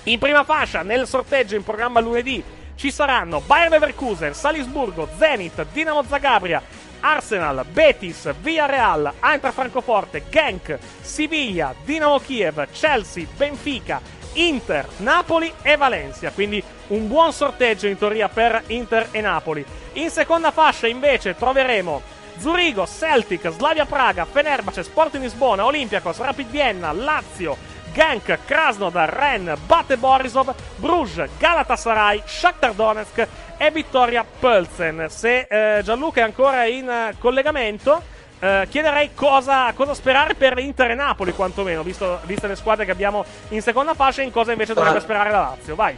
[0.03, 2.43] In prima fascia, nel sorteggio in programma lunedì,
[2.79, 6.61] ci saranno Bayern Leverkusen, Salisburgo, Zenit, Dinamo Zagabria,
[7.01, 13.99] Arsenal, Betis, Villarreal, Eintracht Francoforte, Genk, Siviglia, Dinamo Kiev, Chelsea, Benfica,
[14.33, 16.31] Inter, Napoli e Valencia.
[16.31, 19.65] Quindi un buon sorteggio in teoria per Inter e Napoli.
[19.93, 22.01] In seconda fascia invece troveremo
[22.37, 27.57] Zurigo, Celtic, Slavia Praga, Fenerbahce, Sporting Lisbona, Olympiacos, Rapid Vienna, Lazio,
[27.93, 35.07] Genk, Krasnodar, Ren, Bate Borisov, Bruges, Galatasaray, Shakhtar Donetsk e Vittoria Pölzen.
[35.09, 38.01] Se eh, Gianluca è ancora in eh, collegamento,
[38.39, 42.91] eh, chiederei cosa, cosa sperare per Inter e Napoli, quantomeno, visto, viste le squadre che
[42.91, 45.75] abbiamo in seconda fascia, in cosa invece dovrebbe sperare la Lazio.
[45.75, 45.95] Vai.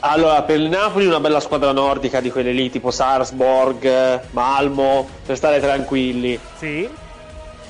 [0.00, 5.36] Allora, per il Napoli una bella squadra nordica di quelle lì, tipo Sarsborg, Malmo, per
[5.36, 6.38] stare tranquilli.
[6.56, 7.04] Sì.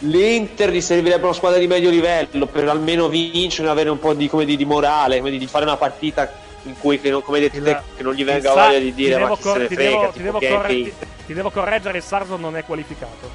[0.01, 4.29] L'Inter gli servirebbe una squadra di medio livello per almeno vincere, avere un po' di,
[4.29, 6.31] come di, di morale, di, di fare una partita
[6.65, 9.17] in cui, che non, come detto te, che non gli venga Sa- voglia di dire
[9.19, 10.95] ma chi cor- se ne ti frega, devo- ti devo corre- e ti-
[11.27, 13.31] ti devo correggere, il Sarzo non è qualificato.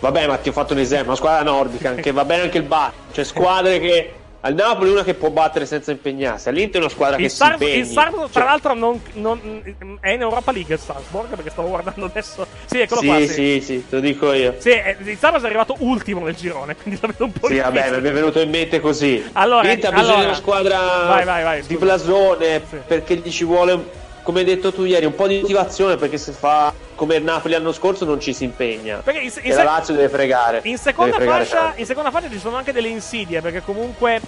[0.00, 2.64] Vabbè, ma ti ho fatto un esempio, una squadra nordica, che va bene anche il
[2.64, 6.88] Bar, cioè squadre che al Napoli una che può battere senza impegnarsi, all'Inter è una
[6.92, 7.80] squadra Il, che Sar- si impegni.
[7.80, 11.68] il Sarzo, tra Cioè, l'altro, non, non- è in Europa League il Salzburg, perché stavo
[11.68, 12.46] guardando adesso.
[12.66, 13.18] Sì, eccolo sì, qua.
[13.18, 14.54] sì, Sì, sì, te lo dico io.
[14.58, 17.56] Sì, eh, il Sarzo è arrivato ultimo nel girone, quindi la vedo un po' Sì,
[17.58, 18.00] vabbè, difficile.
[18.00, 19.28] mi è venuto in mente così.
[19.32, 22.76] Allora, L'Inter ha bisogno allora- di una squadra Vai, vai, vai, di blasone Sì.
[22.86, 23.84] perché gli ci vuole,
[24.22, 27.54] come hai detto tu ieri, un po' di motivazione perché se fa come il Napoli
[27.54, 28.96] l'anno scorso non ci si impegna.
[29.04, 30.60] Perché in, e in la Lazio deve fregare.
[30.64, 34.20] in seconda, Deve fregare fascia, in seconda fascia ci sono anche delle insidie, perché comunque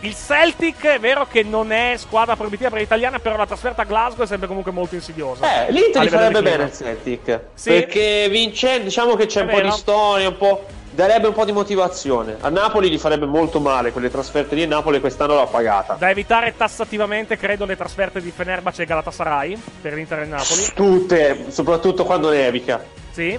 [0.00, 3.84] il Celtic è vero che non è squadra proibitiva per l'italiana, però la trasferta a
[3.86, 5.66] Glasgow è sempre comunque molto insidiosa.
[5.66, 7.40] Eh, l'Inter farebbe bene il Celtic.
[7.54, 7.70] Sì.
[7.70, 9.68] Perché vincendo, diciamo che c'è È un po' vero.
[9.68, 10.66] di storia, un po'.
[10.92, 12.36] Darebbe un po' di motivazione.
[12.40, 15.94] A Napoli gli farebbe molto male quelle trasferte lì e Napoli quest'anno l'ha pagata.
[15.94, 20.62] Da evitare tassativamente, credo, le trasferte di Fenerbahce e Galatasaray per l'Inter e il Napoli.
[20.74, 22.82] Tutte, soprattutto quando nevica.
[23.12, 23.38] Sì.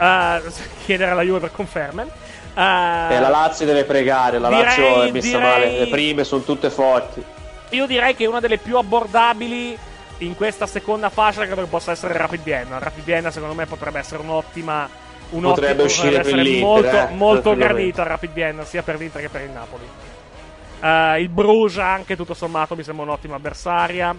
[0.00, 0.40] Eh,
[0.84, 2.02] chiedere alla Juve per conferme.
[2.54, 2.60] Eh,
[3.14, 5.78] E la Lazio deve pregare, la direi- Lazio è messa direi- male.
[5.80, 7.22] Le prime sono tutte forti.
[7.70, 9.76] Io direi che una delle più abbordabili
[10.18, 12.78] in questa seconda fascia credo che possa essere Rapid Vienna.
[12.78, 14.88] Rapid Vienna secondo me potrebbe essere un'ottima
[15.30, 17.66] un'ottima- Potrebbe uscire l'Inter, molto, eh, molto tranquillamente.
[17.66, 19.84] gradita Rapid Vienna sia per l'Inter che per il Napoli.
[20.80, 24.14] Eh, il Bruges anche tutto sommato mi sembra un'ottima avversaria.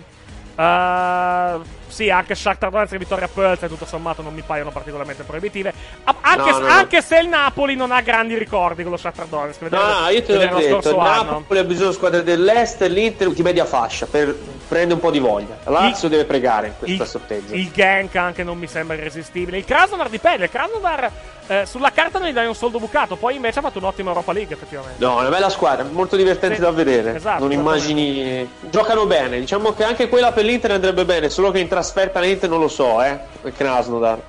[0.55, 1.59] Eh,
[1.89, 5.73] sì, anche Shakhtar Donetsk e Vittoria Pölz tutto sommato non mi paiono particolarmente proibitive.
[6.21, 6.71] Anche, No, no, no.
[6.71, 9.61] anche se il Napoli non ha grandi ricordi con lo Shakhtar Donetsk.
[9.69, 10.95] No, no, io te l'ho detto, il.
[10.95, 14.35] Napoli ha bisogno di squadre dell'Est l'Inter di media fascia per
[14.67, 15.57] prendere un po' di voglia.
[15.65, 17.53] La Lazio deve pregare in questa sorteggio.
[17.55, 19.57] Il Genk anche non mi sembra irresistibile.
[19.57, 20.45] Il Krasnodar dipende.
[20.45, 21.11] Il Krasnodar
[21.47, 23.15] eh, sulla carta non gli dai un soldo bucato.
[23.15, 25.03] Poi invece ha fatto un'ottima Europa League, effettivamente.
[25.03, 27.15] No, è una bella squadra, molto divertente Sì, da vedere.
[27.15, 28.47] esatto, non immagini.
[28.69, 29.39] Giocano bene.
[29.39, 32.67] Diciamo che anche quella per l'Inter andrebbe bene, solo che in trasferta l'Inter non lo
[32.67, 33.17] so, eh.
[33.43, 34.19] Il Krasnodar.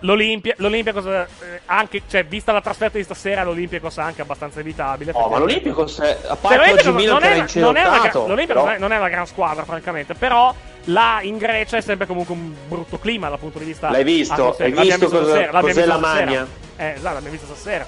[0.00, 1.26] L'Olimpia, l'Olympiacos, eh,
[1.64, 5.12] anche, cioè, vista la trasferta di stasera, l'Olympiacos è anche abbastanza evitabile.
[5.14, 5.70] Oh, ma effettivamente.
[5.70, 8.94] l'Olimpico, a Cioè, parte l'Olympiacos oggi non è non è una gra- però- non è-
[8.96, 10.12] è una gran squadra, francamente.
[10.14, 10.54] Però
[10.84, 13.88] là in Grecia è sempre comunque un brutto clima dal punto di vista.
[13.90, 14.34] L'hai visto?
[14.34, 14.80] atmosferico.
[14.80, 16.46] Hai L'abbiamo visto cosa- stasera, cos'è visto la magna?
[16.76, 17.86] Eh, esatto, l'abbiamo visto stasera.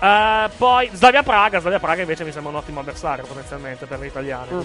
[0.00, 4.06] Eh, poi Slavia Praga, Slavia Praga invece mi sembra un ottimo avversario potenzialmente per gli
[4.06, 4.48] italiani.
[4.50, 4.64] Mhm.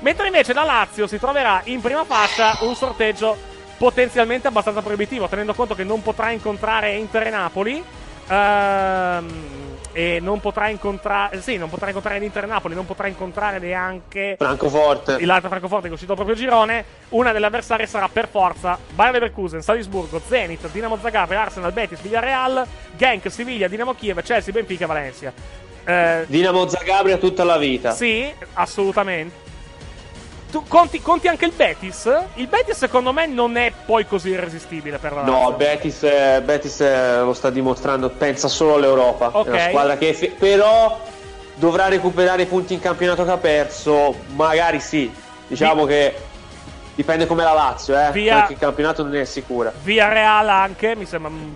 [0.00, 3.36] Mentre invece la Lazio si troverà in prima fascia un sorteggio
[3.76, 7.84] potenzialmente abbastanza proibitivo, tenendo conto che non potrà incontrare Inter e Napoli.
[8.28, 9.58] ehm,
[9.92, 11.40] e non potrà incontrare.
[11.40, 15.24] Sì, non potrà incontrare l'Inter e Napoli, non potrà incontrare neanche Francoforte.
[15.26, 16.84] l'altro Francoforte che è uscito proprio girone.
[17.10, 22.64] Una delle avversarie sarà per forza Bayer Leverkusen, Salisburgo, Zenit, Dinamo Zagreb, Arsenal, Betis, Villarreal,
[22.96, 25.32] Genk, Siviglia, Dinamo Kiev, Chelsea, Benfica Valencia.
[25.84, 27.90] Eh, Dinamo Zagabria tutta la vita.
[27.90, 29.49] sì, assolutamente.
[30.50, 32.10] Tu conti, conti anche il Betis?
[32.34, 35.52] Il Betis secondo me non è poi così irresistibile per la No, Lazio.
[35.56, 39.30] Betis, eh, Betis eh, lo sta dimostrando, pensa solo all'Europa.
[39.32, 39.46] Ok.
[39.46, 40.98] È una squadra che fe- però
[41.54, 44.14] dovrà recuperare i punti in campionato che ha perso.
[44.34, 45.12] Magari sì.
[45.46, 46.14] Diciamo che
[46.94, 48.10] dipende come la Lazio, eh.
[48.10, 49.72] Via- Perché il campionato non è sicura.
[49.82, 51.52] Villarreal anche, mi sembra mm,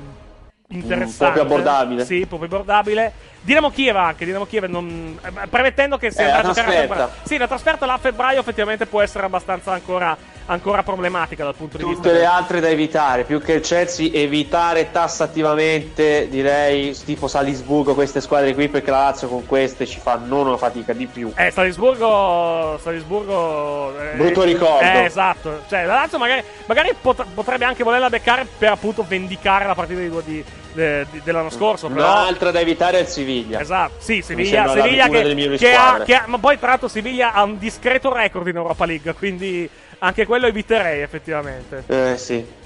[0.69, 1.25] interessante.
[1.25, 2.05] Un po' più abbordabile.
[2.05, 3.13] Sì, un po' più abbordabile.
[3.45, 5.19] Dinamo Kiev anche, Dinamo Kiev non...
[5.23, 6.95] eh, premettendo che se Eh, andrà a giocare a trasferta.
[6.95, 7.11] febbraio.
[7.25, 10.17] Sì, la trasferta là a febbraio effettivamente può essere abbastanza ancora,
[10.47, 14.09] ancora problematica dal punto di vista Tutte le altre da evitare, più che il Chelsea,
[14.15, 20.15] evitare tassativamente, direi, tipo Salisburgo, queste squadre qui, perché la Lazio con queste ci fa
[20.25, 21.31] non una fatica di più.
[21.37, 22.79] Eh, Salisburgo.
[22.83, 23.93] Salisburgo.
[24.01, 24.85] eh, Brutto ricordo.
[24.87, 25.65] Eh, esatto.
[25.69, 30.01] Cioè, la Lazio magari, magari pot- potrebbe anche volerla beccare per appunto vendicare la partita
[30.01, 30.45] di, di-
[30.75, 31.89] di- dell'anno scorso.
[31.89, 32.01] Però.
[32.01, 33.61] Un'altra da evitare è il Siviglia.
[33.61, 37.43] Esatto, sì, Siviglia, Siviglia che, che ha, che ha- ma poi tra l'altro Siviglia ha
[37.43, 39.69] un discreto record in Europa League, quindi
[40.01, 41.85] anche quello eviterei effettivamente.
[41.87, 42.63] Eh sì.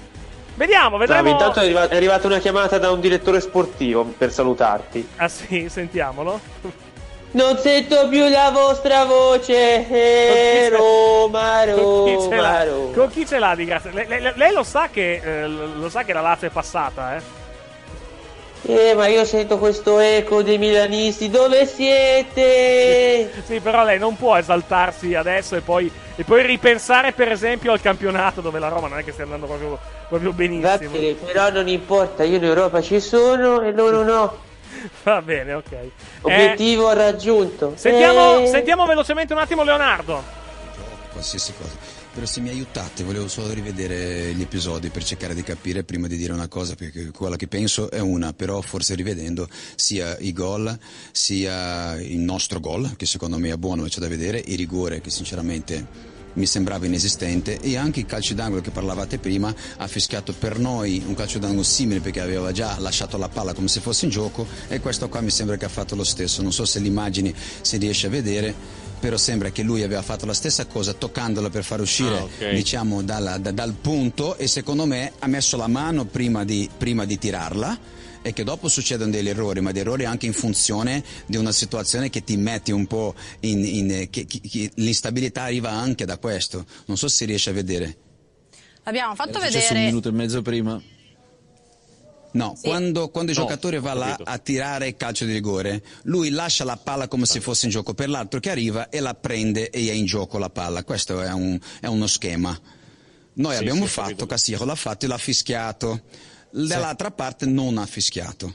[0.55, 1.21] Vediamo, vedremo.
[1.29, 5.07] Salve, intanto è, arriva- è arrivata una chiamata da un direttore sportivo per salutarti.
[5.15, 6.39] Ah sì, sentiamolo.
[7.31, 12.93] Non sento più la vostra voce, eh, Roma, Con chi ce l'ha, Roma, Roma.
[12.95, 13.91] con chi ce l'ha di grazia?
[13.93, 17.21] Lei, lei- lei lo sa che eh, lo sa che la Lazio è passata, eh?
[18.61, 23.31] Eh, ma io sento questo eco dei milanisti, dove siete?
[23.45, 27.81] Sì, però lei non può esaltarsi adesso e poi, e poi ripensare, per esempio, al
[27.81, 30.69] campionato dove la Roma non è che stia andando proprio, proprio benissimo.
[30.91, 34.37] Vattene, però non importa, io in Europa ci sono e loro no.
[35.03, 35.71] Va bene, ok.
[35.71, 35.89] Eh,
[36.21, 37.73] Obiettivo raggiunto.
[37.75, 38.47] sentiamo, Eh.
[38.47, 40.21] sentiamo velocemente un attimo Leonardo.
[41.11, 41.88] qualsiasi cosa.
[42.11, 46.17] Però se mi aiutate, volevo solo rivedere gli episodi per cercare di capire prima di
[46.17, 50.77] dire una cosa, perché quella che penso è una, però forse rivedendo sia i gol,
[51.11, 55.01] sia il nostro gol, che secondo me è buono e c'è da vedere, il rigore
[55.01, 60.33] che sinceramente mi sembrava inesistente e anche il calcio d'angolo che parlavate prima ha fischiato
[60.33, 64.05] per noi un calcio d'angolo simile perché aveva già lasciato la palla come se fosse
[64.05, 66.41] in gioco e questo qua mi sembra che ha fatto lo stesso.
[66.41, 70.33] Non so se l'immagine si riesce a vedere però sembra che lui aveva fatto la
[70.33, 72.49] stessa cosa toccandola per far uscire Ah, ok.
[72.53, 77.05] diciamo dalla- da- dal punto e secondo me ha messo la mano prima di, prima
[77.05, 77.79] di tirarla
[78.21, 82.09] e che dopo succedono degli errori, ma degli errori anche in funzione di una situazione
[82.09, 83.63] che ti metti un po' in...
[83.65, 86.65] in- che- che- che l'instabilità arriva anche da questo.
[86.87, 87.95] Non so se si riesce a vedere.
[88.83, 89.85] L'abbiamo fatto Era successo un vedere.
[89.85, 90.81] minuto e mezzo prima.
[92.31, 92.67] No, Sì.
[92.67, 96.63] quando, quando il No, giocatore va là a tirare il calcio di rigore, lui lascia
[96.63, 99.89] la palla come se fosse in gioco per l'altro che arriva e la prende e
[99.89, 100.83] è in gioco la palla.
[100.83, 102.57] Questo è, un- è uno schema.
[103.33, 106.01] Noi Sì, abbiamo sì, fatto, Cassiero l'ha fatto e l'ha fischiato.
[106.51, 108.53] Dall'altra parte non ha fischiato.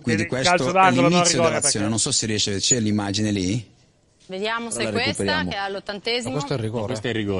[0.00, 1.60] Quindi questo è l'inizio dell'azione.
[1.60, 3.70] perché- Non so se riesce, c'è l'immagine lì.
[4.26, 5.50] Vediamo se Ora è la questa, recuperiamo.
[5.50, 6.32] che è all'ottantesimo.
[6.32, 6.86] Questo è il rigore,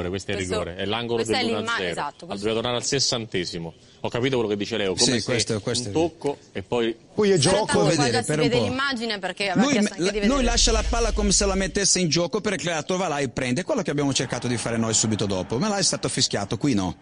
[0.08, 1.58] questo è il Questo- rigore, è l'angolo questa è dell'1-0.
[1.78, 3.74] l'imma- esatto, Ah, questo- Doveva tornare al sessantesimo.
[4.04, 6.92] Ho capito quello che dice Leo, come Sì, questo- questo un è- tocco e poi...
[7.14, 8.64] Poi è Può qua vedere per un vede po'.
[8.64, 10.32] l'immagine perché aveva Lui, chiesto anche di vedere.
[10.34, 13.18] lui lascia la palla come se la mettesse in gioco per il creato va là
[13.18, 13.60] e prende.
[13.60, 15.56] È quello che abbiamo cercato di fare noi subito dopo.
[15.58, 16.96] Ma là è stato fischiato, qui no.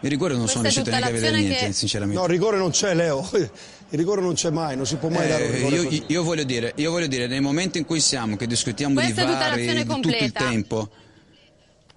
[0.00, 2.18] Il rigore non sono Questa è riuscito neanche a vedere niente, che- sinceramente.
[2.20, 3.26] No, il rigore non c'è, Leo.
[3.92, 6.02] Il rigore non c'è mai, non si può mai dare un Eh, rigore io, così.
[6.06, 9.32] io voglio dire, io voglio dire, nel momento in cui siamo, che discutiamo Questa di
[9.32, 10.88] vari tutto il tempo,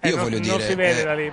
[0.01, 0.67] Eh, io non, voglio non dire...
[0.69, 1.31] si vede eh, da lì.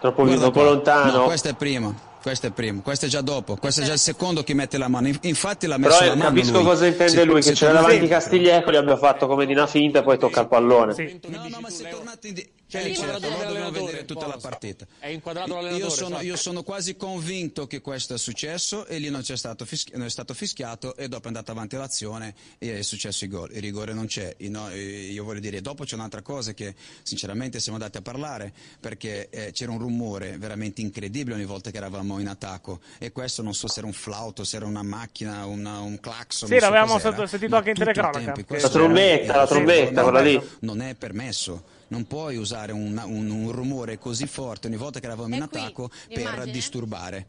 [0.00, 0.68] Troppo, guarda troppo qua.
[0.70, 1.16] lontano.
[1.18, 2.06] No, questo è prima.
[2.20, 4.88] Questo è primo, questo è già dopo, questo è già il secondo che mette la
[4.88, 5.06] mano.
[5.06, 6.28] In- Infatti l'ha messo Però la eh, mano.
[6.34, 6.64] capisco lui.
[6.64, 9.68] cosa intende Se- lui, se che c'era davanti Castiglieco, gli abbia fatto come di una
[9.68, 10.94] finta e poi tocca il pallone.
[11.28, 12.34] No, no, ma se tornate in
[12.70, 14.86] Eh, l'inquadratura certo, noi dobbiamo vedere tutta la partita.
[14.98, 15.90] È inquadrato Io l'allenatore.
[15.90, 16.24] sono, esatto.
[16.24, 20.04] io sono quasi convinto che questo è successo e lì non, c'è stato fischi- non
[20.06, 23.50] è stato fischiato e dopo è andata avanti l'azione e è successo il gol.
[23.54, 24.34] Il rigore non c'è.
[24.38, 28.02] Io, no, eh, io voglio dire, dopo c'è un'altra cosa che sinceramente siamo andati a
[28.02, 33.12] parlare perché eh, c'era un rumore veramente incredibile ogni volta che eravamo in attacco e
[33.12, 36.48] questo non so se era un flauto, se era una macchina, una- un clacson.
[36.48, 38.34] Sì, non so l'avevamo sentito- anche in telecronaca.
[38.46, 40.40] La trombetta, era- la trombetta, quella lì.
[40.60, 41.76] Non è permesso.
[41.88, 45.90] Non puoi usare un, un- un rumore così forte ogni volta che eravamo in attacco
[46.12, 47.26] per disturbare.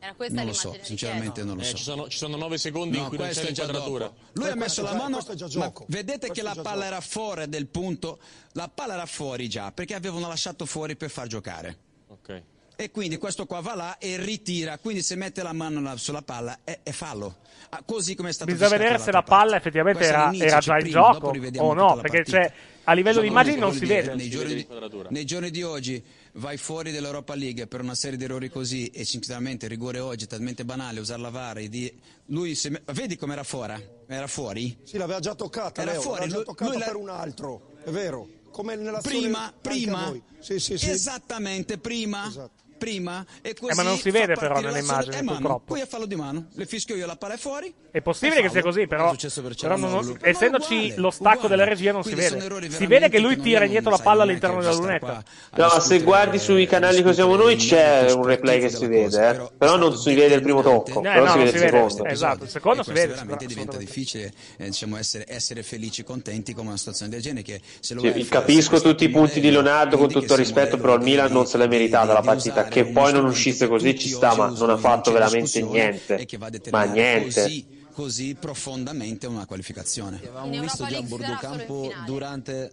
[0.00, 1.76] Era questa Non lo so, sinceramente non lo Eh, so.
[1.76, 4.12] ci, sono, ci sono nove secondi in No, cui non c'è questo è già l'inquadratura.
[4.34, 5.86] Lui ha messo la mano, ma gioco.
[5.88, 6.86] vedete Questo che la palla gioco.
[6.86, 8.18] era fuori del punto,
[8.52, 11.76] la palla era fuori già, perché avevano lasciato fuori per far giocare.
[12.06, 12.42] Ok.
[12.76, 16.22] E quindi questo qua va là e ritira, quindi se mette la mano la- sulla
[16.22, 17.38] palla è, è fallo.
[17.70, 20.82] Ah, così come è stato Bisogna vedere se la palla effettivamente era, era già in
[20.84, 22.52] prima, dopo gioco o no, perché c'è,
[22.88, 24.14] a livello di immagini non si vede.
[24.14, 24.66] Nei giorni, di,
[25.10, 26.02] nei giorni di oggi
[26.32, 30.24] vai fuori dall'Europa League per una serie di errori così e sinceramente il rigore oggi
[30.24, 31.92] è talmente banale usare la VAR di...
[32.26, 33.74] lui se vedi com'era fuori?
[34.06, 34.74] Era fuori?
[34.84, 37.72] Sì, l'aveva già toccata, Era Leo, fuori, l'aveva già toccata lui la- per un altro,
[37.84, 38.26] è vero.
[38.50, 40.12] Come nell'azione Prima, prima.
[40.38, 40.88] Sì, sì, sì.
[40.88, 42.26] esattamente prima.
[42.26, 42.62] Esatto.
[42.78, 44.78] Prima e così Eh, ma non si vede però l'azione.
[44.78, 45.64] immagini, È mano, purtroppo.
[45.74, 47.74] Poi è fallo di mano, le fischio io, la palla è fuori.
[47.90, 51.48] È possibile che sia così, però, per però non- essendoci uguale, lo stacco uguale.
[51.48, 52.70] della regia non Quindi si vede.
[52.70, 55.22] Si vede che lui tira indietro la palla all'interno della lunetta.
[55.52, 58.86] qua a No, se guardi sui canali che usiamo noi c'è un replay che si
[58.86, 59.48] vede, eh.
[59.56, 62.04] però non si vede il primo tocco, Eh, però si vede il secondo.
[62.04, 63.06] Esatto, il secondo E si vede.
[63.14, 67.94] veramente diventa difficile eh, diciamo, essere, felici, contenti con una situazione del genere che se
[67.94, 71.32] lo a capisco tutti i punti di Leonardo con tutto il rispetto, però il Milan
[71.32, 74.70] non se l'è meritata la partita, che poi non uscisse così ci sta, ma non
[74.70, 76.16] ha fatto veramente niente.
[76.16, 77.42] e che va a Ma niente.
[77.42, 80.20] Così, così profondamente una qualificazione.
[80.22, 82.06] Europa visto già bordo campo finale.
[82.06, 82.72] durante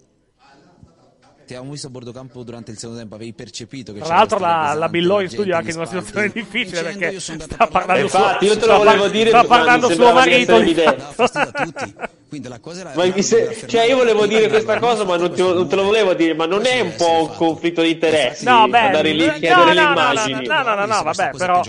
[1.45, 4.39] ti avevamo visto a bordo campo durante il secondo tempo, avevi percepito che Tra l'altro
[4.39, 7.69] la, la Billò in studio è anche in una situazione difficile perché sta a parlare-
[7.69, 10.59] parlando Infatti, suo, io te lo sta volevo dire, sta parlando suo di marito
[11.51, 11.93] tutti.
[12.27, 15.31] Quindi la cosa era Ma mi se- cioè io volevo dire questa cosa, ma non,
[15.31, 18.43] ti- non te lo volevo dire, ma non è un po' un conflitto di interessi
[18.43, 20.47] No, beh, andare lì a no, chiedere no, le no, no, immagini?
[20.47, 21.61] no, no, no, no, vabbè, però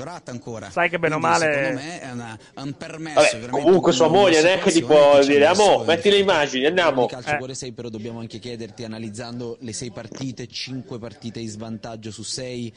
[0.71, 4.09] sai che bene o male secondo me è una- è un permesso Vabbè, comunque sua
[4.09, 7.03] moglie non è che ti può dire, amo, metti le immagini, andiamo.
[7.03, 11.49] Di calcio cuore 6 però dobbiamo anche chiederti analizzando le sei partite, 5 partite in
[11.49, 12.73] svantaggio su 6,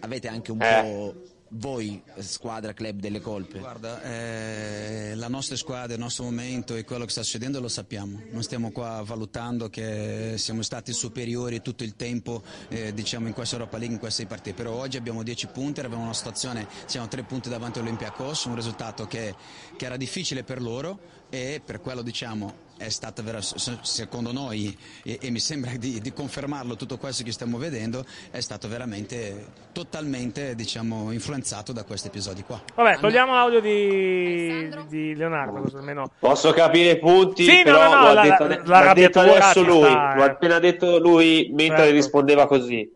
[0.00, 0.82] avete anche un Eh.
[0.82, 3.58] po' voi squadra club delle colpe.
[3.58, 8.22] Guarda, eh, la nostra squadra, il nostro momento e quello che sta succedendo lo sappiamo.
[8.30, 13.56] Non stiamo qua valutando che siamo stati superiori tutto il tempo eh, diciamo in questa
[13.56, 14.56] Europa League, in queste partite.
[14.56, 19.06] Però oggi abbiamo 10 punti, abbiamo una situazione, siamo 3 punti davanti all'Olympiacos, un risultato
[19.06, 19.34] che,
[19.76, 20.98] che era difficile per loro
[21.28, 26.00] e per quello diciamo è stato vera- se- secondo noi e, e mi sembra di,
[26.00, 32.08] di confermarlo tutto questo che stiamo vedendo è stato veramente totalmente diciamo influenzato da questi
[32.08, 37.62] episodi qua Vabbè, togliamo l'audio di, di Leonardo, così almeno Posso capire i punti, Sì,
[37.62, 40.58] però no, no, lo ha la- detto, la- l'ha detto adesso lui, sta, l'ha appena
[40.58, 41.92] detto lui mentre Certo.
[41.92, 42.90] rispondeva così.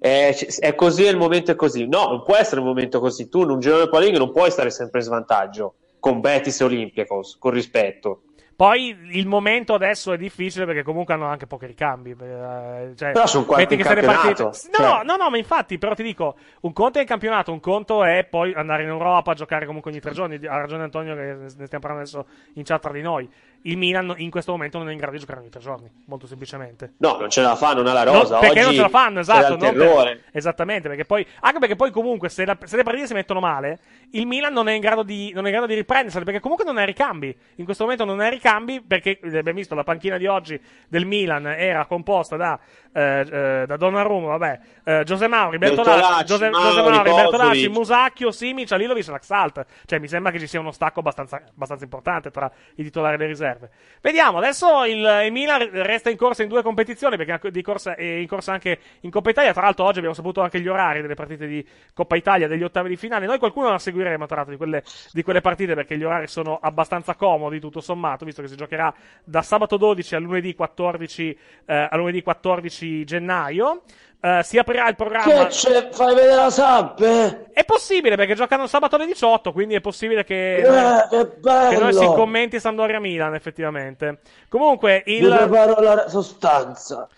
[0.00, 1.86] C- è così, il momento è così.
[1.86, 3.28] No, non può essere il momento così.
[3.28, 6.64] Tu in un girone Europa League non puoi stare sempre in svantaggio con Betis e
[6.64, 8.22] Olympiacos, con rispetto.
[8.62, 12.10] Poi il momento adesso è difficile perché comunque hanno anche pochi ricambi.
[12.10, 15.02] eh, Cioè, Però sono quarti in campionato, partite- No, cioè.
[15.04, 18.22] no, no, ma infatti, però ti dico, un conto è il campionato, un conto è
[18.22, 20.36] poi andare in Europa a giocare comunque ogni tre giorni.
[20.46, 23.28] Ha ragione Antonio che ne stiamo parlando adesso in chat tra di noi.
[23.62, 26.26] Il Milan in questo momento non è in grado di giocare ogni tre giorni, molto
[26.26, 26.94] semplicemente.
[26.98, 28.38] No, non ce la fa, non ha la No, rosa.
[28.38, 29.56] perché Oggi non ce la fanno, esatto.
[29.56, 33.40] per- esattamente, perché poi, anche perché poi comunque se, la- se le partite si mettono
[33.40, 33.78] male,
[34.12, 36.64] il Milan non è in grado di, non è in grado di riprendersele, perché comunque
[36.64, 37.34] non ha ricambi.
[37.56, 41.06] In questo momento non ha ricambi, perché eh, abbiamo visto la panchina di oggi del
[41.06, 42.58] Milan era composta da,
[42.92, 46.50] eh, eh, da Donnarumma, vabbè, eh, Giose Mauri, Bertolacci, Mauri,
[46.90, 47.68] Mauri, Bertolacci.
[47.68, 49.66] Musacchio, Simic, Alilovic e Laxalt.
[49.86, 53.18] Cioè mi sembra che ci sia uno stacco abbastanza, abbastanza importante tra i titolari e
[53.18, 53.51] le riserve.
[54.00, 58.02] Vediamo, adesso il, il Milan resta in corsa in due competizioni, perché di corsa, è
[58.02, 59.52] in corsa anche in Coppa Italia.
[59.52, 62.88] Tra l'altro oggi abbiamo saputo anche gli orari delle partite di Coppa Italia, degli ottavi
[62.88, 63.26] di finale.
[63.26, 66.58] Noi qualcuno la seguiremo, tra l'altro, di quelle, di quelle partite, perché gli orari sono
[66.60, 68.92] abbastanza comodi, tutto sommato, visto che si giocherà
[69.24, 73.82] da sabato 12 a lunedì 14, eh, a lunedì 14 gennaio.
[74.24, 75.46] Eh, si aprirà il programma.
[75.46, 75.88] Che c'è?
[75.90, 77.48] Fai vedere la sappe?
[77.52, 81.68] È possibile perché giocano sabato alle 18, quindi è possibile che, Eh, che bello!
[81.70, 84.20] che noi si commenti Sampdoria Milan, effettivamente.
[84.48, 85.28] Comunque, il.
[85.28, 87.08] Vi preparo la sostanza.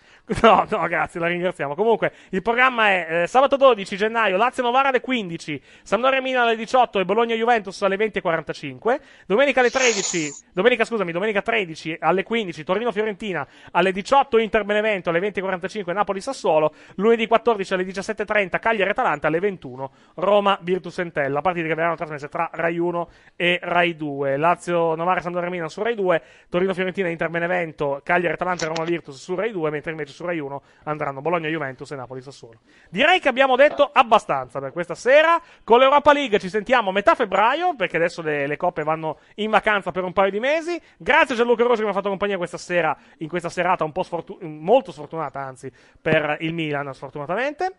[0.41, 1.75] No, no, grazie, la ringraziamo.
[1.75, 6.55] Comunque, il programma è eh, sabato 12 gennaio, Lazio Novara alle 15, Sampdoria Milan alle
[6.55, 8.99] 18 e Bologna Juventus alle 20.45.
[9.27, 15.11] Domenica alle 13, domenica scusami, domenica 13 alle 15, Torino Fiorentina alle 18, Inter Benevento
[15.11, 16.73] alle 20.45, Napoli Sassuolo.
[16.95, 21.41] Lunedì 14 alle 17.30, Cagliari Atalanta alle 21, Roma Virtus Entella.
[21.41, 24.37] Partite che verranno trasmesse tra Rai 1 e Rai 2.
[24.37, 28.85] Lazio Novara Sampdoria Milan su Rai 2, Torino Fiorentina Inter Benevento, Cagliari Atalanta e Roma
[28.85, 32.59] Virtus su Rai 2, mentre invece su Rai 1 andranno Bologna Juventus e Napoli Sassuolo.
[32.89, 35.41] Direi che abbiamo detto abbastanza per questa sera.
[35.63, 39.49] Con l'Europa League ci sentiamo a metà febbraio, perché adesso le, le coppe vanno in
[39.49, 40.79] vacanza per un paio di mesi.
[40.97, 43.91] Grazie a Gianluca Rosi che mi ha fatto compagnia questa sera, in questa serata un
[43.91, 45.71] po' sfortu- molto sfortunata, anzi,
[46.01, 47.73] per il Milan, sfortunatamente.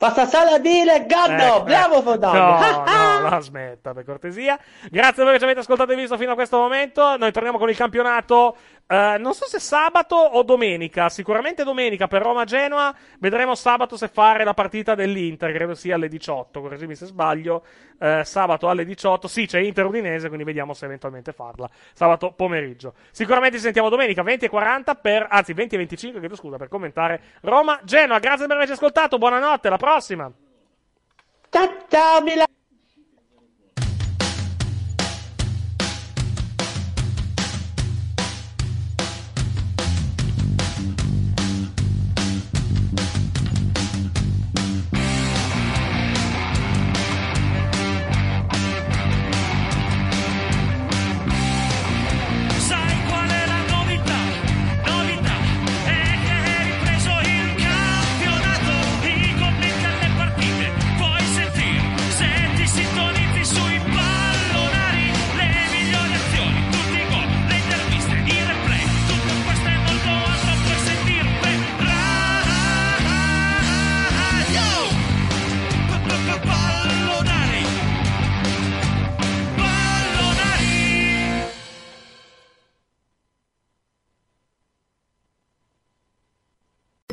[0.00, 2.02] Passa sala dire Gaddo, Ecco, bravo ecco.
[2.12, 2.58] Fodano.
[2.58, 4.58] No, no, la smetta per cortesia.
[4.88, 7.18] Grazie a voi che ci avete ascoltato e visto fino a questo momento.
[7.18, 8.56] Noi torniamo con il campionato.
[8.92, 11.08] Eh, non so se sabato o domenica.
[11.08, 12.92] Sicuramente domenica per Roma-Genoa.
[13.20, 15.52] Vedremo sabato se fare la partita dell'Inter.
[15.52, 16.60] Credo sia alle 18.
[16.60, 17.62] Correggimi se sbaglio.
[18.00, 19.28] Eh, sabato alle 18.
[19.28, 20.26] Sì, c'è Inter Udinese.
[20.26, 21.70] Quindi vediamo se eventualmente farla.
[21.92, 22.94] Sabato pomeriggio.
[23.12, 25.28] Sicuramente ci sentiamo domenica 20 e 40 per.
[25.30, 26.18] Anzi, 20 e 25.
[26.18, 28.18] Chiedo scusa per commentare Roma-Genoa.
[28.18, 29.18] Grazie per averci ascoltato.
[29.18, 29.68] Buonanotte.
[29.68, 30.28] Alla prossima.
[31.48, 32.59] Ciao, ciao, Milan.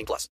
[0.00, 0.28] 18 plus.